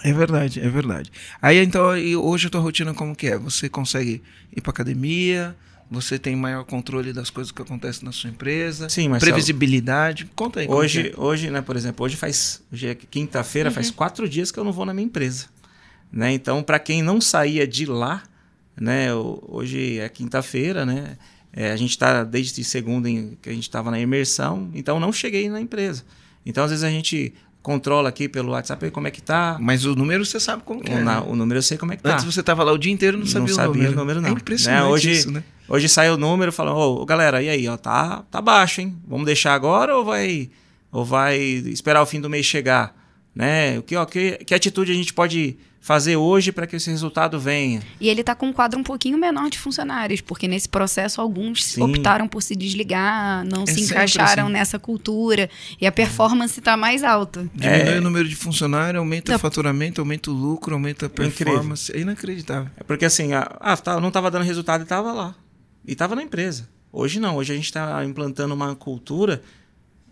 É 0.04 0.12
verdade, 0.12 0.60
é 0.60 0.68
verdade. 0.68 1.12
Aí 1.42 1.58
então, 1.64 1.98
e 1.98 2.16
hoje 2.16 2.48
a 2.48 2.50
tua 2.50 2.60
rotina 2.60 2.94
como 2.94 3.16
que 3.16 3.28
é? 3.28 3.38
Você 3.38 3.70
consegue 3.70 4.22
ir 4.56 4.62
pra 4.62 4.72
academia? 4.72 5.56
Você 5.90 6.18
tem 6.18 6.36
maior 6.36 6.64
controle 6.64 7.14
das 7.14 7.30
coisas 7.30 7.52
que 7.52 7.62
acontecem 7.62 8.04
na 8.04 8.12
sua 8.12 8.30
empresa? 8.30 8.90
Sim, 8.90 9.10
Marcelo. 9.10 9.32
Previsibilidade? 9.32 10.26
Conta 10.36 10.60
aí. 10.60 10.66
como 10.66 10.80
que 10.80 10.86
Hoje, 10.86 11.14
é. 11.16 11.20
hoje, 11.20 11.50
né, 11.50 11.62
por 11.62 11.76
exemplo, 11.76 12.06
hoje 12.06 12.18
faz 12.18 12.62
hoje 12.72 12.88
é 12.88 12.96
quinta-feira, 12.96 13.70
faz 13.70 13.92
quatro 13.92 14.28
dias 14.28 14.52
que 14.52 14.60
eu 14.60 14.64
não 14.64 14.74
vou 14.74 14.86
na 14.86 14.94
minha 14.94 15.06
empresa, 15.06 15.46
né? 16.12 16.34
Então, 16.34 16.64
para 16.64 16.80
quem 16.80 17.02
não 17.02 17.22
saía 17.22 17.68
de 17.68 17.86
lá, 17.86 18.24
né, 18.76 19.14
hoje 19.14 20.00
é 20.00 20.10
quinta-feira, 20.10 20.86
né? 20.86 21.18
É, 21.56 21.72
a 21.72 21.76
gente 21.76 21.92
está 21.92 22.24
desde 22.24 22.64
segunda 22.64 23.10
em- 23.10 23.38
que 23.42 23.50
a 23.50 23.54
gente 23.54 23.64
estava 23.64 23.92
na 23.92 24.00
imersão, 24.00 24.70
então 24.74 25.00
não 25.00 25.14
cheguei 25.14 25.50
na 25.50 25.62
empresa. 25.62 26.04
Então, 26.46 26.64
às 26.64 26.72
vezes 26.72 26.84
a 26.84 26.90
gente 26.90 27.34
controla 27.62 28.10
aqui 28.10 28.28
pelo 28.28 28.52
WhatsApp 28.52 28.92
como 28.92 29.08
é 29.08 29.12
que 29.12 29.22
tá. 29.22 29.58
Mas 29.62 29.86
o 29.86 29.96
número 29.96 30.26
você 30.26 30.38
sabe 30.40 30.64
como 30.64 30.82
O, 30.82 30.84
é. 30.86 31.02
na- 31.02 31.22
né? 31.22 31.28
o 31.30 31.36
número 31.36 31.60
eu 31.60 31.62
sei 31.64 31.78
como 31.78 31.94
é 31.94 31.96
que 31.96 32.04
tá. 32.04 32.14
Antes 32.14 32.26
você 32.26 32.44
tava 32.44 32.62
lá 32.64 32.74
o 32.74 32.78
dia 32.78 32.92
inteiro 32.92 33.16
e 33.18 33.20
não 33.22 33.26
sabia, 33.28 33.48
não 33.48 33.56
sabia 33.56 33.90
o 33.90 33.96
número. 33.96 34.20
não. 34.20 34.30
É 34.30 34.32
impressionante 34.34 34.82
Né, 34.84 34.90
Hoje, 34.90 35.12
isso, 35.12 35.32
né? 35.32 35.44
hoje 35.70 35.88
sai 35.88 36.10
o 36.12 36.18
número 36.18 36.52
falando, 36.52 36.76
ô 36.78 37.06
galera, 37.06 37.42
e 37.42 37.48
aí, 37.48 37.66
ó, 37.70 37.78
tá, 37.78 38.24
tá 38.30 38.42
baixo, 38.42 38.82
hein? 38.82 38.98
Vamos 39.08 39.26
deixar 39.26 39.54
agora 39.54 39.96
ou 39.96 40.04
vai, 40.04 40.50
ou 40.92 41.06
vai 41.06 41.38
esperar 41.40 42.02
o 42.02 42.06
fim 42.06 42.20
do 42.20 42.30
mês 42.30 42.46
chegar? 42.46 42.94
Né? 43.34 43.80
O 43.80 43.84
que, 43.84 43.96
ó, 43.96 44.06
que, 44.06 44.32
que 44.46 44.54
atitude 44.54 44.92
a 44.92 44.96
gente 44.96 45.14
pode 45.14 45.56
fazer 45.86 46.16
hoje 46.16 46.54
para 46.54 46.66
que 46.66 46.78
esse 46.78 46.90
resultado 46.90 47.38
venha? 47.38 47.82
E 48.00 48.08
ele 48.08 48.24
tá 48.24 48.34
com 48.34 48.48
um 48.48 48.54
quadro 48.54 48.80
um 48.80 48.84
pouquinho 48.84 49.18
menor 49.18 49.50
de 49.50 49.60
funcionários, 49.60 50.22
porque 50.22 50.48
nesse 50.48 50.70
processo 50.70 51.20
alguns 51.20 51.62
Sim. 51.66 51.82
optaram 51.84 52.26
por 52.26 52.42
se 52.42 52.56
desligar, 52.56 53.44
não 53.44 53.64
É 53.64 53.66
se 53.66 53.82
encaixaram 53.82 54.46
assim. 54.46 54.54
nessa 54.54 54.80
cultura 54.80 55.50
e 55.82 55.86
a 55.86 55.92
performance 55.92 56.60
tá 56.62 56.78
mais 56.78 57.04
alta. 57.04 57.46
Diminui 57.54 57.96
É. 57.96 57.98
o 57.98 58.02
número 58.02 58.30
de 58.30 58.36
funcionários, 58.36 58.98
aumenta 58.98 59.36
o 59.36 59.40
faturamento, 59.40 60.00
aumenta 60.00 60.32
o 60.32 60.34
lucro, 60.34 60.74
aumenta 60.74 61.08
a 61.08 61.10
performance. 61.10 61.94
É 61.94 62.00
inacreditável. 62.00 62.72
É 62.78 62.84
porque 62.84 63.04
assim, 63.04 63.34
ah, 63.34 63.52
ah, 63.60 63.76
tá, 63.76 64.00
não 64.00 64.08
estava 64.08 64.32
dando 64.32 64.46
resultado 64.46 64.80
e 64.80 64.84
estava 64.84 65.12
lá. 65.12 65.36
E 65.86 65.92
estava 65.92 66.16
na 66.16 66.24
empresa. 66.24 66.70
Hoje 66.94 67.20
não, 67.20 67.36
hoje 67.36 67.52
a 67.52 67.56
gente 67.58 67.66
está 67.66 68.06
implantando 68.06 68.54
uma 68.54 68.74
cultura. 68.74 69.42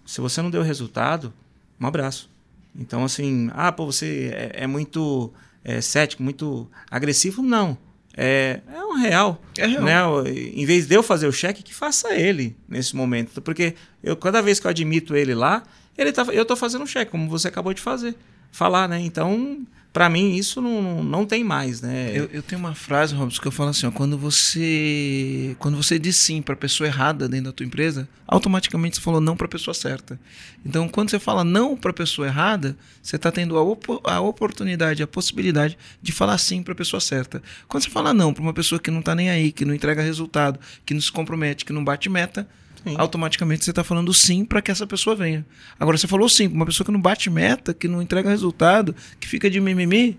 Se 0.05 0.19
você 0.19 0.41
não 0.41 0.51
deu 0.51 0.63
resultado, 0.63 1.31
um 1.79 1.87
abraço. 1.87 2.29
Então, 2.75 3.05
assim, 3.05 3.49
ah, 3.53 3.71
pô, 3.71 3.85
você 3.85 4.31
é, 4.33 4.63
é 4.63 4.67
muito 4.67 5.31
é, 5.63 5.81
cético, 5.81 6.23
muito 6.23 6.69
agressivo. 6.89 7.41
Não. 7.41 7.77
É, 8.15 8.59
é 8.73 8.83
um 8.83 8.95
real. 8.95 9.41
É 9.57 9.65
real. 9.65 10.23
Né? 10.23 10.31
Em 10.31 10.65
vez 10.65 10.85
de 10.85 10.95
eu 10.95 11.03
fazer 11.03 11.27
o 11.27 11.31
cheque, 11.31 11.63
que 11.63 11.73
faça 11.73 12.13
ele 12.13 12.55
nesse 12.67 12.95
momento. 12.95 13.41
Porque 13.41 13.75
eu, 14.03 14.15
cada 14.15 14.41
vez 14.41 14.59
que 14.59 14.67
eu 14.67 14.71
admito 14.71 15.15
ele 15.15 15.33
lá, 15.33 15.63
ele 15.97 16.11
tá, 16.11 16.23
eu 16.31 16.41
estou 16.41 16.57
fazendo 16.57 16.83
um 16.83 16.87
cheque, 16.87 17.11
como 17.11 17.29
você 17.29 17.47
acabou 17.47 17.73
de 17.73 17.81
fazer. 17.81 18.15
Falar, 18.51 18.89
né? 18.89 18.99
Então, 18.99 19.65
para 19.93 20.09
mim, 20.09 20.35
isso 20.35 20.61
não, 20.61 21.03
não, 21.03 21.25
tem 21.25 21.43
mais, 21.43 21.81
né? 21.81 22.11
Eu, 22.15 22.29
eu 22.31 22.41
tenho 22.41 22.59
uma 22.59 22.73
frase, 22.73 23.13
Robson, 23.13 23.41
que 23.41 23.47
eu 23.47 23.51
falo 23.51 23.71
assim, 23.71 23.85
ó, 23.85 23.91
quando 23.91 24.17
você 24.17 25.53
quando 25.59 25.75
você 25.75 25.99
diz 25.99 26.15
sim 26.15 26.41
para 26.41 26.53
a 26.53 26.57
pessoa 26.57 26.87
errada 26.87 27.27
dentro 27.27 27.45
da 27.45 27.51
tua 27.51 27.65
empresa, 27.65 28.07
automaticamente 28.25 28.95
você 28.95 29.01
falou 29.01 29.19
não 29.19 29.35
para 29.35 29.47
a 29.47 29.49
pessoa 29.49 29.73
certa. 29.73 30.17
Então, 30.65 30.87
quando 30.87 31.09
você 31.09 31.19
fala 31.19 31.43
não 31.43 31.75
para 31.75 31.91
a 31.91 31.93
pessoa 31.93 32.27
errada, 32.27 32.77
você 33.03 33.17
está 33.17 33.31
tendo 33.31 33.57
a, 33.57 33.61
opo- 33.61 34.01
a 34.05 34.21
oportunidade, 34.21 35.03
a 35.03 35.07
possibilidade 35.07 35.77
de 36.01 36.11
falar 36.13 36.37
sim 36.37 36.63
para 36.63 36.71
a 36.71 36.75
pessoa 36.75 37.01
certa. 37.01 37.43
Quando 37.67 37.83
você 37.83 37.89
fala 37.89 38.13
não 38.13 38.33
para 38.33 38.41
uma 38.43 38.53
pessoa 38.53 38.79
que 38.79 38.89
não 38.89 39.01
está 39.01 39.13
nem 39.13 39.29
aí, 39.29 39.51
que 39.51 39.65
não 39.65 39.73
entrega 39.73 40.01
resultado, 40.01 40.57
que 40.85 40.93
não 40.93 41.01
se 41.01 41.11
compromete, 41.11 41.65
que 41.65 41.73
não 41.73 41.83
bate 41.83 42.09
meta, 42.09 42.47
Sim. 42.83 42.95
automaticamente 42.97 43.63
você 43.63 43.71
está 43.71 43.83
falando 43.83 44.13
sim 44.13 44.43
para 44.43 44.61
que 44.61 44.71
essa 44.71 44.87
pessoa 44.87 45.15
venha. 45.15 45.45
Agora, 45.79 45.97
você 45.97 46.07
falou 46.07 46.27
sim 46.27 46.49
para 46.49 46.55
uma 46.55 46.65
pessoa 46.65 46.85
que 46.85 46.91
não 46.91 47.01
bate 47.01 47.29
meta, 47.29 47.73
que 47.73 47.87
não 47.87 48.01
entrega 48.01 48.29
resultado, 48.29 48.95
que 49.19 49.27
fica 49.27 49.49
de 49.49 49.59
mimimi, 49.59 50.17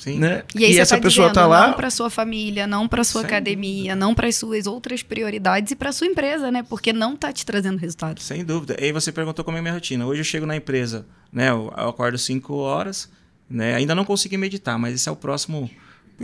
Sim. 0.00 0.18
né? 0.18 0.44
E 0.54 0.64
aí 0.64 0.72
você 0.72 0.80
essa 0.80 0.96
tá 0.96 1.02
pessoa 1.02 1.28
dizendo 1.28 1.34
tá 1.34 1.46
lá, 1.46 1.68
não 1.68 1.74
para 1.74 1.90
sua 1.90 2.08
família, 2.08 2.66
não 2.66 2.88
para 2.88 3.04
sua 3.04 3.20
Sem 3.20 3.28
academia, 3.28 3.94
não 3.94 4.14
para 4.14 4.28
as 4.28 4.36
suas 4.36 4.66
outras 4.66 5.02
prioridades 5.02 5.72
e 5.72 5.76
para 5.76 5.92
sua 5.92 6.06
empresa, 6.06 6.50
né? 6.50 6.62
Porque 6.62 6.90
não 6.92 7.14
tá 7.14 7.30
te 7.32 7.44
trazendo 7.44 7.78
resultados. 7.78 8.24
Sem 8.24 8.42
dúvida. 8.42 8.76
E 8.80 8.84
aí 8.84 8.92
você 8.92 9.12
perguntou 9.12 9.44
como 9.44 9.58
é 9.58 9.60
a 9.60 9.62
minha 9.62 9.74
rotina. 9.74 10.06
Hoje 10.06 10.22
eu 10.22 10.24
chego 10.24 10.46
na 10.46 10.56
empresa, 10.56 11.06
né? 11.30 11.50
Eu, 11.50 11.72
eu 11.76 11.88
acordo 11.90 12.16
5 12.16 12.54
horas, 12.54 13.10
né? 13.48 13.74
Ainda 13.74 13.94
não 13.94 14.04
consegui 14.04 14.38
meditar, 14.38 14.78
mas 14.78 14.94
esse 14.94 15.08
é 15.08 15.12
o 15.12 15.16
próximo, 15.16 15.70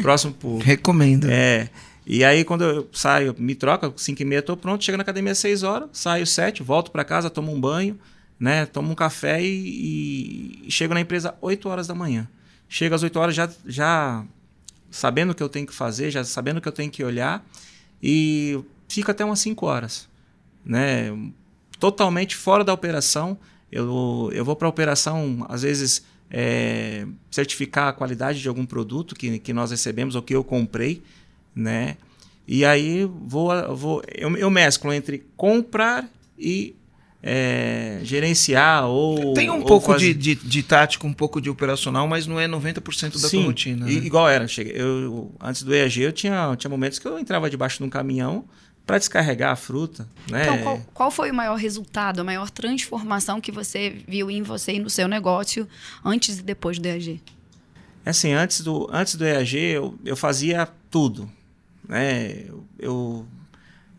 próximo 0.01 0.35
recomendo. 0.65 1.29
É. 1.31 1.69
E 2.07 2.25
aí, 2.25 2.45
quando 2.45 2.63
eu 2.65 2.89
saio, 2.93 3.35
me 3.37 3.55
troca, 3.55 3.93
5 3.97 4.23
e 4.23 4.25
meia 4.25 4.41
tô 4.43 4.57
pronto, 4.57 4.85
chego 4.85 4.97
na 4.97 5.03
academia 5.03 5.33
às 5.33 5.39
6 5.39 5.65
horas, 5.65 5.89
saio 5.93 6.27
7, 6.27 6.63
volto 6.63 6.91
para 6.93 7.05
casa, 7.05 7.29
tomo 7.29 7.53
um 7.53 7.61
banho, 7.61 7.99
né? 8.39 8.65
Tomo 8.67 8.93
um 8.93 8.95
café 8.95 9.43
e, 9.43 9.47
e- 9.47 10.69
e 10.69 10.71
chego 10.71 10.95
na 10.95 11.01
empresa 11.01 11.35
8 11.41 11.69
horas 11.69 11.87
da 11.89 11.95
manhã. 11.95 12.29
Chego 12.69 12.95
às 12.95 13.03
8 13.03 13.19
horas 13.19 13.35
já, 13.35 13.51
já 13.67 14.25
sabendo 14.91 15.31
o 15.33 15.35
que 15.35 15.43
eu 15.43 15.49
tenho 15.49 15.67
que 15.67 15.75
fazer, 15.75 16.11
já 16.11 16.23
sabendo 16.25 16.59
o 16.59 16.61
que 16.61 16.69
eu 16.69 16.73
tenho 16.73 16.91
que 16.91 17.03
olhar 17.03 17.45
e 18.03 18.59
fico 18.89 19.11
até 19.11 19.25
umas 19.25 19.41
5 19.41 19.67
horas, 19.67 20.09
né? 20.65 21.11
Totalmente 21.81 22.37
fora 22.37 22.63
da 22.65 22.73
operação. 22.73 23.37
Eu, 23.71 24.31
eu 24.33 24.45
vou 24.45 24.55
para 24.57 24.69
a 24.69 24.71
operação, 24.71 25.45
às 25.49 25.63
vezes, 25.63 26.05
é, 26.31 27.05
certificar 27.31 27.89
a 27.89 27.93
qualidade 27.93 28.41
de 28.41 28.49
algum 28.49 28.65
produto 28.65 29.15
que, 29.15 29.39
que 29.41 29.53
nós 29.53 29.71
recebemos 29.73 30.15
ou 30.15 30.23
que 30.23 30.35
eu 30.35 30.45
comprei, 30.45 31.03
né? 31.57 31.97
E 32.47 32.65
aí 32.65 33.05
vou, 33.05 33.49
vou 33.75 34.03
eu, 34.15 34.37
eu 34.37 34.49
mesclo 34.51 34.93
entre 34.93 35.25
comprar 35.37 36.09
e 36.39 36.77
é, 37.23 37.99
gerenciar 38.05 38.87
ou 38.87 39.35
Tem 39.35 39.51
um 39.51 39.59
ou 39.59 39.65
pouco 39.65 39.87
fazer- 39.93 40.15
de, 40.15 40.37
de, 40.37 40.47
de 40.49 40.63
tático, 40.63 41.07
um 41.09 41.13
pouco 41.13 41.41
de 41.41 41.51
operacional, 41.51 42.07
mas 42.07 42.27
não 42.27 42.39
é 42.39 42.47
90% 42.47 43.21
da 43.21 43.29
Sim, 43.29 43.39
tua 43.39 43.47
rotina. 43.47 43.87
né? 43.87 43.93
igual 43.93 44.29
era. 44.29 44.47
cheguei- 44.47 44.75
eu, 44.77 45.33
antes 45.41 45.63
do 45.65 45.75
EAG, 45.75 46.03
eu 46.03 46.13
tinha, 46.13 46.55
tinha 46.57 46.71
momentos 46.71 47.01
que 47.01 47.09
eu 47.09 47.19
entrava 47.19 47.51
debaixo 47.51 47.79
de 47.79 47.85
um 47.85 47.89
caminhão 47.91 48.45
para 48.87 48.99
descarregar 48.99 49.51
a 49.51 49.57
fruta. 49.57 50.09
Né? 50.31 50.43
Então, 50.45 50.59
qual, 50.63 50.81
qual 50.95 51.11
foi 51.11 51.33
o 51.33 51.35
maior 51.35 51.57
resultado, 51.57 52.21
a 52.21 52.25
maior 52.25 52.49
transformação 52.51 53.41
que 53.41 53.51
você 53.51 53.97
viu 54.07 54.31
em 54.31 54.43
você 54.43 54.75
e 54.75 54.79
no 54.79 54.89
seu 54.89 55.09
negócio 55.09 55.67
antes 56.05 56.39
e 56.39 56.43
depois 56.43 56.79
do 56.79 56.87
EAG? 56.87 57.21
É 58.05 58.11
Assim, 58.11 58.33
antes 58.33 58.61
do, 58.61 58.89
antes 58.93 59.17
do 59.17 59.25
EAG, 59.27 59.57
eu, 59.59 59.99
eu 60.05 60.17
fazia 60.17 60.69
tudo. 60.89 61.29
Né? 61.89 62.45
Eu, 62.49 62.65
eu 62.79 63.27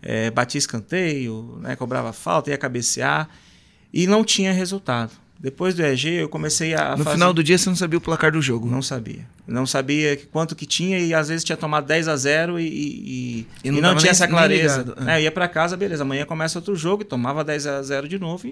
é, 0.02 0.30
batia 0.32 0.60
escanteio, 0.60 1.58
né? 1.62 1.76
cobrava 1.76 2.12
falta, 2.14 2.50
ia 2.50 2.58
cabecear 2.58 3.30
e 3.94 4.06
não 4.08 4.24
tinha 4.24 4.52
resultado. 4.52 5.12
Depois 5.40 5.76
do 5.76 5.84
EAG, 5.84 6.08
eu 6.14 6.28
comecei 6.30 6.74
a 6.74 6.98
No 6.98 7.04
fazer... 7.04 7.16
final 7.18 7.32
do 7.32 7.44
dia 7.44 7.60
você 7.60 7.70
não 7.70 7.76
sabia 7.76 8.00
o 8.00 8.02
placar 8.02 8.32
do 8.32 8.42
jogo. 8.42 8.68
Não 8.68 8.82
sabia. 8.82 9.24
Não 9.48 9.68
sabia 9.68 10.16
que- 10.18 10.26
quanto 10.26 10.56
que 10.56 10.66
tinha 10.66 10.98
e 11.00 11.14
às 11.14 11.28
vezes 11.28 11.44
tinha 11.44 11.56
tomado 11.56 11.86
10 11.86 12.08
a 12.08 12.16
0 12.16 12.60
e, 12.60 12.64
e, 12.64 12.68
e- 12.68 13.48
E 13.64 13.68
e 13.68 13.72
não 13.72 13.80
não, 13.82 13.90
tinha 13.96 14.02
nem- 14.04 14.10
essa 14.12 14.28
clareza. 14.28 14.96
é. 14.98 15.04
Né, 15.04 15.20
eu 15.20 15.24
ia 15.26 15.32
para 15.32 15.48
casa, 15.48 15.78
beleza, 15.78 16.02
amanhã 16.02 16.26
começa 16.26 16.58
outro 16.58 16.76
jogo 16.76 17.04
e 17.04 17.06
tomava 17.06 17.44
10 17.44 17.68
a 17.68 17.82
0 17.84 18.08
de 18.10 18.18
novo 18.18 18.48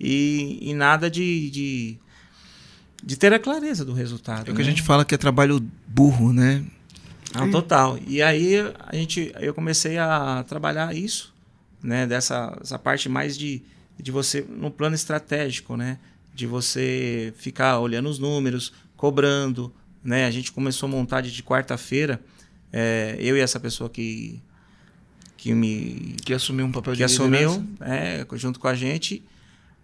e, 0.00 0.58
e, 0.62 0.72
nada 0.74 1.10
de, 1.10 1.50
de, 1.50 1.96
de 3.02 3.16
ter 3.18 3.32
a 3.34 3.38
clareza 3.38 3.84
do 3.84 3.92
resultado. 3.92 4.48
É 4.48 4.52
o 4.52 4.54
que 4.54 4.62
né? 4.62 4.66
a 4.66 4.70
gente 4.70 4.80
fala 4.82 5.04
que 5.04 5.14
é 5.14 5.18
trabalho 5.18 5.62
burro, 5.86 6.32
né? 6.32 6.64
Ah, 7.34 7.48
total. 7.48 7.98
E 8.06 8.22
aí 8.22 8.56
a 8.86 8.94
gente, 8.94 9.32
eu 9.40 9.52
comecei 9.54 9.98
a 9.98 10.44
trabalhar 10.48 10.94
isso, 10.94 11.34
né? 11.82 12.06
Dessa 12.06 12.56
essa 12.60 12.78
parte 12.78 13.08
mais 13.08 13.36
de, 13.36 13.62
de 13.98 14.10
você 14.10 14.44
no 14.48 14.70
plano 14.70 14.94
estratégico, 14.94 15.76
né? 15.76 15.98
De 16.34 16.46
você 16.46 17.32
ficar 17.36 17.78
olhando 17.78 18.08
os 18.08 18.18
números, 18.18 18.72
cobrando, 18.96 19.72
né? 20.02 20.26
A 20.26 20.30
gente 20.30 20.52
começou 20.52 20.88
a 20.88 20.90
montar 20.92 21.20
de 21.20 21.42
quarta-feira, 21.42 22.20
é, 22.72 23.16
eu 23.18 23.36
e 23.36 23.40
essa 23.40 23.58
pessoa 23.60 23.88
que 23.88 24.40
que 25.36 25.52
me 25.52 26.16
Que 26.24 26.32
assumiu 26.32 26.64
um 26.64 26.72
papel 26.72 26.94
que 26.94 26.98
de 26.98 27.04
assumiu 27.04 27.66
é, 27.80 28.24
junto 28.32 28.58
com 28.58 28.66
a 28.66 28.74
gente 28.74 29.22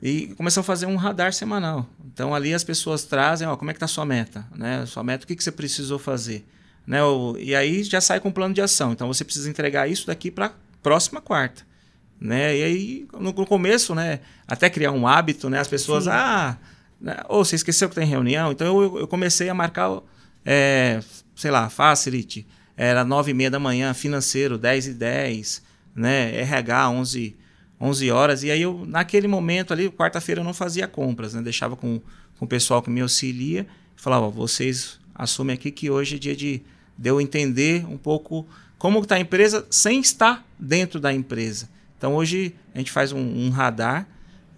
e 0.02 0.28
começou 0.28 0.62
a 0.62 0.64
fazer 0.64 0.86
um 0.86 0.96
radar 0.96 1.32
semanal. 1.32 1.86
Então 2.12 2.34
ali 2.34 2.54
as 2.54 2.64
pessoas 2.64 3.04
trazem, 3.04 3.46
ó, 3.46 3.56
como 3.56 3.70
é 3.70 3.74
que 3.74 3.80
tá 3.80 3.84
a 3.84 3.88
sua 3.88 4.06
meta, 4.06 4.46
né? 4.56 4.86
Sua 4.86 5.04
meta, 5.04 5.24
o 5.24 5.26
que, 5.26 5.36
que 5.36 5.44
você 5.44 5.52
precisou 5.52 5.98
fazer, 5.98 6.46
né? 6.90 7.04
O- 7.04 7.36
e 7.38 7.54
aí 7.54 7.84
já 7.84 8.00
sai 8.00 8.18
com 8.18 8.30
um 8.30 8.32
plano 8.32 8.52
de 8.52 8.60
ação. 8.60 8.90
Então 8.90 9.06
você 9.06 9.22
precisa 9.24 9.48
entregar 9.48 9.88
isso 9.88 10.08
daqui 10.08 10.28
para 10.28 10.52
próxima 10.82 11.20
quarta, 11.20 11.62
né? 12.20 12.56
E 12.56 12.62
aí 12.64 13.08
no, 13.12 13.32
no 13.32 13.46
começo, 13.46 13.94
né? 13.94 14.18
Até 14.44 14.68
criar 14.68 14.90
um 14.90 15.06
hábito, 15.06 15.48
né? 15.48 15.60
As 15.60 15.68
pessoas, 15.68 16.04
Sim. 16.04 16.10
ah, 16.12 16.58
né? 17.00 17.16
ou 17.28 17.44
você 17.44 17.54
esqueceu 17.54 17.88
que 17.88 17.94
tem 17.94 18.04
reunião. 18.04 18.50
Então 18.50 18.82
eu, 18.82 18.98
eu 18.98 19.06
comecei 19.06 19.48
a 19.48 19.54
marcar, 19.54 20.00
é, 20.44 20.98
sei 21.36 21.52
lá, 21.52 21.70
facility. 21.70 22.44
Era 22.76 23.04
nove 23.04 23.30
e 23.30 23.34
meia 23.34 23.50
da 23.52 23.60
manhã, 23.60 23.94
financeiro, 23.94 24.58
10 24.58 24.88
e 24.88 24.94
10, 24.94 25.62
né? 25.94 26.40
RH, 26.40 26.90
11, 26.90 27.36
11 27.80 28.10
horas. 28.10 28.42
E 28.42 28.50
aí, 28.50 28.62
eu, 28.62 28.84
naquele 28.84 29.28
momento 29.28 29.72
ali, 29.72 29.88
quarta-feira, 29.90 30.40
eu 30.40 30.44
não 30.44 30.52
fazia 30.54 30.88
compras, 30.88 31.34
né? 31.34 31.40
Deixava 31.42 31.76
com, 31.76 32.00
com 32.36 32.44
o 32.44 32.48
pessoal 32.48 32.82
que 32.82 32.90
me 32.90 33.00
auxilia. 33.00 33.64
Falava, 33.94 34.26
ó, 34.26 34.30
vocês 34.30 34.98
assumem 35.14 35.54
aqui 35.54 35.70
que 35.70 35.88
hoje 35.88 36.16
é 36.16 36.18
dia 36.18 36.34
de, 36.34 36.62
de 37.00 37.08
eu 37.08 37.20
entender 37.20 37.86
um 37.88 37.96
pouco 37.96 38.46
como 38.78 38.98
está 39.00 39.14
a 39.14 39.20
empresa 39.20 39.66
sem 39.70 40.00
estar 40.00 40.46
dentro 40.58 41.00
da 41.00 41.12
empresa. 41.12 41.68
Então, 41.96 42.14
hoje, 42.14 42.54
a 42.74 42.78
gente 42.78 42.92
faz 42.92 43.10
um, 43.10 43.18
um 43.18 43.48
radar 43.50 44.06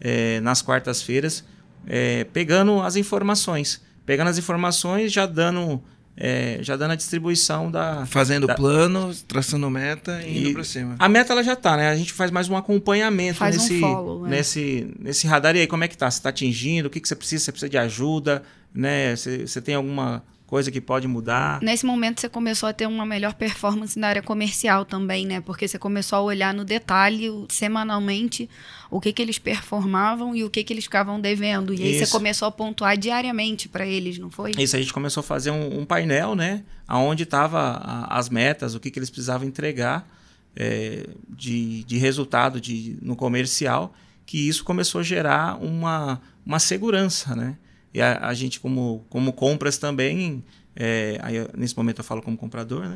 eh, 0.00 0.40
nas 0.40 0.60
quartas-feiras, 0.60 1.44
eh, 1.86 2.24
pegando 2.32 2.80
as 2.82 2.96
informações. 2.96 3.80
Pegando 4.04 4.28
as 4.30 4.38
informações, 4.38 5.12
já 5.12 5.26
dando, 5.26 5.80
eh, 6.16 6.58
já 6.60 6.76
dando 6.76 6.90
a 6.92 6.94
distribuição 6.96 7.70
da, 7.70 8.04
Fazendo 8.06 8.46
Da- 8.48 8.54
plano, 8.56 9.12
traçando 9.28 9.68
meta 9.70 10.20
e 10.22 10.38
indo 10.40 10.48
E- 10.50 10.52
pra 10.54 10.64
cima. 10.64 10.96
a 10.98 11.08
meta 11.08 11.32
ela 11.32 11.42
já 11.44 11.54
tá, 11.54 11.76
né? 11.76 11.88
A 11.88 11.96
gente 11.96 12.12
faz 12.12 12.30
mais 12.32 12.48
um 12.48 12.56
acompanhamento 12.56 13.38
Faz 13.38 13.56
um 13.56 13.60
nesse, 13.60 13.80
follow, 13.80 14.22
né? 14.24 14.30
nesse, 14.38 14.92
nesse 14.98 15.26
radar. 15.28 15.54
E 15.56 15.60
aí, 15.60 15.66
como 15.68 15.84
é 15.84 15.88
que 15.88 15.96
tá? 15.96 16.10
Você 16.10 16.18
está 16.18 16.28
atingindo? 16.30 16.88
O 16.88 16.90
que, 16.90 17.00
que 17.00 17.06
você 17.08 17.14
precisa? 17.16 17.44
Você 17.44 17.52
precisa 17.52 17.70
de 17.70 17.78
ajuda? 17.78 18.42
Né? 18.74 19.14
Você, 19.16 19.46
você 19.46 19.60
tem 19.60 19.74
alguma 19.76 20.22
coisa 20.52 20.70
que 20.70 20.82
pode 20.82 21.08
mudar? 21.08 21.62
Nesse 21.62 21.86
momento 21.86 22.20
você 22.20 22.28
começou 22.28 22.68
a 22.68 22.74
ter 22.74 22.86
uma 22.86 23.06
melhor 23.06 23.32
performance 23.32 23.98
na 23.98 24.08
área 24.08 24.22
comercial 24.22 24.84
também, 24.84 25.24
né? 25.26 25.40
Porque 25.40 25.66
você 25.66 25.78
começou 25.78 26.18
a 26.18 26.20
olhar 26.20 26.52
no 26.52 26.62
detalhe, 26.62 27.30
semanalmente, 27.48 28.50
o 28.90 29.00
que 29.00 29.14
que 29.14 29.22
eles 29.22 29.38
performavam 29.38 30.36
e 30.36 30.44
o 30.44 30.50
que 30.50 30.62
que 30.62 30.70
eles 30.74 30.84
ficavam 30.84 31.18
devendo. 31.18 31.72
E 31.72 31.82
aí 31.82 31.94
você 31.94 32.02
Isso. 32.02 32.12
começou 32.12 32.46
a 32.46 32.50
pontuar 32.50 32.98
diariamente 32.98 33.66
para 33.66 33.86
eles, 33.86 34.18
não 34.18 34.30
foi? 34.30 34.50
Isso, 34.58 34.76
a 34.76 34.78
gente 34.78 34.92
começou 34.92 35.22
a 35.22 35.24
fazer 35.24 35.50
um, 35.50 35.80
um 35.80 35.86
painel, 35.86 36.34
né? 36.34 36.62
Onde 36.86 37.24
tava 37.24 37.58
a- 37.58 38.18
as 38.18 38.28
metas, 38.28 38.74
o 38.74 38.80
que, 38.80 38.90
que 38.90 38.98
eles 38.98 39.08
precisavam 39.08 39.48
entregar 39.48 40.06
é, 40.54 41.06
de, 41.30 41.82
de 41.84 41.96
resultado 41.96 42.60
de, 42.60 42.98
no 43.00 43.16
comercial, 43.16 43.94
que 44.26 44.46
isso 44.46 44.64
começou 44.64 45.00
a 45.00 45.02
gerar 45.02 45.56
uma, 45.64 46.20
uma 46.44 46.58
segurança, 46.58 47.34
né? 47.34 47.56
E 47.94 48.00
a, 48.00 48.26
a 48.26 48.34
gente, 48.34 48.58
como, 48.58 49.04
como 49.08 49.32
compras 49.32 49.76
também, 49.78 50.42
é, 50.74 51.18
aí 51.22 51.34
nesse 51.56 51.76
momento 51.76 51.98
eu 51.98 52.04
falo 52.04 52.22
como 52.22 52.36
comprador, 52.36 52.88
né? 52.88 52.94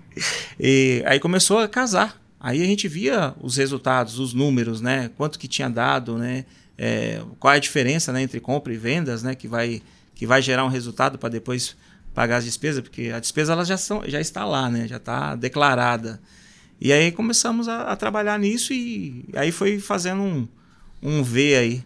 e 0.58 1.02
aí 1.06 1.20
começou 1.20 1.58
a 1.58 1.68
casar. 1.68 2.20
Aí 2.38 2.62
a 2.62 2.66
gente 2.66 2.88
via 2.88 3.34
os 3.40 3.56
resultados, 3.56 4.18
os 4.18 4.32
números, 4.32 4.80
né? 4.80 5.10
Quanto 5.16 5.38
que 5.38 5.46
tinha 5.46 5.68
dado, 5.68 6.16
né? 6.16 6.46
É, 6.78 7.22
qual 7.38 7.52
é 7.52 7.58
a 7.58 7.60
diferença 7.60 8.10
né, 8.10 8.22
entre 8.22 8.40
compra 8.40 8.72
e 8.72 8.76
vendas, 8.78 9.22
né? 9.22 9.34
Que 9.34 9.46
vai, 9.46 9.82
que 10.14 10.26
vai 10.26 10.40
gerar 10.40 10.64
um 10.64 10.68
resultado 10.68 11.18
para 11.18 11.28
depois 11.28 11.76
pagar 12.14 12.38
as 12.38 12.44
despesas, 12.44 12.82
porque 12.82 13.10
a 13.14 13.20
despesa 13.20 13.52
ela 13.52 13.64
já, 13.64 13.76
são, 13.76 14.02
já 14.06 14.20
está 14.20 14.46
lá, 14.46 14.70
né? 14.70 14.88
Já 14.88 14.96
está 14.96 15.36
declarada. 15.36 16.18
E 16.80 16.94
aí 16.94 17.12
começamos 17.12 17.68
a, 17.68 17.82
a 17.82 17.96
trabalhar 17.96 18.38
nisso 18.38 18.72
e 18.72 19.26
aí 19.34 19.52
foi 19.52 19.78
fazendo 19.78 20.22
um, 20.22 20.48
um 21.02 21.22
V 21.22 21.56
aí. 21.56 21.84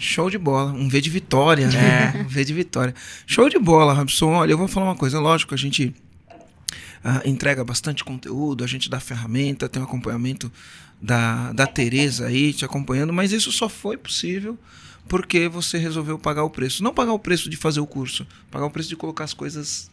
Show 0.00 0.30
de 0.30 0.38
bola. 0.38 0.72
Um 0.72 0.88
V 0.88 1.00
de 1.00 1.10
vitória, 1.10 1.68
né? 1.68 2.24
Um 2.24 2.28
V 2.28 2.44
de 2.44 2.54
vitória. 2.54 2.94
Show 3.26 3.48
de 3.48 3.58
bola, 3.58 3.92
Robson. 3.92 4.32
Olha, 4.32 4.52
eu 4.52 4.58
vou 4.58 4.66
falar 4.66 4.86
uma 4.86 4.96
coisa. 4.96 5.20
Lógico, 5.20 5.54
a 5.54 5.58
gente 5.58 5.94
ah, 7.04 7.22
entrega 7.24 7.62
bastante 7.62 8.02
conteúdo, 8.02 8.64
a 8.64 8.66
gente 8.66 8.88
dá 8.88 8.98
ferramenta, 8.98 9.68
tem 9.68 9.80
um 9.80 9.84
acompanhamento 9.84 10.50
da, 11.00 11.52
da 11.52 11.66
Tereza 11.66 12.26
aí 12.26 12.52
te 12.52 12.64
acompanhando, 12.64 13.12
mas 13.12 13.32
isso 13.32 13.52
só 13.52 13.68
foi 13.68 13.96
possível 13.96 14.58
porque 15.08 15.48
você 15.48 15.78
resolveu 15.78 16.18
pagar 16.18 16.44
o 16.44 16.50
preço. 16.50 16.82
Não 16.82 16.94
pagar 16.94 17.12
o 17.12 17.18
preço 17.18 17.50
de 17.50 17.56
fazer 17.56 17.80
o 17.80 17.86
curso, 17.86 18.26
pagar 18.50 18.66
o 18.66 18.70
preço 18.70 18.88
de 18.88 18.96
colocar 18.96 19.24
as 19.24 19.34
coisas 19.34 19.90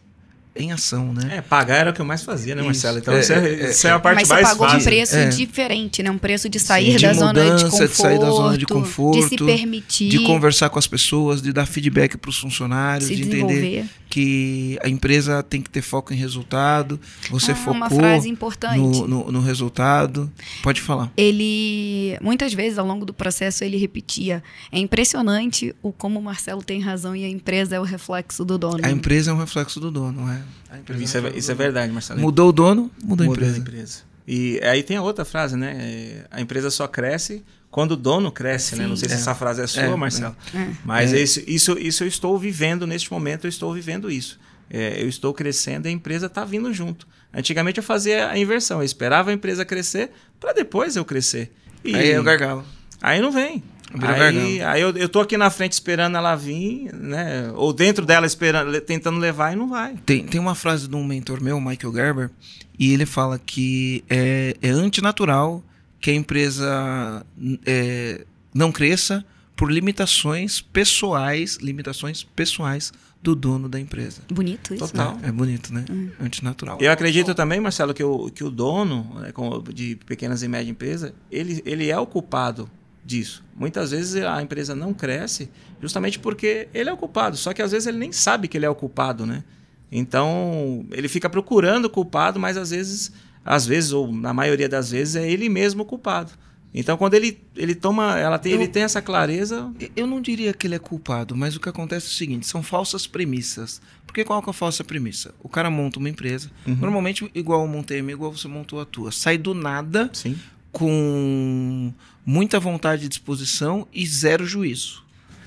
em 0.58 0.72
ação, 0.72 1.12
né? 1.12 1.36
É, 1.38 1.40
pagar 1.40 1.76
era 1.76 1.90
o 1.90 1.92
que 1.92 2.00
eu 2.00 2.04
mais 2.04 2.22
fazia, 2.22 2.54
né. 2.54 2.62
Marcelo? 2.62 2.98
Então 2.98 3.14
É, 3.14 3.20
isso, 3.20 3.32
é, 3.32 3.36
é, 3.36 3.60
é, 3.66 3.70
isso 3.70 3.86
é 3.86 3.90
a 3.90 3.98
parte 3.98 4.16
Mas 4.16 4.28
você 4.28 4.34
mais 4.34 4.48
pagou 4.48 4.66
um 4.66 4.70
fácil. 4.70 4.84
preço 4.84 5.16
É. 5.16 5.28
diferente, 5.28 6.02
né? 6.02 6.10
Um 6.10 6.18
preço 6.18 6.48
de 6.48 6.58
sair 6.58 6.96
de 6.96 7.02
da 7.06 7.12
zona 7.12 7.32
de 7.34 7.64
conforto, 7.64 7.88
de 7.88 7.96
sair 7.96 8.18
da 8.18 8.30
zona 8.30 8.52
de 8.52 8.58
de 8.58 8.66
conforto, 8.66 9.28
se 9.28 9.36
permitir, 9.36 10.08
de 10.08 10.18
conversar 10.20 10.68
com 10.70 10.78
as 10.78 10.86
pessoas, 10.86 11.40
de 11.40 11.52
dar 11.52 11.66
feedback 11.66 12.16
para 12.16 12.28
os 12.30 12.38
funcionários, 12.38 13.08
se 13.08 13.16
de 13.16 13.22
entender. 13.22 13.86
Que 14.08 14.78
a 14.82 14.88
empresa 14.88 15.42
tem 15.42 15.60
que 15.60 15.68
ter 15.68 15.82
foco 15.82 16.12
em 16.12 16.16
resultado. 16.16 16.98
Você 17.30 17.52
Ah, 17.52 17.54
focou 17.54 17.74
uma 17.74 17.90
frase 17.90 18.28
importante. 18.28 18.78
no, 18.78 19.06
no, 19.06 19.32
no 19.32 19.40
resultado. 19.40 20.30
Pode 20.62 20.80
falar. 20.80 21.12
ele 21.16 22.16
muitas 22.20 22.52
vezes 22.54 22.78
ao 22.78 22.86
longo 22.86 23.04
do 23.04 23.12
processo 23.12 23.64
ele 23.64 23.76
repetia 23.76 24.42
é 24.72 24.78
impressionante 24.78 25.74
o 25.82 25.92
como 25.92 26.18
o 26.18 26.22
Marcelo 26.22 26.62
tem 26.62 26.80
razão 26.80 27.14
e 27.14 27.24
a 27.24 27.28
empresa 27.28 27.76
é 27.76 27.80
o 27.80 27.82
reflexo 27.84 28.44
do 28.44 28.56
dono 28.58 28.80
A 28.82 28.90
empresa 28.90 29.30
é 29.30 29.34
um 29.34 29.38
reflexo 29.38 29.78
do 29.80 29.90
dono, 29.90 30.28
é. 30.30 30.42
A 30.70 30.78
empresa 30.78 31.02
Isso 31.02 31.16
é, 31.16 31.20
reflexo 31.20 31.38
isso 31.38 31.52
é 31.52 31.54
verdade, 31.54 31.92
Marcelo. 31.92 32.20
Mudou 32.20 32.48
o 32.48 32.52
dono, 32.52 32.90
mudou 33.02 33.24
a 33.24 33.28
Muda 33.28 33.56
empresa. 33.56 34.02
E 34.26 34.60
aí 34.62 34.82
tem 34.82 34.96
a 34.96 35.02
outra 35.02 35.24
frase, 35.24 35.56
né? 35.56 35.74
É, 35.78 36.26
A 36.30 36.40
empresa 36.40 36.70
só 36.70 36.86
cresce 36.86 37.42
quando 37.78 37.92
o 37.92 37.96
dono 37.96 38.32
cresce, 38.32 38.74
né? 38.74 38.88
Não 38.88 38.96
sei 38.96 39.08
se 39.08 39.14
É. 39.14 39.18
essa 39.18 39.36
frase 39.36 39.62
é 39.62 39.66
sua, 39.68 39.84
É, 39.84 39.94
Marcelo. 39.94 40.34
é. 40.52 40.66
Mas 40.84 41.12
É. 41.12 41.20
Isso, 41.20 41.40
isso, 41.46 41.78
isso 41.78 42.02
eu 42.02 42.08
estou 42.08 42.36
vivendo 42.36 42.88
neste 42.88 43.12
momento, 43.12 43.44
eu 43.44 43.48
estou 43.48 43.72
vivendo 43.72 44.10
isso. 44.10 44.36
É, 44.68 45.00
eu 45.00 45.08
estou 45.08 45.32
crescendo 45.32 45.86
e 45.86 45.88
a 45.88 45.92
empresa 45.92 46.26
está 46.26 46.44
vindo 46.44 46.74
junto. 46.74 47.06
Antigamente 47.32 47.78
eu 47.78 47.84
fazia 47.84 48.30
a 48.30 48.36
inversão, 48.36 48.80
eu 48.80 48.84
esperava 48.84 49.30
a 49.30 49.32
empresa 49.32 49.64
crescer 49.64 50.10
para 50.40 50.52
depois 50.52 50.96
eu 50.96 51.04
crescer. 51.04 51.52
E 51.84 51.94
Aí 51.94 52.10
é 52.10 52.18
o 52.18 52.24
gargalo. 52.24 52.64
aí 53.00 53.20
não 53.20 53.30
vem. 53.30 53.62
Aí, 54.02 54.60
aí 54.60 54.80
eu, 54.82 54.90
eu 54.96 55.08
tô 55.08 55.20
aqui 55.20 55.36
na 55.36 55.48
frente 55.48 55.72
esperando 55.74 56.16
ela 56.16 56.34
vir, 56.34 56.92
né? 56.92 57.52
Ou 57.54 57.72
dentro 57.72 58.04
dela 58.04 58.26
esperando, 58.26 58.78
tentando 58.80 59.20
levar 59.20 59.52
e 59.52 59.56
não 59.56 59.68
vai. 59.70 59.94
Tem, 60.04 60.24
tem 60.26 60.40
uma 60.40 60.56
frase 60.56 60.88
de 60.88 60.96
um 60.96 61.04
mentor 61.04 61.40
meu, 61.40 61.60
Michael 61.60 61.92
Gerber, 61.94 62.30
e 62.76 62.92
ele 62.92 63.06
fala 63.06 63.38
que 63.38 64.02
é, 64.10 64.56
é 64.60 64.68
antinatural 64.70 65.62
que 66.00 66.10
a 66.10 66.14
empresa 66.14 67.26
é, 67.66 68.24
não 68.54 68.70
cresça 68.70 69.24
por 69.56 69.72
limitações 69.72 70.60
pessoais, 70.60 71.56
limitações 71.56 72.22
pessoais 72.22 72.92
do 73.20 73.34
dono 73.34 73.68
da 73.68 73.80
empresa. 73.80 74.22
bonito 74.30 74.74
isso 74.74 74.86
Total. 74.86 75.16
né? 75.16 75.28
É 75.28 75.32
bonito, 75.32 75.74
né? 75.74 75.84
Antinatural. 76.20 76.78
Eu 76.80 76.92
acredito 76.92 77.34
também, 77.34 77.58
Marcelo, 77.58 77.92
que 77.92 78.02
o, 78.02 78.30
que 78.30 78.44
o 78.44 78.50
dono 78.50 79.10
né, 79.16 79.32
de 79.74 79.96
pequenas 80.06 80.42
e 80.44 80.48
médias 80.48 80.70
empresas, 80.70 81.12
ele, 81.30 81.60
ele 81.66 81.90
é 81.90 81.98
o 81.98 82.06
culpado 82.06 82.70
disso. 83.04 83.44
Muitas 83.56 83.90
vezes 83.90 84.22
a 84.22 84.40
empresa 84.40 84.74
não 84.74 84.94
cresce 84.94 85.50
justamente 85.80 86.18
porque 86.18 86.68
ele 86.72 86.90
é 86.90 86.92
o 86.92 86.96
culpado, 86.96 87.36
só 87.36 87.52
que 87.52 87.60
às 87.60 87.72
vezes 87.72 87.88
ele 87.88 87.98
nem 87.98 88.12
sabe 88.12 88.46
que 88.46 88.56
ele 88.56 88.66
é 88.66 88.70
o 88.70 88.74
culpado, 88.74 89.26
né? 89.26 89.42
Então, 89.90 90.84
ele 90.92 91.08
fica 91.08 91.30
procurando 91.30 91.86
o 91.86 91.90
culpado, 91.90 92.38
mas 92.38 92.56
às 92.56 92.70
vezes, 92.70 93.10
às 93.48 93.66
vezes 93.66 93.92
ou 93.92 94.12
na 94.12 94.32
maioria 94.34 94.68
das 94.68 94.90
vezes 94.90 95.16
é 95.16 95.28
ele 95.30 95.48
mesmo 95.48 95.82
o 95.82 95.86
culpado. 95.86 96.32
Então, 96.74 96.98
quando 96.98 97.14
ele, 97.14 97.40
ele 97.56 97.74
toma, 97.74 98.18
ela 98.18 98.38
tem, 98.38 98.52
Eu- 98.52 98.60
ele 98.60 98.68
tem 98.68 98.82
essa 98.82 99.00
clareza, 99.00 99.72
Eu 99.96 100.06
não 100.06 100.20
diria 100.20 100.52
que 100.52 100.66
ele 100.66 100.74
é 100.74 100.78
culpado, 100.78 101.34
mas 101.34 101.56
o 101.56 101.60
que 101.60 101.68
acontece 101.68 102.06
é 102.06 102.10
o 102.10 102.12
seguinte: 102.12 102.46
são 102.46 102.62
falsas 102.62 103.06
premissas. 103.06 103.80
Porque 104.06 104.22
qual 104.24 104.42
que 104.42 104.48
é 104.48 104.50
a 104.50 104.52
falsa 104.54 104.84
premissa? 104.84 105.34
O 105.42 105.48
cara 105.48 105.70
monta 105.70 105.98
uma 105.98 106.08
empresa, 106.10 106.50
Uhum. 106.66 106.76
normalmente 106.76 107.28
igual 107.34 107.62
eu 107.62 107.66
montei 107.68 108.00
a 108.00 108.02
minha, 108.02 108.14
igual 108.14 108.30
você 108.32 108.46
montou 108.48 108.80
a 108.80 108.84
tua. 108.84 109.10
Sai 109.10 109.38
do 109.38 109.54
nada 109.54 110.10
sim, 110.12 110.36
com 110.70 111.92
muita 112.24 112.60
vontade 112.60 113.06
e 113.06 113.08
disposição 113.08 113.86
e 113.92 114.06
zero 114.06 114.46
juízo. 114.46 115.02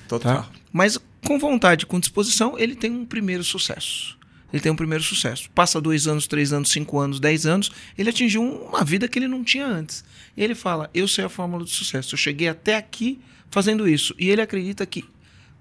total. 0.08 0.42
Tá? 0.42 0.48
Mas 0.72 0.98
com 1.26 1.38
vontade, 1.38 1.86
com 1.86 1.98
disposição, 2.00 2.58
ele 2.58 2.74
tem 2.74 2.90
um 2.90 3.04
primeiro 3.04 3.42
sucesso. 3.44 4.18
Ele 4.52 4.62
tem 4.62 4.70
um 4.70 4.76
primeiro 4.76 5.02
sucesso. 5.02 5.48
Passa 5.50 5.80
dois 5.80 6.06
anos, 6.06 6.26
três 6.26 6.52
anos, 6.52 6.70
cinco 6.70 6.98
anos, 6.98 7.18
dez 7.18 7.46
anos, 7.46 7.70
ele 7.96 8.10
atingiu 8.10 8.42
uma 8.42 8.84
vida 8.84 9.08
que 9.08 9.18
ele 9.18 9.28
não 9.28 9.42
tinha 9.42 9.66
antes. 9.66 10.04
E 10.36 10.42
ele 10.42 10.54
fala: 10.54 10.90
Eu 10.92 11.08
sei 11.08 11.24
a 11.24 11.28
fórmula 11.28 11.64
do 11.64 11.70
sucesso. 11.70 12.14
Eu 12.14 12.18
cheguei 12.18 12.48
até 12.48 12.76
aqui 12.76 13.20
fazendo 13.50 13.88
isso. 13.88 14.14
E 14.18 14.30
ele 14.30 14.42
acredita 14.42 14.84
que 14.84 15.04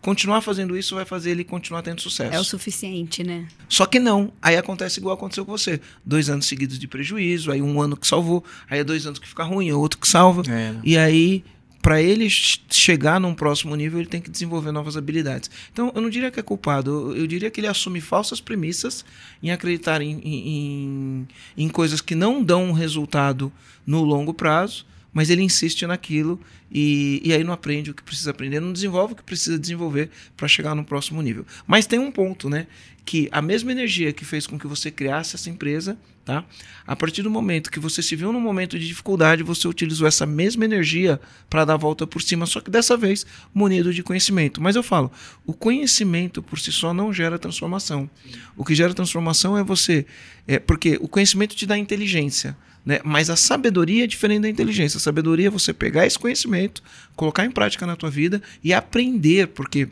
continuar 0.01 0.41
fazendo 0.41 0.75
isso 0.75 0.95
vai 0.95 1.05
fazer 1.05 1.31
ele 1.31 1.43
continuar 1.43 1.83
tendo 1.83 2.01
sucesso. 2.01 2.33
É 2.33 2.39
o 2.39 2.43
suficiente, 2.43 3.23
né? 3.23 3.47
Só 3.69 3.85
que 3.85 3.99
não. 3.99 4.33
Aí 4.41 4.57
acontece 4.57 4.99
igual 4.99 5.15
aconteceu 5.15 5.45
com 5.45 5.51
você. 5.51 5.79
Dois 6.03 6.29
anos 6.29 6.47
seguidos 6.47 6.79
de 6.79 6.87
prejuízo, 6.87 7.51
aí 7.51 7.61
um 7.61 7.79
ano 7.79 7.95
que 7.95 8.07
salvou, 8.07 8.43
aí 8.69 8.79
é 8.79 8.83
dois 8.83 9.05
anos 9.05 9.19
que 9.19 9.27
fica 9.27 9.43
ruim, 9.43 9.69
é 9.69 9.75
outro 9.75 9.99
que 9.99 10.07
salva. 10.07 10.41
É, 10.47 10.71
né? 10.71 10.81
E 10.83 10.97
aí, 10.97 11.43
para 11.81 12.01
ele 12.01 12.29
ch- 12.29 12.61
chegar 12.69 13.19
num 13.19 13.33
próximo 13.33 13.75
nível, 13.75 13.99
ele 13.99 14.07
tem 14.09 14.21
que 14.21 14.29
desenvolver 14.29 14.71
novas 14.71 14.95
habilidades. 14.95 15.49
Então, 15.71 15.91
eu 15.95 16.01
não 16.01 16.09
diria 16.09 16.29
que 16.29 16.39
é 16.39 16.43
culpado, 16.43 16.91
eu, 17.11 17.17
eu 17.17 17.27
diria 17.27 17.49
que 17.49 17.59
ele 17.59 17.67
assume 17.67 17.99
falsas 17.99 18.39
premissas 18.39 19.03
em 19.41 19.51
acreditar 19.51 20.01
em, 20.01 20.19
em, 20.23 21.27
em- 21.57 21.69
coisas 21.69 22.01
que 22.01 22.13
não 22.15 22.43
dão 22.43 22.71
resultado 22.71 23.51
no 23.85 24.03
longo 24.03 24.33
prazo, 24.33 24.85
mas 25.13 25.29
ele 25.29 25.41
insiste 25.41 25.85
naquilo 25.85 26.39
e, 26.71 27.21
e 27.23 27.33
aí 27.33 27.43
não 27.43 27.53
aprende 27.53 27.91
o 27.91 27.93
que 27.93 28.03
precisa 28.03 28.31
aprender, 28.31 28.59
não 28.59 28.71
desenvolve 28.71 29.13
o 29.13 29.15
que 29.15 29.23
precisa 29.23 29.59
desenvolver 29.59 30.09
para 30.37 30.47
chegar 30.47 30.73
no 30.73 30.83
próximo 30.83 31.21
nível. 31.21 31.45
Mas 31.67 31.85
tem 31.85 31.99
um 31.99 32.11
ponto, 32.11 32.49
né? 32.49 32.67
Que 33.03 33.27
a 33.31 33.41
mesma 33.41 33.71
energia 33.71 34.13
que 34.13 34.23
fez 34.23 34.47
com 34.47 34.57
que 34.57 34.67
você 34.67 34.89
criasse 34.89 35.35
essa 35.35 35.49
empresa, 35.49 35.97
tá? 36.23 36.45
A 36.87 36.95
partir 36.95 37.23
do 37.23 37.29
momento 37.29 37.71
que 37.71 37.79
você 37.79 38.01
se 38.01 38.15
viu 38.15 38.31
num 38.31 38.39
momento 38.39 38.79
de 38.79 38.87
dificuldade, 38.87 39.43
você 39.43 39.67
utilizou 39.67 40.07
essa 40.07 40.25
mesma 40.25 40.63
energia 40.63 41.19
para 41.49 41.65
dar 41.65 41.73
a 41.73 41.77
volta 41.77 42.07
por 42.07 42.21
cima, 42.21 42.45
só 42.45 42.61
que 42.61 42.71
dessa 42.71 42.95
vez 42.95 43.25
munido 43.53 43.93
de 43.93 44.03
conhecimento. 44.03 44.61
Mas 44.61 44.75
eu 44.75 44.83
falo, 44.83 45.11
o 45.45 45.51
conhecimento 45.51 46.41
por 46.41 46.59
si 46.59 46.71
só 46.71 46.93
não 46.93 47.11
gera 47.11 47.39
transformação. 47.39 48.09
O 48.55 48.63
que 48.63 48.75
gera 48.75 48.93
transformação 48.93 49.57
é 49.57 49.63
você, 49.63 50.05
é 50.47 50.57
porque 50.59 50.97
o 51.01 51.07
conhecimento 51.07 51.55
te 51.55 51.65
dá 51.65 51.77
inteligência. 51.77 52.55
Né? 52.85 52.99
Mas 53.03 53.29
a 53.29 53.35
sabedoria 53.35 54.03
é 54.03 54.07
diferente 54.07 54.41
da 54.41 54.49
inteligência. 54.49 54.97
A 54.97 55.01
sabedoria 55.01 55.47
é 55.47 55.49
você 55.49 55.73
pegar 55.73 56.05
esse 56.05 56.17
conhecimento, 56.17 56.81
colocar 57.15 57.45
em 57.45 57.51
prática 57.51 57.85
na 57.85 57.95
tua 57.95 58.09
vida 58.09 58.41
e 58.63 58.73
aprender, 58.73 59.47
porque 59.47 59.87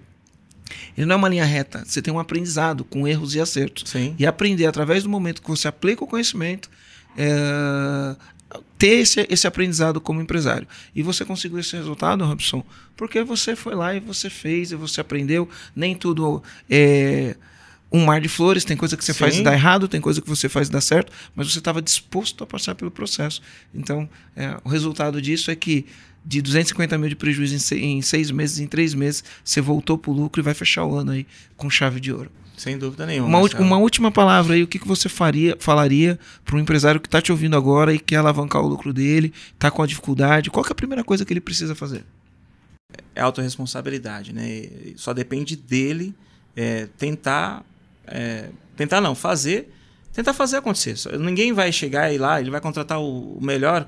ele 0.97 1.05
não 1.05 1.15
é 1.15 1.17
uma 1.17 1.29
linha 1.29 1.45
reta. 1.45 1.83
Você 1.85 2.01
tem 2.01 2.13
um 2.13 2.19
aprendizado 2.19 2.83
com 2.83 3.07
erros 3.07 3.35
e 3.35 3.39
acertos. 3.39 3.89
Sim. 3.89 4.15
E 4.17 4.25
aprender 4.25 4.65
através 4.65 5.03
do 5.03 5.09
momento 5.09 5.41
que 5.41 5.49
você 5.49 5.67
aplica 5.67 6.03
o 6.03 6.07
conhecimento, 6.07 6.69
é, 7.17 8.15
ter 8.77 8.99
esse, 8.99 9.27
esse 9.29 9.47
aprendizado 9.47 10.01
como 10.01 10.21
empresário. 10.21 10.67
E 10.95 11.03
você 11.03 11.23
conseguiu 11.23 11.59
esse 11.59 11.75
resultado, 11.75 12.25
Robson, 12.25 12.63
porque 12.95 13.23
você 13.23 13.55
foi 13.55 13.75
lá 13.75 13.93
e 13.93 13.99
você 13.99 14.29
fez 14.29 14.71
e 14.71 14.75
você 14.75 15.01
aprendeu. 15.01 15.47
Nem 15.75 15.95
tudo 15.95 16.41
é 16.69 17.35
um 17.91 18.05
mar 18.05 18.21
de 18.21 18.29
flores, 18.29 18.63
tem 18.63 18.77
coisa 18.77 18.95
que 18.95 19.03
você 19.03 19.13
Sim. 19.13 19.19
faz 19.19 19.37
e 19.37 19.43
dá 19.43 19.53
errado, 19.53 19.87
tem 19.87 19.99
coisa 19.99 20.21
que 20.21 20.29
você 20.29 20.47
faz 20.47 20.67
e 20.67 20.71
dá 20.71 20.79
certo, 20.81 21.11
mas 21.35 21.51
você 21.51 21.59
estava 21.59 21.81
disposto 21.81 22.43
a 22.43 22.47
passar 22.47 22.75
pelo 22.75 22.91
processo. 22.91 23.41
Então, 23.73 24.07
é, 24.35 24.57
o 24.63 24.69
resultado 24.69 25.21
disso 25.21 25.49
é 25.49 25.55
que 25.55 25.85
de 26.23 26.41
250 26.41 26.97
mil 26.97 27.09
de 27.09 27.15
prejuízo 27.15 27.55
em, 27.55 27.59
se- 27.59 27.79
em 27.79 28.01
seis 28.01 28.29
meses, 28.29 28.59
em 28.59 28.67
três 28.67 28.93
meses, 28.93 29.23
você 29.43 29.59
voltou 29.61 29.97
para 29.97 30.11
o 30.11 30.13
lucro 30.13 30.41
e 30.41 30.43
vai 30.43 30.53
fechar 30.53 30.85
o 30.85 30.95
ano 30.95 31.11
aí 31.11 31.25
com 31.57 31.69
chave 31.69 31.99
de 31.99 32.11
ouro. 32.13 32.29
Sem 32.57 32.77
dúvida 32.77 33.05
nenhuma. 33.05 33.27
Uma, 33.29 33.59
uma 33.59 33.77
última 33.77 34.11
palavra 34.11 34.53
aí, 34.53 34.61
o 34.61 34.67
que, 34.67 34.77
que 34.77 34.87
você 34.87 35.07
faria, 35.07 35.55
falaria 35.59 36.19
para 36.43 36.57
um 36.57 36.59
empresário 36.59 36.99
que 36.99 37.07
está 37.07 37.21
te 37.21 37.31
ouvindo 37.31 37.55
agora 37.55 37.93
e 37.93 37.97
quer 37.99 38.17
alavancar 38.17 38.61
o 38.61 38.67
lucro 38.67 38.91
dele, 38.91 39.33
está 39.53 39.71
com 39.71 39.81
a 39.81 39.87
dificuldade, 39.87 40.51
qual 40.51 40.63
que 40.63 40.69
é 40.69 40.73
a 40.73 40.75
primeira 40.75 41.03
coisa 41.03 41.23
que 41.25 41.31
ele 41.31 41.39
precisa 41.41 41.73
fazer? 41.73 42.03
é 43.15 43.21
autorresponsabilidade, 43.21 44.33
né? 44.33 44.67
Só 44.95 45.13
depende 45.13 45.55
dele 45.55 46.13
é, 46.55 46.87
tentar, 46.97 47.63
é, 48.09 48.49
tentar 48.75 48.99
não, 49.01 49.15
fazer, 49.15 49.73
tentar 50.13 50.33
fazer 50.33 50.57
acontecer. 50.57 50.95
Ninguém 51.17 51.53
vai 51.53 51.71
chegar 51.71 52.11
e 52.11 52.15
ir 52.15 52.17
lá, 52.17 52.39
ele 52.39 52.49
vai 52.49 52.61
contratar 52.61 52.99
o, 52.99 53.37
o 53.37 53.43
melhor 53.43 53.87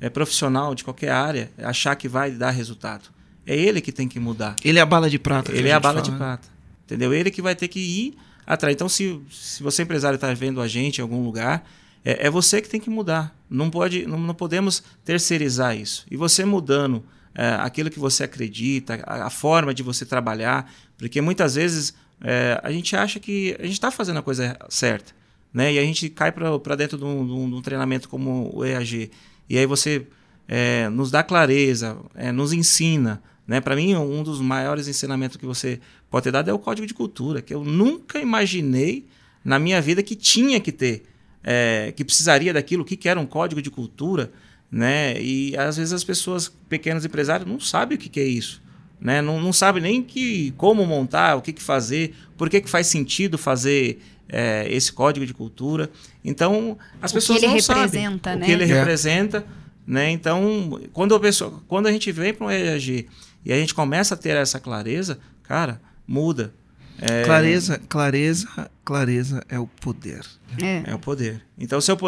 é, 0.00 0.08
profissional 0.08 0.74
de 0.74 0.84
qualquer 0.84 1.10
área, 1.10 1.50
achar 1.58 1.94
que 1.96 2.08
vai 2.08 2.30
dar 2.30 2.50
resultado. 2.50 3.08
É 3.46 3.56
ele 3.56 3.80
que 3.80 3.92
tem 3.92 4.08
que 4.08 4.20
mudar. 4.20 4.56
Ele 4.64 4.78
é 4.78 4.82
a 4.82 4.86
bala 4.86 5.10
de 5.10 5.18
prata. 5.18 5.52
Ele 5.52 5.68
é 5.68 5.72
a 5.72 5.80
bala 5.80 5.94
fala, 5.94 6.04
de 6.04 6.10
né? 6.10 6.16
prata. 6.16 6.48
Entendeu? 6.84 7.12
Ele 7.12 7.30
que 7.30 7.42
vai 7.42 7.54
ter 7.54 7.68
que 7.68 7.80
ir 7.80 8.14
atrás. 8.46 8.74
Então, 8.74 8.88
se, 8.88 9.20
se 9.30 9.62
você, 9.62 9.82
empresário, 9.82 10.16
está 10.16 10.32
vendo 10.34 10.60
a 10.60 10.68
gente 10.68 10.98
em 10.98 11.02
algum 11.02 11.24
lugar, 11.24 11.64
é, 12.04 12.26
é 12.26 12.30
você 12.30 12.60
que 12.60 12.68
tem 12.68 12.80
que 12.80 12.90
mudar. 12.90 13.34
Não, 13.48 13.70
pode, 13.70 14.06
não, 14.06 14.18
não 14.18 14.34
podemos 14.34 14.82
terceirizar 15.04 15.76
isso. 15.76 16.04
E 16.10 16.16
você 16.16 16.44
mudando 16.44 17.04
é, 17.34 17.54
aquilo 17.60 17.90
que 17.90 17.98
você 17.98 18.24
acredita, 18.24 19.02
a, 19.06 19.26
a 19.26 19.30
forma 19.30 19.72
de 19.72 19.82
você 19.82 20.04
trabalhar, 20.04 20.70
porque 20.98 21.20
muitas 21.20 21.54
vezes 21.54 21.94
é, 22.22 22.60
a 22.62 22.70
gente 22.70 22.94
acha 22.96 23.18
que 23.20 23.56
a 23.58 23.62
gente 23.64 23.72
está 23.74 23.90
fazendo 23.90 24.18
a 24.18 24.22
coisa 24.22 24.56
certa. 24.68 25.12
Né? 25.52 25.74
E 25.74 25.78
a 25.78 25.82
gente 25.82 26.08
cai 26.08 26.32
para 26.32 26.76
dentro 26.76 26.96
de 26.96 27.04
um, 27.04 27.26
de 27.26 27.32
um- 27.32 27.48
de 27.50 27.54
um 27.56 27.62
treinamento 27.62 28.08
como 28.08 28.50
o 28.54 28.64
EAG. 28.64 29.10
E 29.50 29.58
aí 29.58 29.66
você 29.66 30.06
é, 30.48 30.88
nos 30.88 31.10
dá 31.10 31.22
clareza, 31.22 31.98
é, 32.14 32.32
nos 32.32 32.52
ensina. 32.52 33.22
Né? 33.46 33.60
Para 33.60 33.76
mim, 33.76 33.94
um 33.94 34.22
dos 34.22 34.40
maiores 34.40 34.88
ensinamentos 34.88 35.36
que 35.36 35.44
você 35.44 35.78
pode 36.10 36.24
ter 36.24 36.30
dado 36.30 36.48
é 36.48 36.52
o 36.54 36.58
código 36.58 36.86
de 36.86 36.94
cultura, 36.94 37.42
que 37.42 37.52
eu 37.52 37.64
nunca 37.64 38.18
imaginei 38.18 39.06
na 39.44 39.58
minha 39.58 39.80
vida 39.80 40.02
que 40.02 40.14
tinha 40.14 40.60
que 40.60 40.70
ter, 40.72 41.02
é, 41.42 41.92
que 41.94 42.04
precisaria 42.04 42.52
daquilo, 42.52 42.82
o 42.82 42.84
que, 42.86 42.96
que 42.96 43.08
era 43.08 43.18
um 43.20 43.26
código 43.26 43.60
de 43.60 43.70
cultura. 43.70 44.32
Né? 44.70 45.20
E 45.20 45.54
às 45.56 45.76
vezes 45.76 45.92
as 45.92 46.02
pessoas, 46.04 46.50
pequenos 46.68 47.04
empresários, 47.04 47.46
não 47.46 47.60
sabem 47.60 47.96
o 47.96 48.00
que, 48.00 48.08
que 48.08 48.20
é 48.20 48.24
isso. 48.24 48.61
Né? 49.02 49.20
Não, 49.20 49.40
não 49.40 49.52
sabem 49.52 49.82
nem 49.82 50.00
que, 50.00 50.52
como 50.56 50.86
montar, 50.86 51.34
o 51.34 51.42
que, 51.42 51.52
que 51.52 51.60
fazer, 51.60 52.14
por 52.38 52.48
que, 52.48 52.60
que 52.60 52.70
faz 52.70 52.86
sentido 52.86 53.36
fazer 53.36 54.00
é, 54.28 54.64
esse 54.70 54.92
código 54.92 55.26
de 55.26 55.34
cultura. 55.34 55.90
Então, 56.24 56.78
as 57.00 57.10
O 57.10 57.14
que 57.14 57.20
pessoas 57.20 57.42
ele 57.42 57.52
não 57.52 57.60
sabem 57.60 57.82
representa, 57.82 58.32
o 58.34 58.38
né? 58.38 58.46
que 58.46 58.52
ele 58.52 58.62
É. 58.62 58.66
representa. 58.66 59.44
Né? 59.84 60.10
Então, 60.12 60.80
quando 60.92 61.16
a, 61.16 61.20
pessoa, 61.20 61.60
quando 61.66 61.88
a 61.88 61.92
gente 61.92 62.12
vem 62.12 62.32
para 62.32 62.46
um 62.46 62.50
EAG 62.50 63.08
e 63.44 63.52
a 63.52 63.56
gente 63.56 63.74
começa 63.74 64.14
a 64.14 64.16
ter 64.16 64.36
essa 64.36 64.60
clareza, 64.60 65.18
cara, 65.42 65.80
muda. 66.06 66.54
É, 67.00 67.24
Clareza, 67.24 67.80
clareza, 67.88 68.70
clareza 68.84 69.44
é 69.48 69.58
o 69.58 69.66
poder. 69.66 70.24
É. 70.62 70.92
É 70.92 70.94
o 70.94 70.98
poder. 71.00 71.42
Então, 71.58 71.80
se 71.80 71.90
eu, 71.90 71.98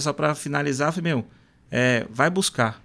só 0.00 0.14
para 0.14 0.34
finalizar, 0.34 0.94
meu, 1.02 1.26
é, 1.70 2.06
vai 2.10 2.30
buscar. 2.30 2.82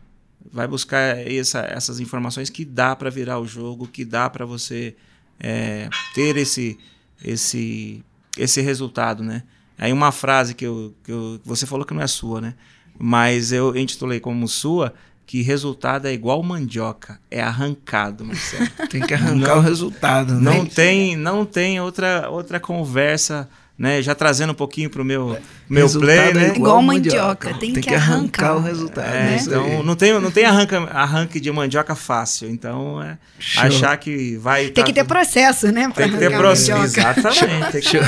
Vai 0.51 0.67
buscar 0.67 1.17
essa- 1.17 1.61
essas 1.69 1.99
informações 1.99 2.49
que 2.49 2.63
dá 2.65 2.95
para 2.95 3.09
virar 3.09 3.39
o 3.39 3.45
jogo, 3.47 3.87
que 3.87 4.03
dá 4.05 4.29
para 4.29 4.45
você 4.45 4.95
é, 5.41 5.89
ter 6.13 6.35
esse, 6.37 6.77
esse, 7.23 8.03
esse 8.37 8.61
resultado, 8.61 9.23
né? 9.23 9.43
Aí 9.77 9.93
uma 9.93 10.11
frase 10.11 10.53
que, 10.53 10.65
eu, 10.65 10.93
que 11.03 11.11
eu- 11.11 11.39
você 11.45 11.65
falou 11.65 11.85
que 11.85 11.93
não 11.93 12.01
é 12.01 12.07
sua, 12.07 12.41
né? 12.41 12.55
Mas 12.97 13.51
eu 13.51 13.75
intitulei 13.77 14.19
como 14.19 14.47
sua 14.47 14.93
que 15.25 15.41
resultado 15.41 16.07
é 16.07 16.11
igual 16.13 16.41
mandioca, 16.41 17.19
é 17.29 17.39
arrancado, 17.41 18.25
Marcelo. 18.25 18.67
Tem 18.89 19.01
que 19.01 19.13
arrancar 19.13 19.57
o 19.57 19.61
resultado, 19.61 20.33
né? 20.33 20.41
Não 20.41 20.65
tem, 20.65 21.15
não 21.15 21.45
tem 21.45 21.79
outra, 21.79 22.29
outra 22.29 22.59
conversa, 22.59 23.47
né? 23.79 24.01
Já 24.01 24.13
trazendo 24.13 24.51
um 24.51 24.55
pouquinho 24.55 24.89
pro 24.89 25.05
meu, 25.05 25.37
meu 25.69 25.83
Resultado 25.83 26.05
play, 26.05 26.29
é 26.29 26.33
né? 26.33 26.53
Igual 26.53 26.81
mandioca, 26.81 27.53
tem 27.53 27.73
que 27.73 27.95
arrancar. 27.95 28.57
o 28.57 28.61
resultado. 28.61 29.07
É, 29.07 29.31
é 29.31 29.35
isso 29.37 29.49
então 29.49 29.83
não 29.83 29.95
tem, 29.95 30.19
não 30.19 30.29
tem 30.29 30.43
arranca, 30.43 30.83
arranque 30.91 31.39
de 31.39 31.49
mandioca 31.49 31.95
fácil. 31.95 32.49
Então 32.49 33.01
é 33.01 33.17
Show. 33.39 33.63
achar 33.63 33.95
que 33.97 34.35
vai. 34.35 34.65
Tem 34.65 34.73
tá 34.73 34.83
que 34.83 34.91
ter 34.91 35.05
processo, 35.05 35.71
né? 35.71 35.89
Tem 35.95 36.11
que 36.11 36.17
ter 36.17 36.25
arrancar 36.25 36.37
processo. 36.37 36.83
Exatamente. 36.83 37.71
Tem 37.71 37.81
que- 37.81 37.87
Show. 37.89 38.01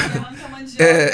É. 0.81 1.11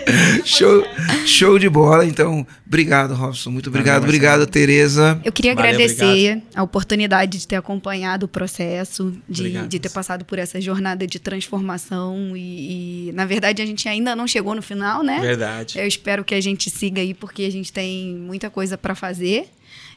show, 0.44 0.84
show 1.24 1.58
de 1.58 1.68
bola. 1.68 2.04
Então, 2.04 2.46
obrigado, 2.66 3.14
Robson. 3.14 3.50
Muito 3.50 3.68
obrigado. 3.68 4.02
Obrigado. 4.02 4.46
Tereza. 4.46 5.20
Eu 5.24 5.32
queria 5.32 5.54
Valeu, 5.54 5.70
agradecer 5.70 6.42
a 6.54 6.62
oportunidade 6.62 7.38
de 7.38 7.46
ter 7.46 7.56
acompanhado 7.56 8.26
o 8.26 8.28
processo, 8.28 9.14
de, 9.28 9.42
Obrigado, 9.42 9.68
de 9.68 9.78
ter 9.78 9.90
passado 9.90 10.24
por 10.24 10.38
essa 10.38 10.60
jornada 10.60 11.06
de 11.06 11.18
transformação 11.18 12.36
e, 12.36 13.08
e, 13.08 13.12
na 13.12 13.24
verdade, 13.24 13.62
a 13.62 13.66
gente 13.66 13.88
ainda 13.88 14.16
não 14.16 14.26
chegou 14.26 14.54
no 14.54 14.62
final, 14.62 15.02
né? 15.02 15.20
Verdade. 15.20 15.78
Eu 15.78 15.86
espero 15.86 16.24
que 16.24 16.34
a 16.34 16.40
gente 16.40 16.68
siga 16.70 17.00
aí, 17.00 17.14
porque 17.14 17.44
a 17.44 17.50
gente 17.50 17.72
tem 17.72 18.14
muita 18.14 18.50
coisa 18.50 18.76
para 18.76 18.94
fazer. 18.94 19.48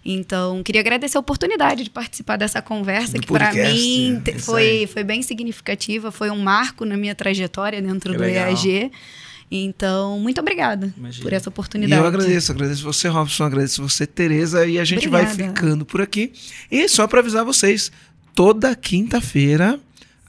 Então, 0.06 0.62
queria 0.64 0.82
agradecer 0.82 1.16
a 1.18 1.20
oportunidade 1.20 1.84
de 1.84 1.89
participar 1.89 2.36
dessa 2.36 2.62
conversa, 2.62 3.14
Do 3.14 3.22
que 3.22 3.28
para 3.28 3.54
mim 3.54 4.22
né? 4.26 4.39
foi, 4.39 4.86
foi 4.91 5.04
bem 5.04 5.22
significativa, 5.22 6.12
foi 6.12 6.30
um 6.30 6.39
marco 6.39 6.84
na 6.84 6.97
minha 6.97 7.16
trajetória 7.16 7.82
dentro 7.82 8.12
Que 8.12 8.18
do 8.18 8.24
legal. 8.24 8.49
EAG. 8.49 8.91
Então, 9.49 10.20
muito 10.20 10.41
obrigada 10.41 10.93
Imagina. 10.97 11.24
por 11.24 11.32
essa 11.34 11.47
E 11.47 11.51
oportunidade. 11.51 12.01
eu 12.01 12.08
agradeço, 12.08 12.51
agradeço 12.51 12.84
você, 12.84 13.08
Robson, 13.08 13.43
agradeço 13.43 13.82
você, 13.88 14.06
Tereza, 14.08 14.66
e 14.66 14.80
a 14.80 14.84
gente 14.84 15.08
vai 15.08 15.24
Obrigada. 15.24 15.54
ficando 15.54 15.86
por 15.86 16.01
aqui. 16.01 16.34
E 16.72 16.88
só 16.89 17.08
para 17.08 17.20
avisar 17.20 17.45
vocês, 17.45 17.91
toda 18.34 18.76
quinta-feira, 18.76 19.80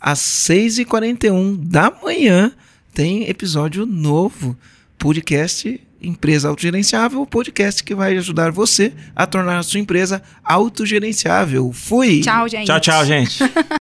às 0.01 0.19
6h41 0.21 1.57
da 1.57 1.91
manhã, 2.03 2.53
tem 2.93 3.29
episódio 3.29 3.87
novo, 3.87 4.57
podcast 4.99 5.81
Empresa 6.05 6.49
Autogerenciável, 6.49 7.21
o 7.21 7.27
podcast 7.27 7.83
que 7.83 7.95
vai 7.95 8.17
ajudar 8.17 8.53
você 8.53 8.93
a 9.15 9.27
tornar 9.27 9.59
a 9.59 9.63
sua 9.63 9.81
empresa 9.81 10.23
autogerenciável. 10.45 11.73
Fui! 11.73 12.21
Tchau, 12.21 12.49
gente. 12.49 12.67
Tchau, 12.67 12.81
tchau, 12.81 13.05
gente. 13.05 13.39